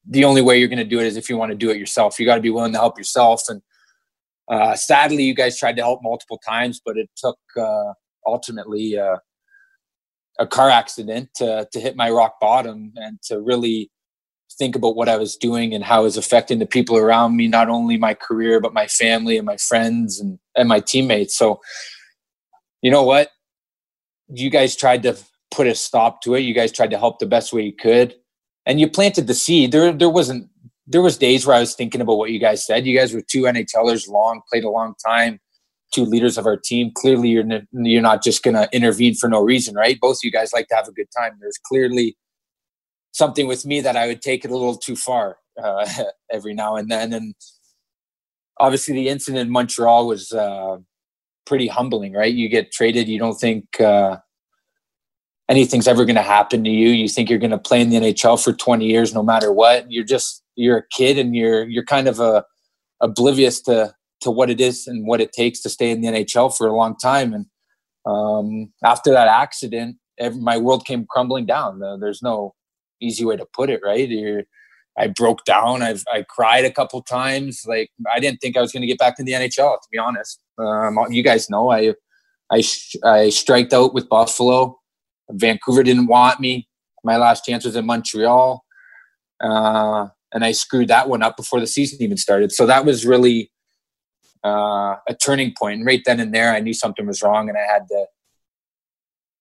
The 0.06 0.24
only 0.24 0.42
way 0.42 0.58
you're 0.58 0.68
going 0.68 0.76
to 0.76 0.84
do 0.84 1.00
it 1.00 1.06
is 1.06 1.16
if 1.16 1.30
you 1.30 1.38
want 1.38 1.50
to 1.52 1.56
do 1.56 1.70
it 1.70 1.78
yourself. 1.78 2.20
You 2.20 2.26
got 2.26 2.34
to 2.34 2.42
be 2.42 2.50
willing 2.50 2.72
to 2.72 2.78
help 2.78 2.98
yourself 2.98 3.40
and 3.48 3.62
uh, 4.48 4.74
sadly, 4.74 5.24
you 5.24 5.34
guys 5.34 5.58
tried 5.58 5.76
to 5.76 5.82
help 5.82 6.00
multiple 6.02 6.38
times, 6.46 6.80
but 6.84 6.96
it 6.96 7.08
took 7.16 7.38
uh, 7.58 7.92
ultimately 8.26 8.98
uh, 8.98 9.16
a 10.38 10.46
car 10.46 10.68
accident 10.68 11.30
to, 11.36 11.66
to 11.72 11.80
hit 11.80 11.96
my 11.96 12.10
rock 12.10 12.38
bottom 12.40 12.92
and 12.96 13.20
to 13.22 13.40
really 13.40 13.90
think 14.58 14.76
about 14.76 14.96
what 14.96 15.08
I 15.08 15.16
was 15.16 15.36
doing 15.36 15.74
and 15.74 15.82
how 15.82 16.00
it 16.00 16.04
was 16.04 16.16
affecting 16.16 16.58
the 16.58 16.66
people 16.66 16.96
around 16.96 17.36
me, 17.36 17.48
not 17.48 17.68
only 17.68 17.96
my 17.96 18.14
career, 18.14 18.60
but 18.60 18.74
my 18.74 18.86
family 18.86 19.36
and 19.36 19.46
my 19.46 19.56
friends 19.56 20.20
and, 20.20 20.38
and 20.56 20.68
my 20.68 20.80
teammates. 20.80 21.36
So, 21.36 21.60
you 22.82 22.90
know 22.90 23.02
what? 23.02 23.30
You 24.28 24.50
guys 24.50 24.76
tried 24.76 25.02
to 25.04 25.16
put 25.50 25.66
a 25.66 25.74
stop 25.74 26.22
to 26.22 26.34
it. 26.34 26.40
You 26.40 26.54
guys 26.54 26.72
tried 26.72 26.90
to 26.90 26.98
help 26.98 27.18
the 27.18 27.26
best 27.26 27.52
way 27.52 27.62
you 27.62 27.72
could. 27.72 28.14
And 28.66 28.80
you 28.80 28.88
planted 28.88 29.26
the 29.26 29.34
seed. 29.34 29.72
There, 29.72 29.92
there 29.92 30.08
wasn't 30.08 30.48
there 30.86 31.02
was 31.02 31.16
days 31.16 31.46
where 31.46 31.56
I 31.56 31.60
was 31.60 31.74
thinking 31.74 32.00
about 32.00 32.18
what 32.18 32.30
you 32.30 32.38
guys 32.38 32.66
said. 32.66 32.86
You 32.86 32.96
guys 32.96 33.14
were 33.14 33.22
two 33.22 33.42
NHLers 33.42 34.08
long, 34.08 34.42
played 34.50 34.64
a 34.64 34.70
long 34.70 34.94
time, 35.04 35.40
two 35.92 36.04
leaders 36.04 36.36
of 36.36 36.46
our 36.46 36.56
team. 36.56 36.90
Clearly, 36.94 37.30
you're 37.30 37.44
you're 37.72 38.02
not 38.02 38.22
just 38.22 38.42
going 38.42 38.54
to 38.54 38.68
intervene 38.72 39.14
for 39.14 39.28
no 39.28 39.40
reason, 39.42 39.74
right? 39.74 39.98
Both 40.00 40.16
of 40.16 40.24
you 40.24 40.32
guys 40.32 40.52
like 40.52 40.68
to 40.68 40.74
have 40.74 40.88
a 40.88 40.92
good 40.92 41.08
time. 41.16 41.38
There's 41.40 41.58
clearly 41.66 42.16
something 43.12 43.46
with 43.46 43.64
me 43.64 43.80
that 43.80 43.96
I 43.96 44.06
would 44.06 44.20
take 44.20 44.44
it 44.44 44.50
a 44.50 44.54
little 44.54 44.76
too 44.76 44.96
far 44.96 45.38
uh, 45.62 45.88
every 46.32 46.52
now 46.52 46.76
and 46.76 46.90
then. 46.90 47.12
And 47.12 47.34
obviously, 48.58 48.94
the 48.94 49.08
incident 49.08 49.46
in 49.46 49.50
Montreal 49.50 50.06
was 50.06 50.32
uh, 50.32 50.78
pretty 51.46 51.66
humbling, 51.66 52.12
right? 52.12 52.32
You 52.32 52.48
get 52.48 52.72
traded, 52.72 53.08
you 53.08 53.18
don't 53.18 53.38
think. 53.38 53.80
Uh, 53.80 54.18
anything's 55.48 55.88
ever 55.88 56.04
going 56.04 56.16
to 56.16 56.22
happen 56.22 56.64
to 56.64 56.70
you 56.70 56.88
you 56.88 57.08
think 57.08 57.28
you're 57.28 57.38
going 57.38 57.50
to 57.50 57.58
play 57.58 57.80
in 57.80 57.90
the 57.90 57.96
nhl 57.96 58.42
for 58.42 58.52
20 58.52 58.86
years 58.86 59.12
no 59.12 59.22
matter 59.22 59.52
what 59.52 59.90
you're 59.90 60.04
just 60.04 60.42
you're 60.56 60.78
a 60.78 60.88
kid 60.90 61.18
and 61.18 61.34
you're 61.34 61.64
you're 61.64 61.84
kind 61.84 62.08
of 62.08 62.20
a 62.20 62.44
oblivious 63.00 63.60
to 63.60 63.94
to 64.20 64.30
what 64.30 64.48
it 64.48 64.60
is 64.60 64.86
and 64.86 65.06
what 65.06 65.20
it 65.20 65.32
takes 65.32 65.60
to 65.60 65.68
stay 65.68 65.90
in 65.90 66.00
the 66.00 66.08
nhl 66.08 66.54
for 66.56 66.66
a 66.66 66.74
long 66.74 66.96
time 66.96 67.32
and 67.32 67.46
um, 68.06 68.72
after 68.84 69.10
that 69.10 69.28
accident 69.28 69.96
every, 70.18 70.40
my 70.40 70.56
world 70.56 70.86
came 70.86 71.06
crumbling 71.08 71.46
down 71.46 71.82
Uh, 71.82 71.96
there's 71.96 72.22
no 72.22 72.54
easy 73.00 73.24
way 73.24 73.36
to 73.36 73.46
put 73.52 73.70
it 73.70 73.80
right 73.84 74.08
you're, 74.08 74.44
i 74.98 75.06
broke 75.06 75.44
down 75.44 75.82
i've 75.82 76.04
i 76.12 76.22
cried 76.28 76.64
a 76.64 76.70
couple 76.70 77.00
times 77.02 77.62
like 77.66 77.90
i 78.14 78.20
didn't 78.20 78.40
think 78.40 78.56
i 78.56 78.60
was 78.60 78.72
going 78.72 78.80
to 78.80 78.86
get 78.86 78.98
back 78.98 79.18
in 79.18 79.24
the 79.24 79.32
nhl 79.32 79.80
to 79.80 79.88
be 79.90 79.98
honest 79.98 80.40
um, 80.58 80.98
you 81.10 81.22
guys 81.22 81.50
know 81.50 81.70
i 81.70 81.92
i 82.52 82.62
i 83.04 83.28
striked 83.28 83.72
out 83.72 83.94
with 83.94 84.08
buffalo 84.08 84.78
Vancouver 85.30 85.82
didn't 85.82 86.06
want 86.06 86.40
me. 86.40 86.68
My 87.02 87.16
last 87.16 87.44
chance 87.44 87.64
was 87.64 87.76
in 87.76 87.86
Montreal. 87.86 88.64
Uh, 89.40 90.08
and 90.32 90.44
I 90.44 90.52
screwed 90.52 90.88
that 90.88 91.08
one 91.08 91.22
up 91.22 91.36
before 91.36 91.60
the 91.60 91.66
season 91.66 92.02
even 92.02 92.16
started. 92.16 92.52
So 92.52 92.66
that 92.66 92.84
was 92.84 93.06
really 93.06 93.50
uh, 94.44 94.96
a 95.08 95.14
turning 95.20 95.54
point. 95.58 95.78
And 95.78 95.86
right 95.86 96.02
then 96.04 96.20
and 96.20 96.34
there, 96.34 96.52
I 96.52 96.60
knew 96.60 96.74
something 96.74 97.06
was 97.06 97.22
wrong, 97.22 97.48
and 97.48 97.58
I 97.58 97.72
had 97.72 97.86
to, 97.88 98.06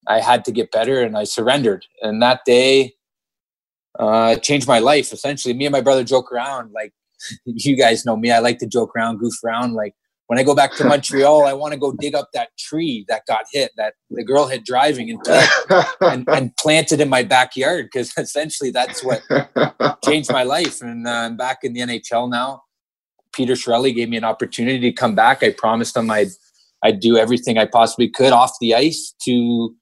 I 0.07 0.19
had 0.19 0.45
to 0.45 0.51
get 0.51 0.71
better, 0.71 1.01
and 1.01 1.17
I 1.17 1.23
surrendered. 1.23 1.85
And 2.01 2.21
that 2.21 2.41
day, 2.45 2.93
uh, 3.99 4.35
changed 4.37 4.67
my 4.67 4.79
life. 4.79 5.11
Essentially, 5.11 5.53
me 5.53 5.65
and 5.65 5.73
my 5.73 5.81
brother 5.81 6.03
joke 6.03 6.31
around. 6.31 6.71
Like 6.73 6.93
you 7.45 7.75
guys 7.75 8.05
know 8.05 8.15
me, 8.15 8.31
I 8.31 8.39
like 8.39 8.59
to 8.59 8.67
joke 8.67 8.95
around, 8.95 9.17
goof 9.17 9.33
around. 9.43 9.73
Like 9.73 9.93
when 10.27 10.39
I 10.39 10.43
go 10.43 10.55
back 10.55 10.73
to 10.75 10.85
Montreal, 10.85 11.45
I 11.45 11.53
want 11.53 11.73
to 11.73 11.79
go 11.79 11.91
dig 11.91 12.15
up 12.15 12.29
that 12.33 12.49
tree 12.57 13.05
that 13.07 13.23
got 13.27 13.45
hit, 13.51 13.71
that 13.77 13.93
the 14.09 14.23
girl 14.23 14.47
hit 14.47 14.65
driving, 14.65 15.09
and 15.09 15.19
and, 16.01 16.27
and 16.29 16.55
plant 16.57 16.91
it 16.91 17.01
in 17.01 17.09
my 17.09 17.23
backyard 17.23 17.89
because 17.91 18.11
essentially 18.17 18.71
that's 18.71 19.03
what 19.03 19.21
changed 20.03 20.31
my 20.31 20.43
life. 20.43 20.81
And 20.81 21.07
uh, 21.07 21.11
I'm 21.11 21.37
back 21.37 21.59
in 21.63 21.73
the 21.73 21.81
NHL 21.81 22.29
now. 22.29 22.63
Peter 23.33 23.53
Chiarelli 23.53 23.95
gave 23.95 24.09
me 24.09 24.17
an 24.17 24.23
opportunity 24.23 24.79
to 24.79 24.91
come 24.91 25.15
back. 25.15 25.43
I 25.43 25.51
promised 25.51 25.97
him 25.97 26.09
I'd 26.09 26.29
I'd 26.83 26.99
do 26.99 27.17
everything 27.17 27.57
I 27.57 27.65
possibly 27.65 28.09
could 28.09 28.33
off 28.33 28.53
the 28.59 28.75
ice 28.75 29.13
to 29.25 29.75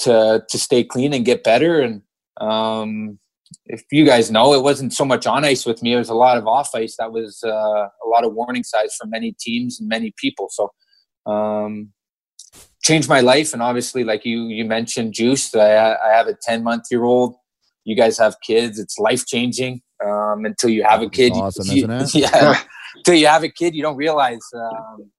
to 0.00 0.42
to 0.48 0.58
stay 0.58 0.82
clean 0.82 1.12
and 1.12 1.24
get 1.24 1.44
better. 1.44 1.80
And 1.80 2.02
um, 2.40 3.18
if 3.66 3.84
you 3.90 4.04
guys 4.04 4.30
know, 4.30 4.54
it 4.54 4.62
wasn't 4.62 4.92
so 4.92 5.04
much 5.04 5.26
on 5.26 5.44
ice 5.44 5.66
with 5.66 5.82
me. 5.82 5.92
It 5.92 5.98
was 5.98 6.08
a 6.08 6.14
lot 6.14 6.38
of 6.38 6.46
off 6.46 6.70
ice. 6.74 6.96
That 6.98 7.12
was 7.12 7.40
uh, 7.44 7.50
a 7.50 8.08
lot 8.08 8.24
of 8.24 8.32
warning 8.34 8.64
signs 8.64 8.94
for 8.98 9.06
many 9.06 9.34
teams 9.38 9.78
and 9.78 9.88
many 9.88 10.12
people. 10.16 10.48
So 10.50 10.70
um, 11.30 11.92
changed 12.82 13.08
my 13.08 13.20
life. 13.20 13.52
And 13.52 13.62
obviously, 13.62 14.04
like 14.04 14.24
you 14.24 14.46
you 14.48 14.64
mentioned, 14.64 15.12
Juice. 15.14 15.54
I, 15.54 15.94
I 15.94 16.08
have 16.12 16.28
a 16.28 16.36
ten 16.42 16.62
month 16.62 16.84
year 16.90 17.04
old. 17.04 17.34
You 17.84 17.96
guys 17.96 18.16
have 18.18 18.36
kids. 18.46 18.78
It's 18.78 18.98
life 18.98 19.26
changing. 19.26 19.82
Um, 20.04 20.44
until 20.44 20.70
you 20.70 20.82
have 20.84 21.02
a 21.02 21.08
kid, 21.08 21.32
awesome, 21.32 21.66
you, 21.76 21.84
isn't 21.84 21.90
it? 21.90 22.14
Yeah. 22.32 22.58
until 22.96 23.14
you 23.14 23.26
have 23.28 23.44
a 23.44 23.48
kid, 23.48 23.74
you 23.74 23.82
don't 23.82 23.96
realize. 23.96 24.40
Um, 24.54 25.10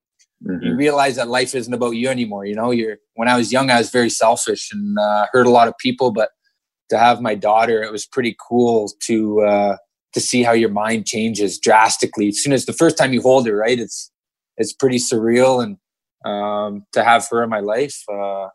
you 0.45 0.73
Mhm. 0.73 0.77
realize 0.77 1.15
that 1.15 1.29
life 1.29 1.55
isn't 1.55 1.73
about 1.73 1.91
you 1.91 2.09
anymore. 2.09 2.45
You 2.45 2.55
know, 2.55 2.71
you're 2.71 2.97
when 3.15 3.29
I 3.29 3.37
was 3.37 3.51
young, 3.53 3.69
I 3.69 3.77
was 3.77 3.91
very 3.91 4.09
selfish 4.09 4.71
and 4.73 4.97
uh, 4.99 5.27
hurt 5.31 5.47
a 5.47 5.49
lot 5.49 5.69
of 5.69 5.73
people. 5.77 6.11
But 6.11 6.29
to 6.93 6.99
have 6.99 7.21
my 7.21 7.33
daughter, 7.33 7.81
it 7.81 7.91
was 7.91 8.05
pretty 8.05 8.35
cool 8.47 8.91
to 9.07 9.41
uh, 9.41 9.77
to 10.13 10.19
see 10.19 10.43
how 10.43 10.51
your 10.51 10.69
mind 10.69 11.07
changes 11.07 11.57
drastically 11.57 12.27
as 12.27 12.41
soon 12.41 12.53
as 12.53 12.65
the 12.67 12.73
first 12.73 12.99
time 12.99 13.13
you 13.13 13.21
hold 13.21 13.47
her. 13.47 13.55
Right, 13.55 13.79
it's 13.79 14.11
it's 14.57 14.73
pretty 14.73 14.97
surreal, 14.97 15.63
and 15.63 15.77
um, 16.23 16.85
to 16.93 17.03
have 17.03 17.27
her 17.31 17.43
in 17.43 17.49
my 17.49 17.61
life 17.61 18.03
uh, 18.07 18.49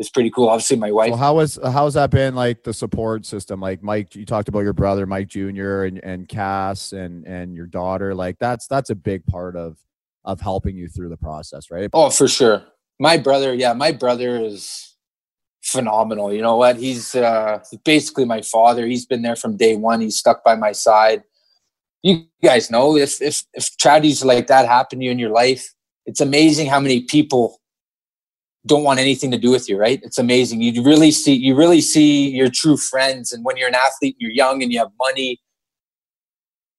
is 0.00 0.10
pretty 0.10 0.30
cool. 0.30 0.48
Obviously, 0.48 0.76
my 0.76 0.90
wife. 0.90 1.10
Well, 1.10 1.20
how 1.20 1.36
was 1.36 1.56
how's 1.62 1.94
that 1.94 2.10
been 2.10 2.34
like 2.34 2.64
the 2.64 2.74
support 2.74 3.24
system? 3.24 3.60
Like 3.60 3.80
Mike, 3.80 4.16
you 4.16 4.26
talked 4.26 4.48
about 4.48 4.60
your 4.60 4.72
brother 4.72 5.06
Mike 5.06 5.28
Jr. 5.28 5.84
and 5.84 5.98
and 6.02 6.28
Cass 6.28 6.92
and 6.92 7.24
and 7.28 7.54
your 7.54 7.66
daughter. 7.66 8.12
Like 8.12 8.38
that's 8.40 8.66
that's 8.66 8.90
a 8.90 8.96
big 8.96 9.24
part 9.26 9.54
of 9.54 9.78
of 10.24 10.40
helping 10.40 10.76
you 10.76 10.88
through 10.88 11.10
the 11.10 11.16
process, 11.16 11.70
right? 11.70 11.88
Oh, 11.92 12.10
for 12.10 12.26
sure. 12.26 12.64
My 12.98 13.16
brother, 13.16 13.54
yeah, 13.54 13.72
my 13.72 13.92
brother 13.92 14.36
is 14.36 14.96
phenomenal. 15.68 16.32
You 16.32 16.42
know 16.42 16.56
what? 16.56 16.76
He's 16.76 17.14
uh, 17.14 17.60
basically 17.84 18.24
my 18.24 18.42
father. 18.42 18.86
He's 18.86 19.06
been 19.06 19.22
there 19.22 19.36
from 19.36 19.56
day 19.56 19.76
one. 19.76 20.00
He's 20.00 20.16
stuck 20.16 20.44
by 20.44 20.56
my 20.56 20.72
side. 20.72 21.22
You 22.02 22.26
guys 22.42 22.70
know 22.70 22.96
if 22.96 23.20
if 23.20 23.42
if 23.54 23.76
tragedies 23.76 24.24
like 24.24 24.46
that 24.46 24.66
happen 24.66 25.00
to 25.00 25.04
you 25.04 25.10
in 25.10 25.18
your 25.18 25.30
life, 25.30 25.74
it's 26.06 26.20
amazing 26.20 26.68
how 26.68 26.80
many 26.80 27.02
people 27.02 27.60
don't 28.66 28.84
want 28.84 29.00
anything 29.00 29.30
to 29.30 29.38
do 29.38 29.50
with 29.50 29.68
you. 29.68 29.78
Right? 29.78 30.00
It's 30.02 30.18
amazing. 30.18 30.60
You 30.60 30.82
really 30.82 31.10
see 31.10 31.34
you 31.34 31.56
really 31.56 31.80
see 31.80 32.30
your 32.30 32.50
true 32.50 32.76
friends, 32.76 33.32
and 33.32 33.44
when 33.44 33.56
you're 33.56 33.68
an 33.68 33.74
athlete, 33.74 34.16
you're 34.18 34.30
young, 34.30 34.62
and 34.62 34.72
you 34.72 34.78
have 34.78 34.90
money. 34.98 35.40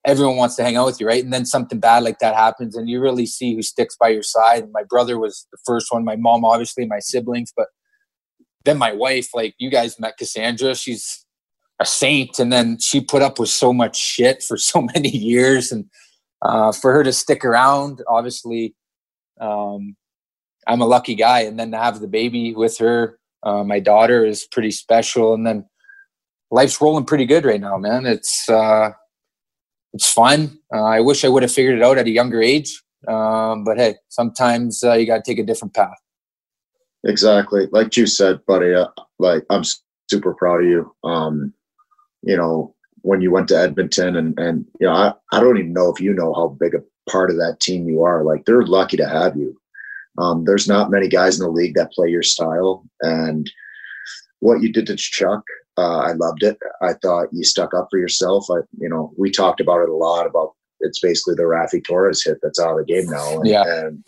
Everyone 0.06 0.38
wants 0.38 0.56
to 0.56 0.64
hang 0.64 0.78
out 0.78 0.86
with 0.86 1.02
you, 1.02 1.08
right? 1.08 1.22
And 1.22 1.34
then 1.34 1.46
something 1.46 1.78
bad 1.78 2.04
like 2.04 2.20
that 2.20 2.34
happens, 2.34 2.78
and 2.78 2.90
you 2.90 3.02
really 3.02 3.26
see 3.26 3.54
who 3.54 3.62
sticks 3.62 3.98
by 4.00 4.08
your 4.10 4.24
side. 4.24 4.64
And 4.64 4.72
my 4.72 4.84
brother 4.84 5.20
was 5.20 5.46
the 5.52 5.58
first 5.66 5.88
one. 5.92 6.06
My 6.06 6.16
mom, 6.16 6.46
obviously, 6.46 6.86
my 6.86 7.00
siblings, 7.00 7.52
but 7.56 7.68
then 8.70 8.78
my 8.78 8.94
wife, 8.94 9.30
like 9.34 9.56
you 9.58 9.70
guys 9.70 10.00
met 10.00 10.18
Cassandra, 10.18 10.76
she's 10.76 11.26
a 11.80 11.86
saint. 11.86 12.40
And 12.40 12.54
then 12.54 12.78
she 12.80 13.02
put 13.02 13.22
up 13.22 13.40
with 13.40 13.50
so 13.50 13.74
much 13.74 13.98
shit 13.98 14.44
for 14.44 14.58
so 14.58 14.82
many 14.94 15.10
years. 15.10 15.72
And 15.72 15.86
uh, 16.42 16.72
for 16.72 16.94
her 16.94 17.04
to 17.04 17.12
stick 17.12 17.44
around, 17.44 18.02
obviously, 18.08 18.76
um, 19.42 19.96
I'm 20.68 20.82
a 20.82 20.86
lucky 20.88 21.16
guy. 21.16 21.42
And 21.42 21.60
then 21.60 21.72
to 21.72 21.78
have 21.78 22.00
the 22.00 22.08
baby 22.08 22.54
with 22.54 22.78
her, 22.78 23.20
uh, 23.44 23.64
my 23.64 23.80
daughter 23.80 24.26
is 24.26 24.46
pretty 24.46 24.72
special. 24.72 25.34
And 25.34 25.48
then 25.48 25.66
life's 26.52 26.80
rolling 26.80 27.06
pretty 27.06 27.26
good 27.26 27.46
right 27.46 27.62
now, 27.62 27.78
man. 27.78 28.06
It's, 28.06 28.48
uh, 28.48 28.92
it's 29.94 30.12
fun. 30.12 30.60
Uh, 30.74 30.84
I 30.84 31.00
wish 31.00 31.26
I 31.26 31.30
would 31.30 31.42
have 31.42 31.52
figured 31.52 31.80
it 31.80 31.84
out 31.84 31.98
at 31.98 32.06
a 32.06 32.12
younger 32.12 32.42
age. 32.42 32.84
Um, 33.08 33.64
but 33.64 33.78
hey, 33.78 33.96
sometimes 34.10 34.84
uh, 34.84 34.94
you 34.94 35.08
got 35.08 35.24
to 35.24 35.32
take 35.32 35.40
a 35.40 35.44
different 35.44 35.74
path. 35.74 35.98
Exactly. 37.06 37.68
Like 37.72 37.96
you 37.96 38.06
said, 38.06 38.40
buddy, 38.46 38.74
uh, 38.74 38.88
like 39.20 39.46
I'm 39.50 39.64
super 40.10 40.34
proud 40.34 40.62
of 40.64 40.70
you. 40.70 40.96
Um, 41.04 41.54
you 42.24 42.36
know, 42.36 42.76
when 43.02 43.22
you 43.22 43.32
went 43.32 43.48
to 43.50 43.58
Edmonton, 43.58 44.16
and 44.16 44.38
and 44.40 44.66
you 44.80 44.88
know, 44.88 44.94
I, 44.94 45.14
I 45.32 45.40
don't 45.40 45.58
even 45.58 45.74
know 45.74 45.92
if 45.94 46.02
you 46.02 46.14
know 46.14 46.34
how 46.34 46.50
big 46.60 46.76
a 46.76 46.84
part 47.10 47.30
of 47.30 47.38
that 47.38 47.60
team 47.62 47.88
you 47.88 48.04
are. 48.04 48.24
Like 48.24 48.46
they're 48.46 48.66
lucky 48.66 48.98
to 48.98 49.08
have 49.08 49.38
you. 49.38 49.58
Um, 50.18 50.44
there's 50.44 50.68
not 50.68 50.92
many 50.92 51.08
guys 51.08 51.40
in 51.40 51.46
the 51.46 51.52
league 51.52 51.76
that 51.76 51.92
play 51.94 52.10
your 52.10 52.24
style, 52.24 52.84
and 53.02 53.50
what 54.40 54.62
you 54.62 54.72
did 54.72 54.88
to 54.88 54.96
Chuck, 54.96 55.44
uh, 55.78 56.00
I 56.00 56.14
loved 56.14 56.44
it. 56.44 56.58
I 56.82 56.94
thought 56.94 57.28
you 57.32 57.44
stuck 57.44 57.74
up 57.74 57.88
for 57.90 58.00
yourself. 58.00 58.46
I, 58.50 58.60
you 58.80 58.90
know, 58.90 59.14
we 59.18 59.32
talked 59.32 59.62
about 59.62 59.82
it 59.82 59.90
a 59.90 59.96
lot 59.96 60.26
about 60.26 60.54
it's 60.82 61.00
basically 61.00 61.36
the 61.36 61.44
Raffi 61.44 61.84
Torres 61.84 62.24
hit 62.24 62.38
that's 62.42 62.60
out 62.60 62.80
of 62.80 62.86
the 62.86 62.94
game 62.94 63.06
now. 63.06 63.38
And, 63.40 63.48
Yeah. 63.48 63.64
and 63.66 64.04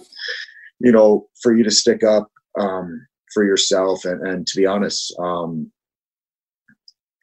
you 0.79 0.91
know, 0.91 1.27
for 1.41 1.55
you 1.55 1.63
to 1.63 1.71
stick 1.71 2.01
up 2.03 2.31
um, 2.59 3.05
for 3.33 3.43
yourself, 3.43 4.05
and, 4.05 4.25
and 4.27 4.47
to 4.47 4.57
be 4.57 4.65
honest, 4.65 5.13
um, 5.19 5.71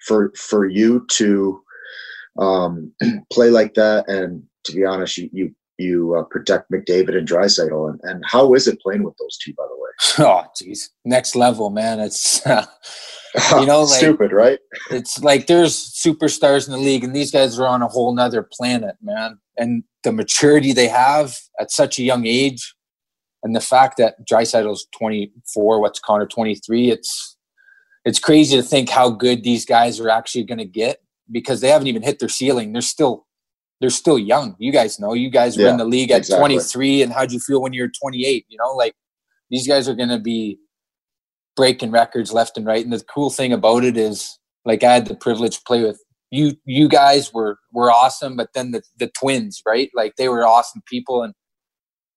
for 0.06 0.32
for 0.36 0.66
you 0.66 1.06
to 1.10 1.60
um, 2.38 2.92
play 3.32 3.50
like 3.50 3.74
that, 3.74 4.08
and 4.08 4.42
to 4.64 4.72
be 4.72 4.84
honest, 4.84 5.18
you 5.18 5.28
you, 5.32 5.54
you 5.78 6.16
uh, 6.16 6.24
protect 6.24 6.70
McDavid 6.70 7.16
and 7.16 7.28
Draisaitl, 7.28 7.90
and, 7.90 8.00
and 8.04 8.24
how 8.26 8.54
is 8.54 8.66
it 8.66 8.80
playing 8.80 9.02
with 9.02 9.16
those 9.18 9.36
two, 9.38 9.52
by 9.54 9.64
the 9.68 9.74
way? 9.74 9.78
Oh, 10.20 10.44
geez, 10.56 10.90
next 11.04 11.34
level, 11.36 11.70
man. 11.70 12.00
It's 12.00 12.40
You 13.52 13.66
know, 13.66 13.80
like- 13.82 13.98
stupid, 13.98 14.32
right? 14.32 14.58
it's 14.90 15.22
like 15.22 15.46
there's 15.46 15.92
superstars 15.94 16.66
in 16.66 16.72
the 16.72 16.78
league, 16.78 17.04
and 17.04 17.14
these 17.14 17.30
guys 17.30 17.58
are 17.58 17.66
on 17.66 17.82
a 17.82 17.88
whole 17.88 18.14
nother 18.14 18.42
planet, 18.52 18.96
man. 19.02 19.38
And 19.56 19.84
the 20.04 20.12
maturity 20.12 20.72
they 20.72 20.88
have 20.88 21.36
at 21.60 21.70
such 21.70 21.98
a 21.98 22.02
young 22.02 22.26
age, 22.26 22.74
and 23.42 23.54
the 23.54 23.60
fact 23.60 23.96
that 23.98 24.16
Draisaitl's 24.26 24.86
24, 24.98 25.80
what's 25.80 26.00
Connor 26.00 26.26
23, 26.26 26.90
it's 26.90 27.36
it's 28.04 28.18
crazy 28.18 28.56
to 28.56 28.62
think 28.62 28.88
how 28.88 29.10
good 29.10 29.42
these 29.42 29.64
guys 29.64 30.00
are 30.00 30.08
actually 30.08 30.44
going 30.44 30.58
to 30.58 30.64
get 30.64 30.98
because 31.30 31.60
they 31.60 31.68
haven't 31.68 31.88
even 31.88 32.02
hit 32.02 32.18
their 32.20 32.28
ceiling. 32.28 32.72
They're 32.72 32.82
still 32.82 33.26
they're 33.80 33.90
still 33.90 34.18
young. 34.18 34.56
You 34.58 34.72
guys 34.72 34.98
know. 34.98 35.14
You 35.14 35.30
guys 35.30 35.56
were 35.56 35.64
Yeah, 35.64 35.70
in 35.70 35.76
the 35.76 35.84
league 35.84 36.10
at 36.10 36.18
exactly. 36.18 36.56
23, 36.56 37.02
and 37.02 37.12
how'd 37.12 37.32
you 37.32 37.40
feel 37.40 37.62
when 37.62 37.72
you 37.72 37.82
were 37.82 37.92
28? 38.00 38.46
You 38.48 38.58
know, 38.58 38.72
like 38.72 38.94
these 39.50 39.68
guys 39.68 39.88
are 39.88 39.94
going 39.94 40.08
to 40.08 40.18
be 40.18 40.58
breaking 41.56 41.90
records 41.90 42.32
left 42.32 42.56
and 42.56 42.66
right. 42.66 42.82
And 42.84 42.92
the 42.92 43.04
cool 43.12 43.30
thing 43.30 43.52
about 43.52 43.84
it 43.84 43.96
is, 43.96 44.38
like, 44.64 44.82
I 44.82 44.94
had 44.94 45.06
the 45.06 45.14
privilege 45.14 45.56
to 45.56 45.62
play 45.66 45.82
with 45.84 46.00
you. 46.30 46.54
You 46.64 46.88
guys 46.88 47.32
were 47.32 47.58
were 47.72 47.90
awesome, 47.90 48.36
but 48.36 48.50
then 48.54 48.72
the 48.72 48.82
the 48.98 49.10
twins, 49.18 49.62
right? 49.66 49.90
Like 49.94 50.16
they 50.16 50.28
were 50.28 50.44
awesome 50.44 50.82
people, 50.86 51.22
and 51.22 51.34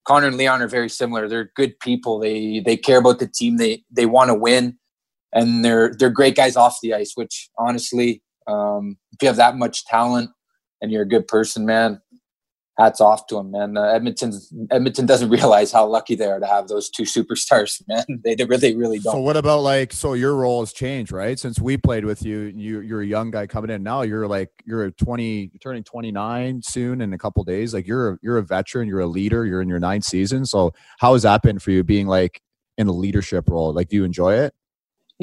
Connor 0.05 0.27
and 0.27 0.37
Leon 0.37 0.61
are 0.61 0.67
very 0.67 0.89
similar. 0.89 1.27
They're 1.27 1.51
good 1.55 1.79
people. 1.79 2.19
They 2.19 2.59
they 2.59 2.77
care 2.77 2.99
about 2.99 3.19
the 3.19 3.27
team. 3.27 3.57
They 3.57 3.83
they 3.91 4.05
want 4.05 4.29
to 4.29 4.35
win, 4.35 4.77
and 5.33 5.63
they're 5.63 5.93
they're 5.93 6.09
great 6.09 6.35
guys 6.35 6.55
off 6.55 6.77
the 6.81 6.93
ice. 6.93 7.13
Which 7.15 7.49
honestly, 7.57 8.23
um, 8.47 8.97
if 9.11 9.21
you 9.21 9.27
have 9.27 9.37
that 9.37 9.57
much 9.57 9.85
talent 9.85 10.31
and 10.81 10.91
you're 10.91 11.03
a 11.03 11.07
good 11.07 11.27
person, 11.27 11.65
man, 11.65 12.01
hats 12.77 13.01
off 13.01 13.27
to 13.27 13.37
him, 13.37 13.51
man. 13.51 13.77
Uh, 13.77 13.83
Edmonton's 13.83 14.51
Edmonton 14.69 15.05
doesn't 15.05 15.29
realize 15.37 15.71
how 15.71 15.85
lucky 15.85 16.15
they 16.15 16.25
are 16.25 16.39
to 16.39 16.45
have 16.45 16.67
those 16.67 16.89
two 16.89 17.03
superstars, 17.03 17.81
man. 17.87 18.05
They 18.23 18.35
they 18.35 18.45
really 18.45 18.75
really 18.75 18.99
don't. 18.99 19.13
So 19.13 19.19
what 19.19 19.37
about 19.37 19.61
like 19.61 19.93
so 19.93 20.13
your 20.13 20.35
role 20.35 20.61
has 20.61 20.73
changed, 20.73 21.11
right? 21.11 21.37
Since 21.39 21.59
we 21.59 21.77
played 21.77 22.05
with 22.05 22.23
you, 22.23 22.51
you 22.55 22.81
you're 22.81 23.01
a 23.01 23.05
young 23.05 23.31
guy 23.31 23.47
coming 23.47 23.69
in. 23.69 23.83
Now 23.83 24.01
you're 24.01 24.27
like 24.27 24.49
you're 24.65 24.85
a 24.85 24.91
20 24.91 25.51
you're 25.53 25.59
turning 25.61 25.83
29 25.83 26.61
soon 26.63 27.01
in 27.01 27.13
a 27.13 27.17
couple 27.17 27.43
days. 27.43 27.73
Like 27.73 27.87
you're 27.87 28.19
you're 28.21 28.37
a 28.37 28.43
veteran, 28.43 28.87
you're 28.87 29.01
a 29.01 29.07
leader, 29.07 29.45
you're 29.45 29.61
in 29.61 29.69
your 29.69 29.79
ninth 29.79 30.05
season. 30.05 30.45
So 30.45 30.73
how 30.99 31.13
has 31.13 31.23
that 31.23 31.41
been 31.41 31.59
for 31.59 31.71
you 31.71 31.83
being 31.83 32.07
like 32.07 32.41
in 32.77 32.87
a 32.87 32.93
leadership 32.93 33.49
role? 33.49 33.73
Like 33.73 33.89
do 33.89 33.95
you 33.95 34.03
enjoy 34.03 34.35
it? 34.35 34.53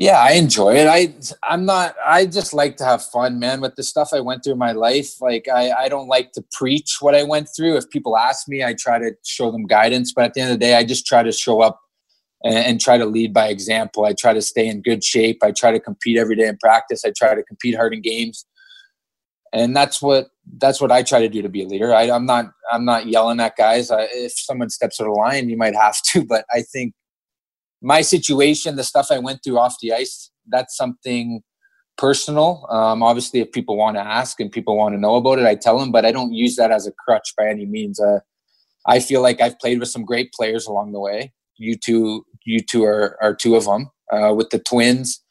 Yeah, 0.00 0.20
I 0.20 0.34
enjoy 0.34 0.76
it. 0.76 0.86
I 0.86 1.12
I'm 1.42 1.64
not 1.64 1.96
I 2.06 2.24
just 2.24 2.54
like 2.54 2.76
to 2.76 2.84
have 2.84 3.04
fun, 3.04 3.40
man, 3.40 3.60
with 3.60 3.74
the 3.74 3.82
stuff 3.82 4.10
I 4.12 4.20
went 4.20 4.44
through 4.44 4.52
in 4.52 4.58
my 4.60 4.70
life. 4.70 5.20
Like 5.20 5.48
I 5.52 5.72
I 5.72 5.88
don't 5.88 6.06
like 6.06 6.30
to 6.34 6.44
preach 6.52 6.98
what 7.00 7.16
I 7.16 7.24
went 7.24 7.48
through. 7.48 7.76
If 7.76 7.90
people 7.90 8.16
ask 8.16 8.46
me, 8.46 8.62
I 8.62 8.74
try 8.74 9.00
to 9.00 9.10
show 9.26 9.50
them 9.50 9.66
guidance, 9.66 10.12
but 10.14 10.24
at 10.26 10.34
the 10.34 10.40
end 10.40 10.52
of 10.52 10.60
the 10.60 10.64
day, 10.64 10.76
I 10.76 10.84
just 10.84 11.04
try 11.04 11.24
to 11.24 11.32
show 11.32 11.62
up 11.62 11.80
and, 12.44 12.54
and 12.54 12.80
try 12.80 12.96
to 12.96 13.06
lead 13.06 13.34
by 13.34 13.48
example. 13.48 14.04
I 14.04 14.12
try 14.12 14.32
to 14.34 14.40
stay 14.40 14.68
in 14.68 14.82
good 14.82 15.02
shape. 15.02 15.38
I 15.42 15.50
try 15.50 15.72
to 15.72 15.80
compete 15.80 16.16
every 16.16 16.36
day 16.36 16.46
in 16.46 16.58
practice. 16.58 17.04
I 17.04 17.10
try 17.16 17.34
to 17.34 17.42
compete 17.42 17.74
hard 17.74 17.92
in 17.92 18.00
games. 18.00 18.46
And 19.52 19.74
that's 19.74 20.00
what 20.00 20.28
that's 20.58 20.80
what 20.80 20.92
I 20.92 21.02
try 21.02 21.18
to 21.22 21.28
do 21.28 21.42
to 21.42 21.48
be 21.48 21.64
a 21.64 21.66
leader. 21.66 21.92
I, 21.92 22.08
I'm 22.08 22.24
not 22.24 22.52
I'm 22.70 22.84
not 22.84 23.08
yelling 23.08 23.40
at 23.40 23.56
guys. 23.56 23.90
I, 23.90 24.02
if 24.12 24.38
someone 24.38 24.70
steps 24.70 25.00
out 25.00 25.08
of 25.08 25.14
line, 25.16 25.48
you 25.48 25.56
might 25.56 25.74
have 25.74 25.96
to, 26.12 26.24
but 26.28 26.44
I 26.54 26.62
think 26.62 26.94
my 27.82 28.00
situation, 28.00 28.76
the 28.76 28.84
stuff 28.84 29.08
I 29.10 29.18
went 29.18 29.40
through 29.44 29.58
off 29.58 29.76
the 29.80 29.92
ice, 29.92 30.30
that's 30.48 30.76
something 30.76 31.42
personal. 31.96 32.66
Um, 32.70 33.02
obviously, 33.02 33.40
if 33.40 33.52
people 33.52 33.76
want 33.76 33.96
to 33.96 34.02
ask 34.02 34.40
and 34.40 34.50
people 34.50 34.76
want 34.76 34.94
to 34.94 35.00
know 35.00 35.16
about 35.16 35.38
it, 35.38 35.46
I 35.46 35.54
tell 35.54 35.78
them, 35.78 35.92
but 35.92 36.04
I 36.04 36.12
don't 36.12 36.32
use 36.32 36.56
that 36.56 36.70
as 36.70 36.86
a 36.86 36.92
crutch 36.92 37.34
by 37.36 37.48
any 37.48 37.66
means. 37.66 38.00
Uh, 38.00 38.20
I 38.86 39.00
feel 39.00 39.22
like 39.22 39.40
I've 39.40 39.58
played 39.58 39.80
with 39.80 39.88
some 39.88 40.04
great 40.04 40.32
players 40.32 40.66
along 40.66 40.92
the 40.92 41.00
way. 41.00 41.32
You 41.56 41.76
two, 41.76 42.24
you 42.44 42.60
two 42.60 42.84
are, 42.84 43.18
are 43.22 43.34
two 43.34 43.56
of 43.56 43.64
them. 43.64 43.90
Uh, 44.10 44.32
with 44.34 44.48
the 44.48 44.58
Twins, 44.58 45.22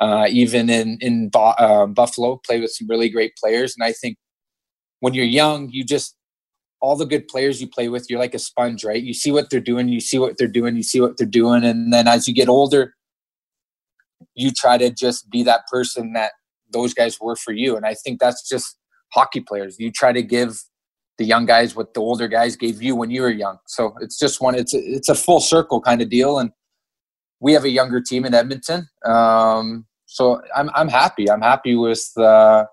uh, 0.00 0.26
even 0.28 0.68
in 0.68 0.98
in 1.00 1.30
Bo- 1.30 1.54
uh, 1.58 1.86
Buffalo, 1.86 2.38
play 2.44 2.60
with 2.60 2.70
some 2.70 2.86
really 2.86 3.08
great 3.08 3.32
players. 3.36 3.74
And 3.78 3.86
I 3.86 3.92
think 3.92 4.18
when 5.00 5.14
you're 5.14 5.24
young, 5.24 5.70
you 5.70 5.84
just 5.84 6.15
all 6.80 6.96
the 6.96 7.06
good 7.06 7.26
players 7.28 7.60
you 7.60 7.68
play 7.68 7.88
with, 7.88 8.08
you're 8.10 8.18
like 8.18 8.34
a 8.34 8.38
sponge, 8.38 8.84
right? 8.84 9.02
You 9.02 9.14
see 9.14 9.30
what 9.30 9.50
they're 9.50 9.60
doing, 9.60 9.88
you 9.88 10.00
see 10.00 10.18
what 10.18 10.36
they're 10.38 10.46
doing, 10.48 10.76
you 10.76 10.82
see 10.82 11.00
what 11.00 11.16
they're 11.16 11.26
doing, 11.26 11.64
and 11.64 11.92
then 11.92 12.06
as 12.06 12.28
you 12.28 12.34
get 12.34 12.48
older, 12.48 12.94
you 14.34 14.50
try 14.50 14.78
to 14.78 14.90
just 14.90 15.30
be 15.30 15.42
that 15.42 15.62
person 15.70 16.12
that 16.12 16.32
those 16.72 16.94
guys 16.94 17.18
were 17.20 17.36
for 17.36 17.52
you. 17.52 17.76
And 17.76 17.86
I 17.86 17.94
think 17.94 18.20
that's 18.20 18.46
just 18.48 18.76
hockey 19.12 19.40
players. 19.40 19.76
You 19.78 19.90
try 19.90 20.12
to 20.12 20.22
give 20.22 20.62
the 21.18 21.24
young 21.24 21.46
guys 21.46 21.74
what 21.74 21.94
the 21.94 22.00
older 22.00 22.28
guys 22.28 22.56
gave 22.56 22.82
you 22.82 22.94
when 22.94 23.10
you 23.10 23.22
were 23.22 23.30
young. 23.30 23.58
So 23.66 23.94
it's 24.00 24.18
just 24.18 24.40
one. 24.40 24.54
It's 24.54 24.74
a, 24.74 24.78
it's 24.78 25.08
a 25.08 25.14
full 25.14 25.40
circle 25.40 25.80
kind 25.80 26.02
of 26.02 26.10
deal, 26.10 26.38
and 26.38 26.50
we 27.40 27.52
have 27.52 27.64
a 27.64 27.70
younger 27.70 28.00
team 28.00 28.24
in 28.24 28.34
Edmonton. 28.34 28.88
Um, 29.04 29.86
so 30.06 30.42
I'm 30.54 30.70
I'm 30.74 30.88
happy. 30.88 31.30
I'm 31.30 31.42
happy 31.42 31.74
with 31.74 32.06
uh, 32.18 32.66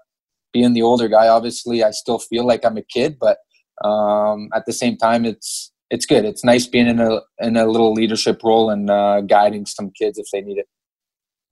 being 0.51 0.73
the 0.73 0.81
older 0.81 1.07
guy. 1.07 1.27
Obviously, 1.27 1.83
I 1.83 1.91
still 1.91 2.19
feel 2.19 2.45
like 2.45 2.65
I'm 2.65 2.77
a 2.77 2.83
kid, 2.83 3.17
but 3.19 3.37
um, 3.83 4.49
at 4.53 4.65
the 4.65 4.73
same 4.73 4.97
time, 4.97 5.25
it's 5.25 5.71
it's 5.89 6.05
good. 6.05 6.25
It's 6.25 6.43
nice 6.43 6.65
being 6.67 6.87
in 6.87 6.99
a 6.99 7.21
in 7.39 7.55
a 7.57 7.65
little 7.65 7.93
leadership 7.93 8.41
role 8.43 8.69
and 8.69 8.89
uh, 8.89 9.21
guiding 9.21 9.65
some 9.65 9.91
kids 9.91 10.17
if 10.17 10.25
they 10.31 10.41
need 10.41 10.57
it. 10.57 10.67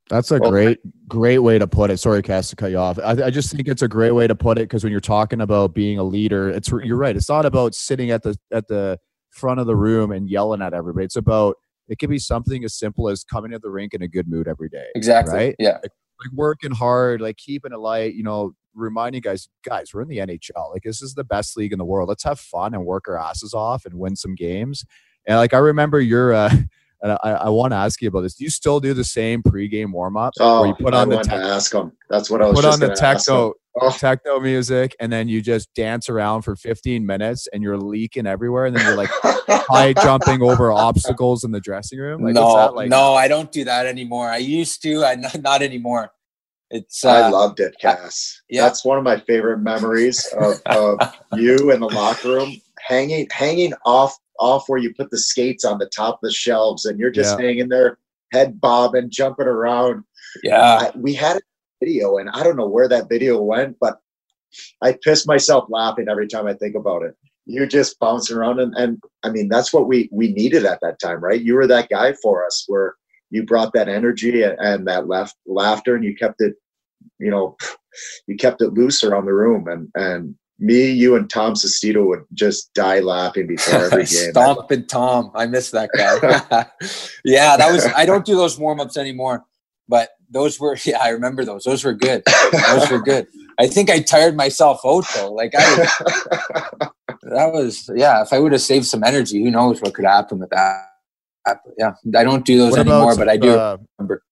That's 0.10 0.30
a 0.32 0.40
Well- 0.40 0.52
great, 0.52 0.80
great 1.08 1.40
way 1.40 1.58
to 1.58 1.68
put 1.68 1.90
it. 1.90 1.98
Sorry, 1.98 2.22
Cass, 2.22 2.50
to 2.50 2.56
cut 2.56 2.72
you 2.72 2.78
off. 2.78 3.00
I, 3.00 3.12
I 3.26 3.30
just 3.30 3.52
think 3.56 3.68
it's 3.68 3.82
a 3.82 3.88
great 3.88 4.12
way 4.12 4.28
to 4.28 4.36
put 4.36 4.58
it 4.58 4.64
because 4.64 4.84
when 4.84 4.92
you're 4.92 5.00
talking 5.00 5.40
about 5.42 5.74
being 5.74 6.00
a 6.00 6.04
leader, 6.04 6.50
it's 6.50 6.70
you're 6.70 6.98
right. 6.98 7.16
It's 7.16 7.30
not 7.30 7.46
about 7.46 7.76
sitting 7.76 8.12
at 8.12 8.24
the 8.24 8.36
at 8.52 8.68
the 8.68 9.00
front 9.30 9.60
of 9.62 9.68
the 9.68 9.76
room 9.76 10.12
and 10.12 10.30
yelling 10.30 10.62
at 10.62 10.74
everybody. 10.74 11.06
It's 11.06 11.16
about 11.16 11.56
it 11.88 11.98
could 12.00 12.10
be 12.10 12.20
something 12.20 12.64
as 12.66 12.78
simple 12.78 13.10
as 13.10 13.24
coming 13.24 13.52
to 13.52 13.60
the 13.60 13.70
rink 13.70 13.94
in 13.94 14.02
a 14.02 14.08
good 14.08 14.28
mood 14.28 14.48
every 14.48 14.70
day, 14.70 14.86
Exactly. 14.96 15.34
Right? 15.34 15.56
Yeah. 15.60 15.78
like 15.84 16.32
working 16.34 16.72
hard, 16.72 17.22
like 17.22 17.38
keeping 17.38 17.72
it 17.74 17.80
light. 17.80 18.14
You 18.14 18.24
know, 18.24 18.54
reminding 18.74 19.22
guys, 19.22 19.50
guys, 19.64 19.94
we're 19.94 20.02
in 20.02 20.08
the 20.08 20.18
NHL. 20.20 20.72
Like 20.72 20.84
this 20.84 21.02
is 21.02 21.14
the 21.14 21.24
best 21.24 21.58
league 21.58 21.74
in 21.74 21.80
the 21.80 21.86
world. 21.86 22.10
Let's 22.10 22.24
have 22.24 22.40
fun 22.40 22.74
and 22.74 22.86
work 22.86 23.08
our 23.08 23.18
asses 23.18 23.54
off 23.54 23.86
and 23.86 23.96
win 23.96 24.16
some 24.16 24.36
games. 24.36 24.86
And 25.28 25.38
like 25.38 25.54
I 25.54 25.60
remember 25.60 26.00
your. 26.00 26.34
uh 26.34 26.56
and 27.04 27.14
I, 27.24 27.32
I 27.32 27.50
want 27.50 27.72
to 27.72 27.78
ask 27.78 28.00
you 28.02 28.10
about 28.10 28.22
this. 28.22 28.36
Do 28.36 28.44
you 28.44 28.52
still 28.52 28.80
do 28.80 28.94
the 28.94 29.04
same 29.04 29.42
pregame 29.42 29.92
warm 29.92 30.16
up 30.18 30.34
Oh, 30.40 30.60
where 30.62 30.68
you 30.70 30.76
put 30.76 30.94
I 30.94 31.02
on 31.02 31.10
the 31.10 31.16
wanted 31.16 31.32
to 31.32 31.36
ask 31.36 31.74
him. 31.74 31.94
That's 32.12 32.30
what 32.30 32.44
I 32.44 32.46
was 32.46 32.56
put 32.56 32.62
just 32.64 32.74
on 32.76 32.80
the 32.80 32.94
gonna 32.94 33.16
techno 33.16 33.54
Oh. 33.80 33.90
techno 33.90 34.38
music 34.42 34.94
and 35.00 35.14
then 35.14 35.30
you 35.30 35.42
just 35.42 35.74
dance 35.74 36.10
around 36.10 36.42
for 36.42 36.58
15 36.58 37.06
minutes 37.06 37.48
and 37.54 37.64
you're 37.64 37.78
leaking 37.78 38.28
everywhere 38.28 38.66
and 38.66 38.76
then 38.76 38.86
you're 38.86 38.98
like 38.98 39.10
high 39.48 39.94
jumping 39.94 40.42
over 40.42 40.74
obstacles 40.74 41.46
in 41.46 41.52
the 41.52 41.62
dressing 41.62 41.98
room? 41.98 42.22
Like, 42.22 42.36
what's 42.36 42.54
no, 42.54 42.56
that 42.58 42.76
like? 42.76 42.90
no, 42.90 43.14
I 43.14 43.30
don't 43.30 43.50
do 43.50 43.64
that 43.64 43.86
anymore. 43.86 44.28
I 44.30 44.38
used 44.38 44.82
to, 44.84 45.06
I 45.06 45.16
not, 45.16 45.42
not 45.42 45.62
anymore. 45.62 46.12
It's 46.72 47.04
uh, 47.04 47.10
I 47.10 47.30
loved 47.30 47.60
it, 47.60 47.76
Cass. 47.82 48.42
yeah. 48.50 48.62
That's 48.64 48.84
one 48.86 48.98
of 48.98 49.04
my 49.04 49.20
favorite 49.20 49.60
memories 49.60 50.26
of, 50.40 50.62
of 50.68 50.98
you 51.34 51.72
in 51.72 51.80
the 51.82 51.90
locker 51.90 52.30
room, 52.30 52.54
hanging 52.80 53.28
hanging 53.32 53.74
off 53.86 54.18
off 54.40 54.64
where 54.68 54.80
you 54.80 54.94
put 54.96 55.12
the 55.12 55.18
skates 55.18 55.64
on 55.66 55.78
the 55.78 55.86
top 55.90 56.16
of 56.16 56.20
the 56.24 56.32
shelves, 56.32 56.86
and 56.86 56.98
you're 57.00 57.12
just 57.12 57.38
Yeah. 57.40 57.46
hanging 57.46 57.70
there, 57.70 57.98
head 58.32 58.60
bobbing, 58.62 59.10
jumping 59.10 59.48
around. 59.48 60.04
yeah. 60.44 60.78
I, 60.82 60.92
we 60.98 61.14
had 61.14 61.38
a 61.38 61.42
video, 61.84 62.18
and 62.18 62.30
I 62.30 62.42
don't 62.44 62.56
know 62.58 62.68
where 62.68 62.88
that 62.88 63.10
video 63.10 63.40
went, 63.42 63.78
but 63.80 64.00
I 64.82 64.98
piss 65.04 65.28
myself 65.28 65.66
laughing 65.70 66.08
every 66.10 66.28
time 66.28 66.48
I 66.48 66.54
think 66.54 66.76
about 66.76 67.04
it. 67.04 67.16
You 67.46 67.66
just 67.68 68.00
bouncing 68.00 68.38
around, 68.38 68.60
and, 68.62 68.74
and 68.78 69.02
I 69.24 69.30
mean 69.30 69.50
that's 69.50 69.74
what 69.74 69.88
we 69.88 70.08
we 70.12 70.32
needed 70.32 70.66
at 70.66 70.80
that 70.82 71.00
time, 71.00 71.20
right? 71.22 71.42
You 71.42 71.56
were 71.56 71.68
that 71.68 71.90
guy 71.90 72.14
for 72.14 72.46
us, 72.46 72.64
where 72.68 72.96
you 73.32 73.44
brought 73.44 73.74
that 73.74 73.90
energy 73.90 74.44
and, 74.44 74.58
and 74.60 74.88
that 74.88 75.08
laugh, 75.08 75.34
laughter, 75.48 75.96
and 75.96 76.04
you 76.04 76.16
kept 76.16 76.42
it, 76.42 76.54
you 77.18 77.32
know, 77.32 77.58
you 78.28 78.36
kept 78.36 78.62
it 78.62 78.74
loose 78.74 79.04
around 79.04 79.26
the 79.26 79.34
room, 79.34 79.68
and 79.68 79.90
and 79.96 80.36
me, 80.60 80.92
you, 80.92 81.16
and 81.16 81.28
Tom 81.28 81.54
Sestito 81.54 82.06
would 82.06 82.24
just 82.34 82.72
die 82.76 83.00
laughing 83.00 83.48
before 83.48 83.86
every 83.86 83.98
game. 84.06 84.30
Stomping 84.30 84.86
Tom. 84.86 85.32
I 85.34 85.48
miss 85.48 85.72
that 85.72 85.90
guy. 85.98 86.66
yeah, 87.26 87.58
that 87.58 87.72
was 87.72 87.86
I 87.96 88.06
don't 88.06 88.26
do 88.26 88.36
those 88.36 88.60
warm 88.60 88.80
ups 88.80 88.96
anymore. 88.96 89.44
But 89.88 90.10
those 90.30 90.60
were 90.60 90.78
yeah, 90.86 91.00
I 91.02 91.10
remember 91.10 91.44
those. 91.44 91.64
Those 91.64 91.84
were 91.84 91.94
good. 91.94 92.24
Those 92.68 92.92
were 92.92 93.02
good. 93.02 93.28
I 93.60 93.68
think 93.68 93.90
I 93.90 94.00
tired 94.00 94.36
myself 94.36 94.82
out 94.86 95.06
though. 95.16 95.34
Like 95.34 95.54
I, 95.58 95.76
that 97.24 97.52
was 97.52 97.90
yeah. 97.96 98.22
If 98.22 98.32
I 98.32 98.40
would 98.40 98.52
have 98.52 98.62
saved 98.62 98.86
some 98.86 99.04
energy, 99.04 99.44
who 99.44 99.52
knows 99.52 99.82
what 99.82 99.94
could 99.94 100.06
happen 100.06 100.40
with 100.40 100.50
that? 100.52 100.91
Yeah, 101.78 101.94
I 102.16 102.24
don't 102.24 102.46
do 102.46 102.58
those 102.58 102.72
What 102.72 102.80
anymore, 102.82 103.14
about, 103.14 103.18
but 103.18 103.30
I 103.30 103.38
do 103.38 103.52
uh, 103.52 103.78
remember. 103.98 104.24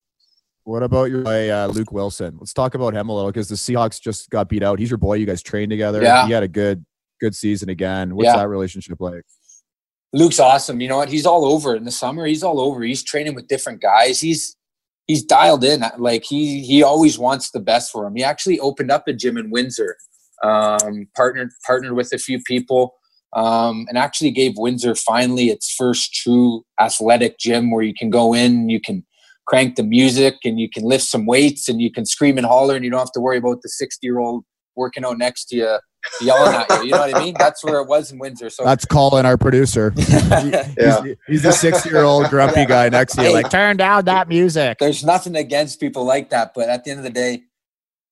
What 0.63 0.83
about 0.83 1.05
your 1.05 1.23
boy 1.23 1.49
uh, 1.49 1.67
Luke 1.67 1.91
Willson? 1.91 2.35
Let's 2.37 2.53
talk 2.53 2.75
about 2.75 2.93
him 2.93 3.09
a 3.09 3.15
little 3.15 3.31
because 3.31 3.49
the 3.49 3.55
Seahawks 3.55 3.99
just 3.99 4.29
got 4.29 4.49
beat 4.49 4.61
out. 4.61 4.77
He's 4.77 4.91
your 4.91 4.97
boy. 4.99 5.15
You 5.15 5.25
guys 5.25 5.41
trained 5.41 5.71
together. 5.71 6.01
Yeah. 6.01 6.27
He 6.27 6.31
had 6.31 6.43
a 6.43 6.47
good 6.47 6.85
good 7.19 7.35
season 7.35 7.69
again. 7.69 8.15
What's 8.15 8.27
Yeah. 8.27 8.37
that 8.37 8.47
relationship 8.47 9.01
like? 9.01 9.23
Luke's 10.13 10.39
awesome. 10.39 10.79
You 10.81 10.87
know 10.87 10.97
what? 10.97 11.09
He's 11.09 11.25
all 11.25 11.45
over 11.45 11.75
in 11.75 11.85
the 11.85 11.91
summer. 11.91 12.25
He's 12.25 12.43
all 12.43 12.59
over. 12.59 12.81
He's 12.83 13.03
training 13.03 13.35
with 13.35 13.47
different 13.47 13.81
guys. 13.81 14.19
He's 14.21 14.55
he's 15.07 15.23
dialed 15.23 15.63
in. 15.63 15.83
Like 15.97 16.23
he 16.23 16.61
he 16.61 16.83
always 16.83 17.17
wants 17.17 17.51
the 17.51 17.59
best 17.59 17.91
for 17.91 18.05
him. 18.05 18.15
He 18.15 18.23
actually 18.23 18.59
opened 18.59 18.91
up 18.91 19.07
a 19.07 19.13
gym 19.13 19.37
in 19.37 19.49
Windsor, 19.49 19.97
um, 20.43 21.07
partnered 21.15 21.49
partnered 21.65 21.93
with 21.93 22.13
a 22.13 22.17
few 22.19 22.41
people, 22.43 22.93
um, 23.33 23.85
and 23.89 23.97
actually 23.97 24.31
gave 24.31 24.53
Windsor 24.57 24.95
finally 24.95 25.49
its 25.49 25.73
first 25.73 26.13
true 26.13 26.63
athletic 26.79 27.37
gym 27.39 27.71
where 27.71 27.83
you 27.83 27.93
can 27.97 28.09
go 28.09 28.33
in, 28.33 28.69
you 28.69 28.79
can 28.79 29.05
crank 29.47 29.75
the 29.75 29.83
music, 29.83 30.35
and 30.43 30.59
you 30.59 30.69
can 30.69 30.83
lift 30.83 31.05
some 31.05 31.25
weights, 31.25 31.67
and 31.67 31.81
you 31.81 31.91
can 31.91 32.05
scream 32.05 32.37
and 32.37 32.45
holler, 32.45 32.75
and 32.75 32.85
you 32.85 32.91
don't 32.91 32.99
have 32.99 33.11
to 33.13 33.19
worry 33.19 33.37
about 33.37 33.61
the 33.61 33.69
sixty 33.69 34.07
year 34.07 34.19
old 34.19 34.43
working 34.75 35.03
out 35.03 35.17
next 35.17 35.45
to 35.45 35.55
you 35.55 35.77
yelling 36.21 36.55
at 36.55 36.69
you. 36.69 36.85
You 36.85 36.91
know 36.91 36.99
what 36.99 37.15
I 37.15 37.19
mean? 37.19 37.35
That's 37.37 37.63
where 37.63 37.79
it 37.81 37.87
was 37.87 38.11
in 38.11 38.19
Windsor. 38.19 38.49
So 38.49 38.63
That's 38.63 38.85
Colin, 38.85 39.25
our 39.25 39.37
producer. 39.37 39.93
Yeah. 40.79 41.03
He's, 41.03 41.15
he's 41.27 41.43
the 41.43 41.51
60 41.51 41.89
year 41.89 42.03
old 42.03 42.29
grumpy 42.29 42.65
guy 42.65 42.89
next 42.89 43.15
to 43.15 43.23
you. 43.23 43.33
Like, 43.33 43.49
turn 43.49 43.77
down 43.77 44.05
that 44.05 44.27
music. 44.27 44.77
there's 44.79 45.03
nothing 45.03 45.35
against 45.35 45.79
people 45.79 46.03
like 46.05 46.29
that, 46.29 46.53
but 46.53 46.69
at 46.69 46.83
the 46.83 46.91
end 46.91 46.99
of 46.99 47.03
the 47.03 47.09
day, 47.09 47.43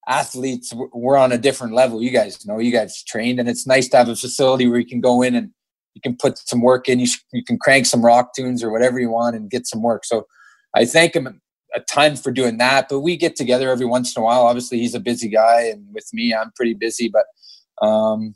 athletes 0.08 0.72
we're 0.92 1.16
on 1.16 1.32
a 1.32 1.38
different 1.38 1.74
level. 1.74 2.02
You 2.02 2.10
guys 2.10 2.44
know, 2.46 2.58
you 2.58 2.72
guys 2.72 3.02
trained, 3.04 3.38
and 3.38 3.48
it's 3.48 3.66
nice 3.66 3.88
to 3.88 3.98
have 3.98 4.08
a 4.08 4.16
facility 4.16 4.66
where 4.66 4.78
you 4.78 4.86
can 4.86 5.00
go 5.00 5.22
in 5.22 5.34
and 5.34 5.50
you 5.94 6.00
can 6.00 6.16
put 6.16 6.38
some 6.38 6.62
work 6.62 6.88
in. 6.88 7.00
You 7.00 7.06
sh- 7.06 7.24
you 7.32 7.44
can 7.44 7.58
crank 7.58 7.86
some 7.86 8.04
rock 8.04 8.34
tunes 8.34 8.62
or 8.62 8.70
whatever 8.70 8.98
you 8.98 9.10
want 9.10 9.36
and 9.36 9.50
get 9.50 9.66
some 9.66 9.82
work. 9.82 10.04
So 10.04 10.26
I 10.74 10.84
thank 10.84 11.14
him 11.14 11.40
a 11.74 11.80
ton 11.80 12.16
for 12.16 12.30
doing 12.30 12.56
that. 12.58 12.88
But 12.88 13.00
we 13.00 13.16
get 13.16 13.36
together 13.36 13.70
every 13.70 13.86
once 13.86 14.16
in 14.16 14.22
a 14.22 14.24
while. 14.24 14.42
Obviously, 14.42 14.78
he's 14.78 14.94
a 14.94 15.00
busy 15.00 15.28
guy, 15.28 15.62
and 15.62 15.86
with 15.92 16.08
me, 16.12 16.34
I'm 16.34 16.52
pretty 16.56 16.74
busy. 16.74 17.10
But 17.10 17.86
um, 17.86 18.34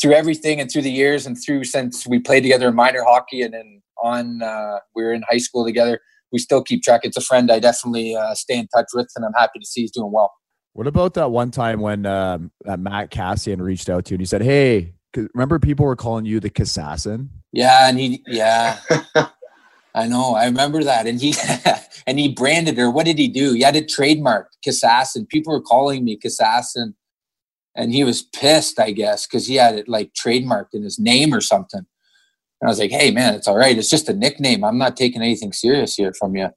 through 0.00 0.14
everything 0.14 0.60
and 0.60 0.70
through 0.70 0.82
the 0.82 0.90
years 0.90 1.26
and 1.26 1.36
through 1.40 1.64
since 1.64 2.06
we 2.06 2.18
played 2.18 2.42
together 2.42 2.68
in 2.68 2.74
minor 2.74 3.02
hockey 3.04 3.42
and 3.42 3.54
then 3.54 3.82
on 4.02 4.42
uh, 4.42 4.78
we 4.94 5.02
were 5.02 5.12
in 5.12 5.22
high 5.30 5.38
school 5.38 5.64
together 5.64 6.00
we 6.32 6.38
still 6.38 6.62
keep 6.62 6.82
track 6.82 7.02
it's 7.04 7.16
a 7.16 7.20
friend 7.20 7.50
i 7.50 7.58
definitely 7.58 8.14
uh, 8.14 8.34
stay 8.34 8.58
in 8.58 8.66
touch 8.74 8.88
with 8.92 9.08
and 9.16 9.24
i'm 9.24 9.32
happy 9.34 9.58
to 9.58 9.66
see 9.66 9.82
he's 9.82 9.92
doing 9.92 10.10
well 10.12 10.32
What 10.74 10.86
about 10.88 11.14
that 11.14 11.30
one 11.30 11.50
time 11.50 11.80
when 11.80 12.04
um, 12.04 12.50
Matt 12.66 13.10
Kassian 13.10 13.60
reached 13.60 13.88
out 13.88 14.04
to 14.06 14.10
you 14.10 14.16
and 14.16 14.20
he 14.20 14.26
said, 14.26 14.42
"Hey, 14.42 14.94
remember 15.32 15.58
people 15.58 15.86
were 15.86 15.96
calling 15.96 16.24
you 16.24 16.40
the 16.40 16.50
Kassassin? 16.50 17.28
yeah 17.52 17.88
and 17.88 17.98
he 17.98 18.22
yeah. 18.26 18.78
I 19.96 20.08
know 20.08 20.34
i 20.34 20.46
remember 20.46 20.82
that. 20.82 21.06
And 21.06 21.20
he 21.20 21.34
and 22.06 22.18
he 22.18 22.28
branded 22.28 22.76
her. 22.76 22.90
What 22.90 23.06
did 23.06 23.18
he 23.18 23.28
do? 23.28 23.52
He 23.52 23.62
had 23.62 23.76
it 23.76 23.88
trademarked 23.88 24.56
Kassassin. 24.66 25.28
people 25.28 25.52
were 25.52 25.62
calling 25.62 26.04
me 26.04 26.18
Kassassin, 26.18 26.94
and 27.76 27.92
he 27.92 28.02
was 28.02 28.22
pissed 28.22 28.80
i 28.80 28.90
guess 28.90 29.26
because 29.26 29.46
he 29.46 29.54
had 29.54 29.76
it 29.76 29.88
like 29.88 30.12
trademarked 30.12 30.74
in 30.74 30.82
his 30.82 30.98
name 30.98 31.32
or 31.32 31.40
something. 31.40 31.86
And 32.60 32.68
i 32.68 32.70
was 32.70 32.80
like 32.80 32.90
hey 32.90 33.12
man 33.12 33.34
it's 33.34 33.46
all 33.46 33.56
right. 33.56 33.78
It's 33.78 33.90
just 33.90 34.08
a 34.08 34.14
nickname. 34.14 34.64
I'm 34.64 34.78
not 34.78 34.96
taking 34.96 35.22
anything 35.22 35.52
serious 35.52 35.94
here 35.94 36.12
from 36.12 36.34
you 36.34 36.48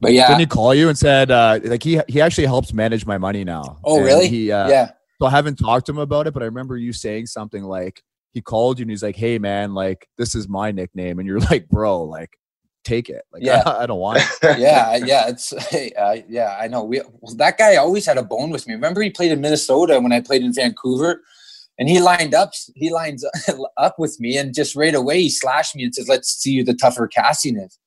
but 0.00 0.12
yeah 0.12 0.28
Didn't 0.28 0.40
he 0.40 0.46
call 0.46 0.74
you 0.74 0.88
and 0.88 0.98
said, 0.98 1.30
uh, 1.30 1.60
like 1.64 1.82
he 1.82 2.00
he 2.08 2.20
actually 2.20 2.46
helps 2.46 2.72
manage 2.72 3.06
my 3.06 3.18
money 3.18 3.44
now? 3.44 3.78
Oh, 3.84 3.96
And 3.96 4.04
really? 4.06 4.28
He 4.28 4.50
uh, 4.50 4.68
yeah 4.68 4.92
so 5.20 5.26
I 5.26 5.30
haven't 5.30 5.56
talked 5.56 5.86
to 5.86 5.92
him 5.92 5.98
about 5.98 6.26
it, 6.26 6.32
but 6.32 6.42
I 6.42 6.46
remember 6.46 6.78
you 6.78 6.94
saying 6.94 7.26
something 7.26 7.62
like 7.62 8.02
he 8.32 8.40
called 8.40 8.78
you 8.78 8.84
and 8.84 8.90
he's 8.90 9.02
like, 9.02 9.16
"Hey, 9.16 9.38
man, 9.38 9.74
like 9.74 10.08
this 10.16 10.34
is 10.34 10.48
my 10.48 10.70
nickname," 10.70 11.18
and 11.18 11.28
you're 11.28 11.40
like, 11.50 11.68
"Bro, 11.68 12.04
like 12.04 12.38
take 12.84 13.10
it." 13.10 13.22
Like, 13.32 13.42
Yeah. 13.42 13.62
I, 13.66 13.84
don't 13.84 14.00
want 14.00 14.20
it. 14.20 14.24
yeah, 14.58 14.96
yeah, 14.96 15.28
it's 15.28 15.52
uh, 15.52 16.16
yeah. 16.26 16.56
I 16.58 16.68
know. 16.68 16.84
We 16.84 17.02
well, 17.20 17.34
that 17.36 17.58
guy 17.58 17.76
always 17.76 18.06
had 18.06 18.16
a 18.16 18.22
bone 18.22 18.48
with 18.50 18.66
me. 18.66 18.72
Remember, 18.72 19.02
he 19.02 19.10
played 19.10 19.30
in 19.32 19.42
Minnesota 19.42 20.00
when 20.00 20.12
I 20.12 20.20
played 20.20 20.42
in 20.42 20.54
Vancouver, 20.54 21.20
and 21.78 21.86
he 21.86 22.00
lined 22.00 22.34
up. 22.34 22.52
He 22.74 22.90
lines 22.90 23.22
up 23.76 23.98
with 23.98 24.18
me, 24.20 24.38
and 24.38 24.54
just 24.54 24.74
right 24.74 24.94
away 24.94 25.20
he 25.22 25.28
slashed 25.28 25.76
me 25.76 25.84
and 25.84 25.94
says, 25.94 26.08
"Let's 26.08 26.32
see 26.32 26.56
who 26.56 26.64
the 26.64 26.74
tougher 26.74 27.10
Kassian 27.14 27.62
is." 27.62 27.78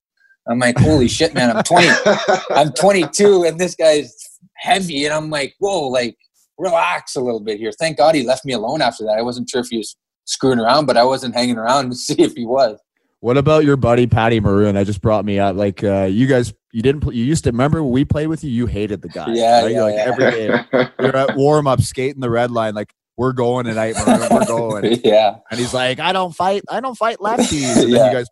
I'm 0.48 0.60
like, 0.60 0.78
"Holy 0.78 1.08
shit, 1.08 1.34
man! 1.34 1.56
I'm 1.56 1.64
20. 1.64 1.88
I'm 2.52 2.72
22, 2.74 3.44
and 3.44 3.60
this 3.60 3.76
guy's 3.76 4.14
heavy." 4.56 5.06
And 5.06 5.14
I'm 5.14 5.30
like, 5.30 5.54
"Whoa, 5.60 5.88
like 5.88 6.18
relax 6.58 7.16
a 7.16 7.22
little 7.22 7.40
bit 7.40 7.58
here." 7.60 7.72
Thank 7.72 7.98
God 7.98 8.16
he 8.16 8.24
left 8.26 8.46
me 8.46 8.54
alone 8.54 8.82
after 8.82 9.04
that. 9.06 9.18
I 9.18 9.22
wasn't 9.22 9.50
sure 9.50 9.62
if 9.62 9.68
he 9.68 9.78
was 9.78 9.96
screwing 10.26 10.60
around, 10.60 10.86
but 10.86 10.98
I 10.98 11.04
wasn't 11.04 11.34
hanging 11.36 11.58
around 11.58 11.90
to 11.92 11.96
see 11.96 12.16
if 12.18 12.34
he 12.34 12.46
was. 12.46 12.80
What 13.22 13.38
about 13.38 13.64
your 13.64 13.78
buddy 13.78 14.06
Patty 14.06 14.42
Maroon? 14.42 14.76
That 14.76 14.86
just 14.86 15.02
brought 15.02 15.24
me 15.24 15.40
up. 15.40 15.56
Like, 15.56 15.82
uh, 15.82 16.10
you 16.12 16.28
guys, 16.28 16.54
you 16.74 16.82
didn't. 16.82 17.02
Play, 17.02 17.16
you 17.16 17.24
used 17.24 17.46
to 17.46 17.52
remember 17.52 17.82
when 17.82 17.94
we 17.94 18.04
played 18.04 18.28
with 18.28 18.44
you. 18.44 18.50
You 18.52 18.66
hated 18.66 19.02
the 19.02 19.08
guy. 19.08 19.28
Yeah, 19.34 19.62
right? 19.62 19.72
yeah, 19.72 19.78
You're 19.78 19.84
like 19.84 19.96
yeah. 19.96 20.28
every 20.74 20.80
game. 20.82 20.90
You're 21.00 21.16
at 21.16 21.38
warm 21.38 21.66
up, 21.68 21.80
skating 21.82 22.20
the 22.20 22.30
red 22.30 22.52
line. 22.52 22.74
Like, 22.74 22.94
we're 23.16 23.32
going 23.32 23.66
tonight. 23.66 23.96
Maroon, 24.06 24.28
we're 24.30 24.46
going. 24.46 25.00
yeah, 25.06 25.36
And 25.50 25.58
he's 25.60 25.74
like, 25.74 26.02
I 26.02 26.12
don't 26.12 26.34
fight. 26.36 26.64
I 26.70 26.82
don't 26.82 26.96
fight 26.96 27.20
lefties. 27.20 27.82
And 27.84 27.84
then 27.84 27.90
Yeah. 27.92 28.08
you 28.08 28.14
guys 28.18 28.28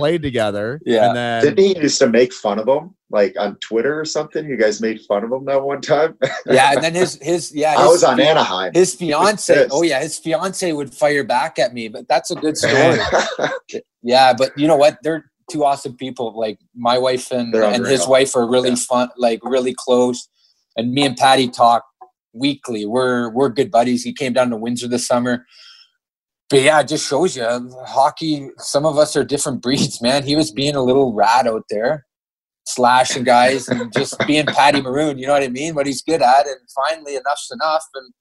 played 0.00 0.22
together. 0.22 0.80
Yeah. 0.84 1.06
And 1.08 1.16
then 1.16 1.42
Didn't 1.44 1.58
he 1.58 1.78
used 1.80 1.98
to 2.00 2.08
make 2.08 2.32
fun 2.32 2.58
of 2.58 2.66
him, 2.68 2.94
like 3.10 3.34
on 3.38 3.56
Twitter 3.56 4.00
or 4.00 4.04
something? 4.04 4.48
You 4.48 4.56
guys 4.56 4.80
made 4.80 5.00
fun 5.02 5.22
of 5.24 5.30
him 5.32 5.44
that 5.44 5.62
one 5.62 5.80
time. 5.80 6.16
yeah. 6.46 6.72
And 6.72 6.82
then 6.82 6.94
his 6.94 7.18
his 7.22 7.54
yeah. 7.54 7.74
I 7.78 7.86
was 7.86 8.02
on 8.02 8.16
fi- 8.16 8.24
Anaheim. 8.24 8.72
His 8.74 8.94
fiance, 8.94 9.66
oh 9.70 9.82
yeah, 9.82 10.00
his 10.00 10.18
fiance 10.18 10.72
would 10.72 10.92
fire 10.92 11.24
back 11.24 11.58
at 11.58 11.72
me, 11.74 11.88
but 11.88 12.08
that's 12.08 12.30
a 12.30 12.34
good 12.36 12.56
story. 12.64 12.98
yeah, 14.02 14.32
but 14.32 14.56
you 14.56 14.66
know 14.66 14.76
what? 14.76 14.98
They're 15.02 15.30
two 15.50 15.64
awesome 15.64 15.96
people. 15.96 16.32
Like 16.38 16.58
my 16.74 16.98
wife 16.98 17.30
and 17.30 17.54
and 17.54 17.86
his 17.86 18.06
wife 18.06 18.34
are 18.36 18.48
really 18.48 18.70
Yeah. 18.70 18.76
fun, 18.76 19.08
like 19.16 19.40
really 19.42 19.74
close. 19.76 20.28
And 20.76 20.92
me 20.92 21.04
and 21.04 21.16
Patty 21.16 21.48
talk 21.48 21.84
weekly. 22.32 22.86
We're 22.86 23.30
we're 23.30 23.48
good 23.48 23.70
buddies. 23.70 24.04
He 24.04 24.12
came 24.12 24.32
down 24.32 24.50
to 24.50 24.56
Windsor 24.56 24.88
this 24.88 25.06
summer. 25.06 25.46
But 26.50 26.62
yeah, 26.62 26.80
it 26.80 26.88
just 26.88 27.08
shows 27.08 27.36
you 27.36 27.44
hockey. 27.86 28.50
Some 28.58 28.84
of 28.84 28.98
us 28.98 29.16
are 29.16 29.24
different 29.24 29.62
breeds, 29.62 30.02
man. 30.02 30.24
He 30.24 30.36
was 30.36 30.50
being 30.50 30.74
a 30.74 30.82
little 30.82 31.14
rat 31.14 31.46
out 31.46 31.62
there, 31.70 32.06
slashing 32.66 33.24
guys 33.24 33.68
and 33.68 33.92
just 33.92 34.18
being 34.26 34.46
Patty 34.46 34.82
Maroon. 34.82 35.16
You 35.16 35.28
know 35.28 35.32
what 35.32 35.44
I 35.44 35.48
mean? 35.48 35.74
What 35.74 35.86
he's 35.86 36.02
good 36.02 36.22
at. 36.22 36.46
And 36.46 36.58
finally, 36.74 37.14
enough's 37.14 37.50
enough. 37.52 37.84
And 37.94 38.12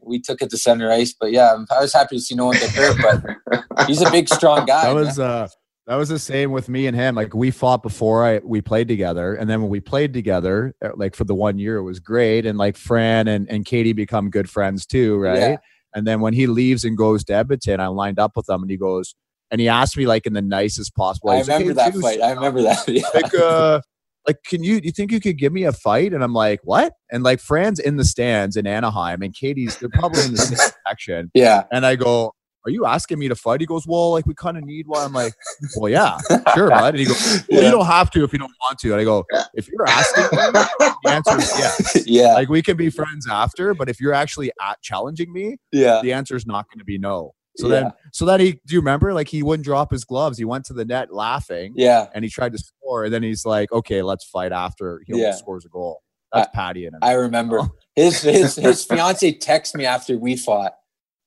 we 0.00 0.20
took 0.20 0.40
it 0.40 0.48
to 0.50 0.56
center 0.56 0.90
ice. 0.90 1.14
But 1.18 1.30
yeah, 1.32 1.54
I 1.70 1.80
was 1.80 1.92
happy 1.92 2.16
to 2.16 2.22
see 2.22 2.34
no 2.34 2.46
one 2.46 2.56
get 2.58 2.70
hurt. 2.70 2.96
But 3.02 3.86
he's 3.86 4.00
a 4.00 4.10
big, 4.10 4.28
strong 4.28 4.64
guy. 4.64 4.84
that 4.84 4.94
man. 4.94 5.04
was 5.04 5.18
uh 5.18 5.48
that 5.86 5.96
was 5.96 6.10
the 6.10 6.18
same 6.18 6.52
with 6.52 6.68
me 6.68 6.86
and 6.86 6.94
him. 6.94 7.14
Like 7.14 7.34
we 7.34 7.50
fought 7.50 7.82
before 7.82 8.24
I 8.24 8.38
we 8.38 8.60
played 8.60 8.88
together, 8.88 9.34
and 9.34 9.48
then 9.48 9.62
when 9.62 9.70
we 9.70 9.80
played 9.80 10.12
together, 10.12 10.74
uh, 10.84 10.90
like 10.96 11.14
for 11.14 11.24
the 11.24 11.34
one 11.34 11.58
year, 11.58 11.76
it 11.76 11.82
was 11.82 11.98
great. 11.98 12.44
And 12.44 12.58
like 12.58 12.76
Fran 12.76 13.26
and 13.26 13.50
and 13.50 13.64
Katie 13.64 13.94
become 13.94 14.28
good 14.28 14.50
friends 14.50 14.84
too, 14.84 15.16
right? 15.16 15.38
Yeah. 15.38 15.56
And 15.98 16.06
then 16.06 16.20
when 16.20 16.32
he 16.32 16.46
leaves 16.46 16.84
and 16.84 16.96
goes 16.96 17.24
to 17.24 17.34
Edmonton, 17.34 17.80
I 17.80 17.88
lined 17.88 18.18
up 18.18 18.32
with 18.36 18.48
him, 18.48 18.62
and 18.62 18.70
he 18.70 18.76
goes 18.76 19.14
and 19.50 19.60
he 19.60 19.68
asked 19.68 19.96
me 19.96 20.06
like 20.06 20.26
in 20.26 20.32
the 20.32 20.42
nicest 20.42 20.94
possible. 20.94 21.30
way. 21.30 21.36
I 21.36 21.38
like, 21.38 21.48
remember 21.48 21.82
"Hey, 21.82 21.90
that 21.90 21.94
fight. 22.00 22.20
I 22.20 22.32
remember 22.32 22.62
that. 22.62 22.88
Yeah. 22.88 23.02
like 23.14 23.34
uh 23.34 23.80
like 24.26 24.36
can 24.44 24.62
you 24.62 24.80
do 24.80 24.86
you 24.86 24.92
think 24.92 25.10
you 25.10 25.20
could 25.20 25.38
give 25.38 25.52
me 25.52 25.64
a 25.64 25.72
fight 25.72 26.12
and 26.12 26.22
i'm 26.22 26.34
like 26.34 26.60
what 26.62 26.92
and 27.10 27.22
like 27.22 27.40
fran's 27.40 27.78
in 27.78 27.96
the 27.96 28.04
stands 28.04 28.56
in 28.56 28.66
anaheim 28.66 29.22
and 29.22 29.34
katie's 29.34 29.78
they're 29.78 29.88
probably 29.88 30.22
in 30.22 30.32
the 30.32 30.38
same 30.38 30.70
section 30.86 31.30
yeah. 31.34 31.64
and 31.72 31.86
i 31.86 31.96
go 31.96 32.32
are 32.68 32.70
you 32.70 32.84
asking 32.86 33.18
me 33.18 33.28
to 33.28 33.34
fight 33.34 33.60
he 33.60 33.66
goes 33.66 33.86
well 33.86 34.12
like 34.12 34.26
we 34.26 34.34
kind 34.34 34.56
of 34.58 34.64
need 34.64 34.86
one 34.86 35.00
i'm 35.02 35.12
like 35.12 35.32
well 35.76 35.90
yeah 35.90 36.18
sure 36.54 36.68
bud 36.68 36.94
and 36.94 36.98
he 36.98 37.04
goes 37.06 37.44
well 37.48 37.60
Yeah. 37.60 37.66
you 37.66 37.70
don't 37.70 37.86
have 37.86 38.10
to 38.12 38.22
if 38.24 38.32
you 38.32 38.38
don't 38.38 38.52
want 38.60 38.78
to 38.80 38.92
and 38.92 39.00
i 39.00 39.04
go 39.04 39.24
if 39.54 39.68
you're 39.68 39.88
asking 39.88 40.24
me 40.24 40.38
the 40.52 40.94
answer 41.10 41.38
is 41.38 41.50
yes 41.58 42.02
yeah. 42.06 42.34
like 42.34 42.48
we 42.48 42.60
can 42.62 42.76
be 42.76 42.90
friends 42.90 43.26
after 43.30 43.72
but 43.74 43.88
if 43.88 44.00
you're 44.00 44.12
actually 44.14 44.50
at 44.62 44.80
challenging 44.82 45.32
me 45.32 45.56
yeah. 45.72 46.00
the 46.02 46.12
answer 46.12 46.36
is 46.36 46.46
not 46.46 46.66
going 46.70 46.78
to 46.78 46.84
be 46.84 46.98
no 46.98 47.32
so 47.56 47.66
Yeah. 47.68 47.80
then 47.80 47.92
so 48.12 48.24
then 48.26 48.40
he 48.40 48.52
do 48.66 48.74
you 48.74 48.80
remember 48.80 49.12
like 49.14 49.28
he 49.28 49.42
wouldn't 49.42 49.64
drop 49.64 49.90
his 49.90 50.04
gloves 50.04 50.36
he 50.38 50.44
went 50.44 50.64
to 50.66 50.72
the 50.74 50.84
net 50.84 51.12
laughing 51.12 51.72
Yeah. 51.76 52.06
and 52.14 52.24
he 52.24 52.30
tried 52.30 52.52
to 52.52 52.58
score, 52.58 53.04
and 53.04 53.12
then 53.12 53.22
he's 53.24 53.44
like, 53.44 53.72
"Okay, 53.72 54.02
let's 54.02 54.24
fight 54.24 54.52
after 54.52 55.02
he 55.06 55.20
Yeah. 55.20 55.32
scores 55.32 55.64
a 55.64 55.68
goal." 55.68 56.02
That's 56.32 56.48
Patty 56.54 56.86
in 56.86 56.94
him. 56.94 57.00
I 57.02 57.12
remember 57.14 57.62
his 57.96 58.20
his 58.22 58.54
his 58.56 58.84
fiance 58.84 59.32
texted 59.38 59.74
me 59.76 59.86
after 59.86 60.16
we 60.18 60.36
fought 60.36 60.72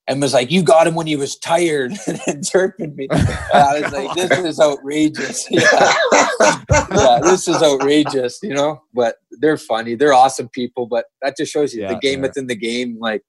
and 0.08 0.22
was 0.22 0.34
like, 0.34 0.52
"You 0.52 0.64
got 0.64 0.88
him 0.88 0.96
when 0.96 1.08
he 1.08 1.16
was 1.16 1.38
tired," 1.38 1.94
and 2.28 2.46
chirping 2.46 2.96
me. 2.96 3.08
And 3.12 3.28
I 3.54 3.82
was 3.82 3.92
like, 3.94 4.16
"This 4.16 4.40
is 4.46 4.60
outrageous." 4.60 5.48
Yeah. 5.52 5.94
yeah, 6.92 7.20
this 7.22 7.48
is 7.48 7.62
outrageous, 7.62 8.40
you 8.42 8.54
know. 8.54 8.82
But 8.94 9.18
they're 9.40 9.58
funny. 9.58 9.96
They're 9.96 10.14
awesome 10.14 10.50
people. 10.50 10.88
But 10.88 11.06
that 11.22 11.38
just 11.38 11.52
shows 11.52 11.74
you 11.74 11.84
Yeah, 11.84 11.94
the 11.94 12.00
game 12.00 12.20
yeah. 12.20 12.28
within 12.28 12.48
the 12.48 12.56
game. 12.56 12.98
Like 13.00 13.22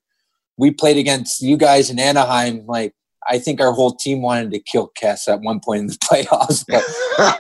we 0.57 0.71
played 0.71 0.97
against 0.97 1.43
you 1.43 1.57
guys 1.57 1.91
in 1.91 1.99
Anaheim. 1.99 2.65
Like 2.67 2.95
I 3.29 3.39
think 3.39 3.61
our 3.61 3.73
whole 3.73 3.95
team 3.95 4.23
wanted 4.23 4.51
to 4.53 4.59
kill 4.61 4.91
Kes 5.01 5.29
at 5.29 5.41
one 5.41 5.61
point 5.65 5.81
in 5.81 5.87
the 5.89 5.95
playoffs. 5.95 6.65
But 6.67 6.85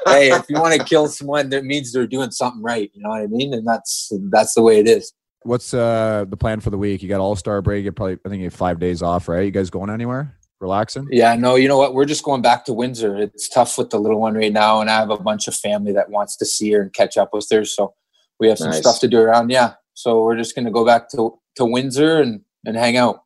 hey, 0.06 0.30
if 0.32 0.44
you 0.48 0.60
want 0.60 0.74
to 0.78 0.84
kill 0.84 1.08
someone, 1.08 1.48
that 1.50 1.64
means 1.64 1.92
they're 1.92 2.06
doing 2.06 2.30
something 2.30 2.62
right. 2.62 2.90
You 2.94 3.02
know 3.02 3.10
what 3.10 3.22
I 3.22 3.26
mean? 3.26 3.52
And 3.54 3.66
that's 3.66 4.12
that's 4.30 4.54
the 4.54 4.62
way 4.62 4.78
it 4.78 4.86
is. 4.88 5.12
What's 5.44 5.74
uh 5.74 6.24
the 6.28 6.36
plan 6.36 6.60
for 6.60 6.70
the 6.70 6.78
week? 6.78 7.02
You 7.02 7.08
got 7.08 7.20
All 7.20 7.36
Star 7.36 7.60
break. 7.62 7.84
You 7.84 7.92
probably 7.92 8.18
I 8.24 8.28
think 8.28 8.40
you 8.40 8.46
have 8.46 8.54
five 8.54 8.78
days 8.78 9.02
off, 9.02 9.28
right? 9.28 9.44
You 9.44 9.50
guys 9.50 9.70
going 9.70 9.90
anywhere? 9.90 10.36
Relaxing? 10.60 11.08
Yeah, 11.10 11.34
no, 11.34 11.56
you 11.56 11.66
know 11.66 11.76
what? 11.78 11.92
We're 11.92 12.04
just 12.04 12.22
going 12.22 12.40
back 12.40 12.64
to 12.66 12.72
Windsor. 12.72 13.16
It's 13.16 13.48
tough 13.48 13.76
with 13.76 13.90
the 13.90 13.98
little 13.98 14.20
one 14.20 14.34
right 14.34 14.52
now, 14.52 14.80
and 14.80 14.88
I 14.88 14.96
have 14.98 15.10
a 15.10 15.16
bunch 15.18 15.48
of 15.48 15.56
family 15.56 15.92
that 15.92 16.08
wants 16.10 16.36
to 16.36 16.46
see 16.46 16.70
her 16.72 16.82
and 16.82 16.92
catch 16.92 17.16
up 17.16 17.30
with 17.32 17.48
her. 17.50 17.64
So 17.64 17.94
we 18.38 18.48
have 18.48 18.58
some 18.58 18.70
Nice. 18.70 18.78
stuff 18.78 19.00
to 19.00 19.08
do 19.08 19.18
around. 19.20 19.50
Yeah, 19.50 19.74
so 19.94 20.22
we're 20.22 20.36
just 20.36 20.54
gonna 20.54 20.70
go 20.70 20.86
back 20.86 21.08
to 21.10 21.36
to 21.56 21.64
Windsor 21.64 22.20
and 22.20 22.42
and 22.64 22.76
hang 22.76 22.96
out. 22.96 23.22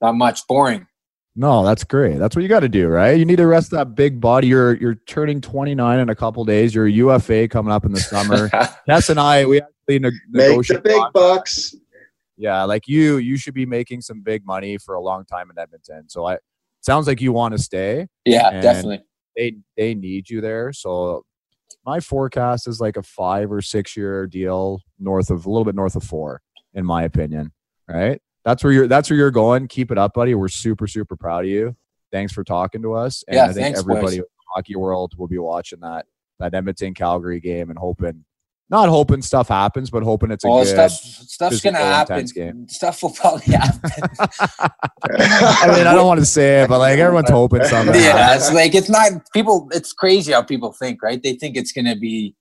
Not 0.00 0.14
much. 0.14 0.46
Boring. 0.46 0.86
No, 1.38 1.62
that's 1.64 1.84
great. 1.84 2.18
That's 2.18 2.34
what 2.34 2.42
you 2.42 2.48
got 2.48 2.60
to 2.60 2.68
do, 2.68 2.88
right? 2.88 3.18
You 3.18 3.26
need 3.26 3.36
to 3.36 3.46
rest 3.46 3.70
that 3.72 3.94
big 3.94 4.20
body. 4.20 4.46
You're 4.46 4.74
you're 4.74 4.94
turning 4.94 5.42
29 5.42 5.98
in 5.98 6.08
a 6.08 6.14
couple 6.14 6.42
days. 6.46 6.74
You're 6.74 6.86
a 6.86 6.90
UFA 6.90 7.46
coming 7.46 7.70
up 7.70 7.84
in 7.84 7.92
the 7.92 8.00
summer. 8.00 8.48
Kes 8.88 9.10
and 9.10 9.20
I, 9.20 9.44
we 9.44 9.60
actually 9.60 9.98
ne- 9.98 10.10
Make 10.30 10.66
the 10.66 10.80
big 10.82 11.02
bucks. 11.12 11.74
Yeah, 12.38 12.64
like 12.64 12.88
you, 12.88 13.18
you 13.18 13.36
should 13.36 13.54
be 13.54 13.66
making 13.66 14.00
some 14.00 14.22
big 14.22 14.46
money 14.46 14.78
for 14.78 14.94
a 14.94 15.00
long 15.00 15.24
time 15.26 15.50
in 15.50 15.58
Edmonton. 15.58 16.08
So 16.08 16.26
I 16.26 16.38
sounds 16.80 17.06
like 17.06 17.20
you 17.20 17.32
want 17.32 17.52
to 17.52 17.58
stay. 17.58 18.06
yeah, 18.24 18.60
definitely. 18.62 19.02
They 19.36 19.56
they 19.76 19.94
need 19.94 20.30
you 20.30 20.40
there. 20.40 20.72
So 20.72 21.24
my 21.84 22.00
forecast 22.00 22.66
is 22.66 22.80
like 22.80 22.96
a 22.96 23.02
five 23.02 23.52
or 23.52 23.60
six 23.60 23.94
year 23.94 24.26
deal 24.26 24.80
north 24.98 25.30
of 25.30 25.44
a 25.44 25.50
little 25.50 25.64
bit 25.66 25.74
north 25.74 25.96
of 25.96 26.02
four, 26.02 26.40
in 26.72 26.86
my 26.86 27.02
opinion. 27.02 27.52
Right? 27.86 28.20
That's 28.46 28.62
where 28.64 28.72
you're 28.72 28.86
that's 28.86 29.10
where 29.10 29.18
you're 29.18 29.32
going. 29.32 29.66
Keep 29.66 29.90
it 29.90 29.98
up, 29.98 30.14
buddy. 30.14 30.34
We're 30.36 30.46
super, 30.48 30.86
super 30.86 31.16
proud 31.16 31.44
of 31.44 31.50
you. 31.50 31.76
Thanks 32.12 32.32
for 32.32 32.44
talking 32.44 32.80
to 32.82 32.94
us. 32.94 33.24
And 33.26 33.34
Yeah, 33.34 33.42
I 33.44 33.46
think 33.48 33.58
thanks, 33.58 33.80
everybody 33.80 34.02
boys. 34.06 34.14
in 34.14 34.20
the 34.20 34.26
hockey 34.54 34.76
world 34.76 35.14
will 35.18 35.26
be 35.26 35.36
watching 35.38 35.80
that 35.80 36.06
that 36.38 36.54
Edmonton 36.54 36.94
Calgary 36.94 37.40
game 37.40 37.70
and 37.70 37.78
hoping 37.78 38.24
not 38.70 38.88
hoping 38.88 39.20
stuff 39.22 39.48
happens, 39.48 39.90
but 39.90 40.02
hoping 40.04 40.30
it's 40.30 40.44
a 40.44 40.48
Oh, 40.48 40.62
good 40.62 40.68
stuff 40.68 40.92
stuff's 40.92 41.60
gonna 41.60 41.78
happen. 41.78 42.24
game. 42.26 42.68
Stuff 42.68 43.02
will 43.02 43.10
probably 43.10 43.52
happen. 43.54 43.90
I 44.20 45.66
mean, 45.76 45.86
I 45.86 45.94
don't 45.94 46.06
want 46.06 46.20
to 46.20 46.26
say 46.26 46.62
it, 46.62 46.68
but 46.68 46.78
like 46.78 46.98
everyone's 46.98 47.30
hoping 47.30 47.64
something. 47.64 47.94
yeah, 48.00 48.34
it's 48.36 48.52
like 48.52 48.74
it's 48.76 48.88
not 48.88 49.10
people. 49.32 49.68
It's 49.72 49.92
crazy 49.92 50.32
how 50.32 50.42
people 50.42 50.72
think, 50.72 51.02
right? 51.02 51.20
They 51.22 51.34
think 51.34 51.56
it's 51.56 51.72
gonna 51.72 51.96
be 51.96 52.34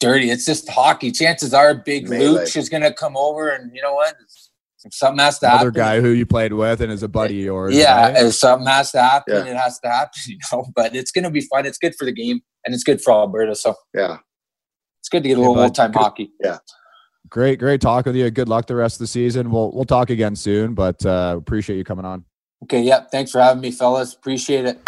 dirty. 0.00 0.30
It's 0.30 0.46
just 0.46 0.68
hockey. 0.70 1.12
Chances 1.12 1.52
are, 1.52 1.74
Big 1.74 2.08
Melee. 2.08 2.44
Luch 2.44 2.56
is 2.56 2.68
gonna 2.70 2.92
come 2.92 3.16
over, 3.16 3.50
and 3.50 3.74
you 3.74 3.82
know 3.82 3.94
what? 3.94 4.14
If 4.22 4.49
something 4.90 5.18
has 5.18 5.38
to 5.40 5.46
Another 5.46 5.66
happen, 5.66 5.72
guy 5.80 6.00
who 6.00 6.08
you 6.10 6.24
played 6.26 6.52
with 6.52 6.80
and 6.80 6.90
is 6.92 7.02
a 7.02 7.08
buddy 7.08 7.38
of 7.40 7.44
yours. 7.44 7.74
yeah, 7.76 8.08
right? 8.12 8.24
if 8.26 8.34
something 8.34 8.66
has 8.66 8.90
to 8.92 9.00
happen, 9.02 9.46
Yeah. 9.46 9.52
it 9.52 9.56
has 9.56 9.78
to 9.80 9.88
happen. 9.88 10.10
You 10.26 10.38
know, 10.52 10.64
but 10.74 10.94
it's 10.94 11.10
gonna 11.12 11.30
be 11.30 11.42
fun. 11.42 11.66
It's 11.66 11.78
good 11.78 11.94
for 11.96 12.04
the 12.04 12.12
game, 12.12 12.40
and 12.64 12.74
it's 12.74 12.84
good 12.84 13.00
for 13.02 13.12
Alberta. 13.12 13.54
So 13.54 13.74
yeah. 13.94 14.18
it's 15.00 15.08
good 15.08 15.22
to 15.22 15.28
get 15.28 15.36
a 15.38 15.40
little 15.40 15.54
bud, 15.54 15.62
old 15.64 15.74
time 15.74 15.92
hockey. 15.92 16.30
Yeah. 16.42 16.58
Great, 17.28 17.58
great 17.60 17.80
talk 17.80 18.06
with 18.06 18.16
you. 18.16 18.28
Good 18.30 18.48
luck 18.48 18.66
the 18.66 18.74
rest 18.74 18.96
of 18.96 19.00
the 19.00 19.06
season. 19.06 19.50
We'll 19.50 19.70
we'll 19.72 19.84
talk 19.84 20.10
again 20.10 20.34
soon, 20.34 20.74
but 20.74 21.04
uh, 21.06 21.36
appreciate 21.38 21.76
you 21.76 21.84
coming 21.84 22.04
on. 22.04 22.24
Okay, 22.64 22.80
yeah. 22.82 23.04
Thanks 23.10 23.30
for 23.30 23.40
having 23.40 23.60
me, 23.60 23.70
fellas. 23.70 24.14
Appreciate 24.14 24.64
it. 24.66 24.80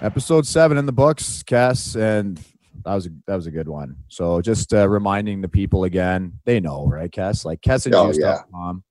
Episode 0.00 0.46
seven 0.46 0.78
in 0.78 0.86
the 0.86 0.92
books, 0.92 1.42
Cass, 1.44 1.94
and 1.94 2.40
that 2.84 2.94
was 2.94 3.06
a, 3.06 3.10
that 3.26 3.36
was 3.36 3.46
a 3.46 3.50
good 3.50 3.68
one. 3.68 3.96
So 4.08 4.40
just 4.40 4.72
uh, 4.72 4.88
reminding 4.88 5.40
the 5.40 5.48
people 5.48 5.84
again, 5.84 6.32
they 6.44 6.60
know, 6.60 6.86
right, 6.86 7.10
Kes, 7.10 7.44
Like 7.44 7.60
Oh, 7.66 7.70
KesandJuice.com. 7.70 8.84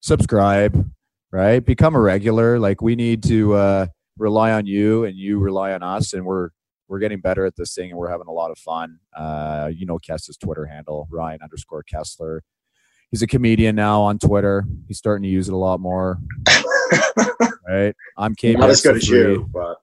Subscribe, 0.00 0.90
right? 1.30 1.64
Become 1.64 1.94
a 1.94 2.00
regular. 2.00 2.58
Like 2.58 2.82
we 2.82 2.96
need 2.96 3.22
to 3.24 3.54
uh, 3.54 3.86
rely 4.18 4.52
on 4.52 4.66
you, 4.66 5.04
and 5.04 5.16
you 5.16 5.38
rely 5.38 5.72
on 5.72 5.82
us, 5.82 6.12
and 6.12 6.24
we're 6.24 6.50
we're 6.88 6.98
getting 7.00 7.20
better 7.20 7.44
at 7.44 7.56
this 7.56 7.74
thing, 7.74 7.90
and 7.90 7.98
we're 7.98 8.10
having 8.10 8.28
a 8.28 8.32
lot 8.32 8.50
of 8.50 8.58
fun. 8.58 8.98
Uh, 9.16 9.70
you 9.74 9.86
know, 9.86 9.98
Kes's 9.98 10.36
Twitter 10.36 10.66
handle, 10.66 11.08
Ryan 11.10 11.40
underscore 11.42 11.84
Kesler. 11.92 12.40
He's 13.10 13.22
a 13.22 13.26
comedian 13.26 13.76
now 13.76 14.02
on 14.02 14.18
Twitter. 14.18 14.64
He's 14.88 14.98
starting 14.98 15.22
to 15.22 15.28
use 15.28 15.48
it 15.48 15.54
a 15.54 15.56
lot 15.56 15.80
more. 15.80 16.18
right? 17.68 17.94
I'm 18.16 18.34
KBS 18.34 18.58
Not 18.58 18.70
as 18.70 18.82
good 18.82 18.96
as 18.96 19.08
you, 19.08 19.48
but 19.52 19.78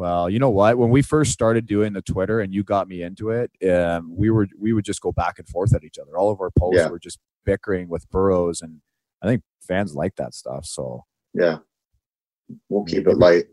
Well, 0.00 0.30
you 0.30 0.38
know 0.38 0.48
what? 0.48 0.78
When 0.78 0.88
we 0.88 1.02
first 1.02 1.30
started 1.30 1.66
doing 1.66 1.92
the 1.92 2.00
Twitter 2.00 2.40
and 2.40 2.54
you 2.54 2.64
got 2.64 2.88
me 2.88 3.02
into 3.02 3.32
it, 3.32 3.50
um, 3.70 4.16
we 4.16 4.30
were 4.30 4.48
we 4.58 4.72
would 4.72 4.86
just 4.86 5.02
go 5.02 5.12
back 5.12 5.38
and 5.38 5.46
forth 5.46 5.74
at 5.74 5.84
each 5.84 5.98
other. 5.98 6.16
All 6.16 6.30
of 6.30 6.40
our 6.40 6.50
posts 6.50 6.78
Yeah. 6.80 6.88
were 6.88 6.98
just 6.98 7.18
bickering 7.44 7.86
with 7.90 8.08
Burrows, 8.08 8.62
and 8.62 8.80
I 9.20 9.26
think 9.26 9.42
fans 9.60 9.94
like 9.94 10.16
that 10.16 10.32
stuff. 10.32 10.64
So, 10.64 11.04
yeah. 11.34 11.58
We'll 12.70 12.84
keep 12.86 13.06
it 13.06 13.18
light. 13.18 13.44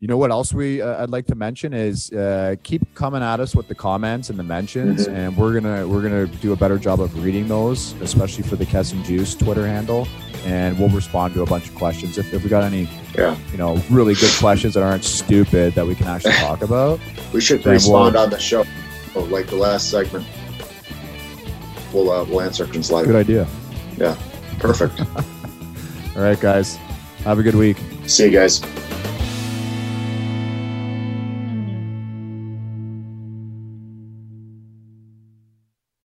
You 0.00 0.08
know 0.08 0.16
what 0.16 0.30
else 0.30 0.54
we 0.54 0.80
uh, 0.80 1.02
I'd 1.02 1.10
like 1.10 1.26
to 1.26 1.34
mention 1.34 1.74
is 1.74 2.10
uh, 2.12 2.56
keep 2.62 2.94
coming 2.94 3.22
at 3.22 3.38
us 3.38 3.54
with 3.54 3.68
the 3.68 3.74
comments 3.74 4.30
and 4.30 4.38
the 4.38 4.42
mentions, 4.42 5.06
Mhm. 5.06 5.12
and 5.14 5.36
we're 5.36 5.52
gonna 5.60 5.86
we're 5.86 6.00
gonna 6.00 6.26
do 6.26 6.54
a 6.54 6.56
better 6.56 6.78
job 6.78 7.02
of 7.02 7.22
reading 7.22 7.48
those, 7.48 7.92
especially 8.00 8.44
for 8.44 8.56
the 8.56 8.64
Kes 8.64 8.92
and 8.94 9.04
Juice 9.04 9.34
Twitter 9.34 9.66
handle, 9.66 10.08
and 10.46 10.78
we'll 10.78 10.88
respond 10.88 11.34
to 11.34 11.42
a 11.42 11.46
bunch 11.46 11.68
of 11.68 11.74
questions 11.74 12.16
if, 12.16 12.32
if 12.32 12.42
we 12.42 12.48
got 12.48 12.64
any 12.64 12.88
Yeah. 13.14 13.36
you 13.52 13.58
know 13.58 13.76
really 13.90 14.14
good 14.14 14.32
questions 14.38 14.72
that 14.72 14.82
aren't 14.82 15.04
stupid 15.04 15.74
that 15.74 15.86
we 15.86 15.94
can 15.94 16.06
actually 16.06 16.32
talk 16.48 16.62
about. 16.62 16.98
We 17.34 17.42
should 17.42 17.64
respond 17.66 18.14
we'll- 18.14 18.22
on 18.24 18.30
the 18.30 18.38
show, 18.40 18.64
oh, 19.14 19.20
like 19.24 19.48
the 19.48 19.56
last 19.56 19.90
segment. 19.90 20.24
We'll 21.92 22.10
uh, 22.10 22.24
we'll 22.24 22.40
answer 22.40 22.64
questions 22.64 22.90
live. 22.90 23.04
Good 23.04 23.16
idea. 23.16 23.46
Yeah, 23.98 24.16
perfect. 24.60 24.98
All 26.16 26.22
right, 26.22 26.40
guys. 26.40 26.76
Have 27.24 27.38
a 27.38 27.42
good 27.42 27.54
week. 27.54 27.76
See 28.06 28.24
you 28.24 28.30
guys. 28.30 28.62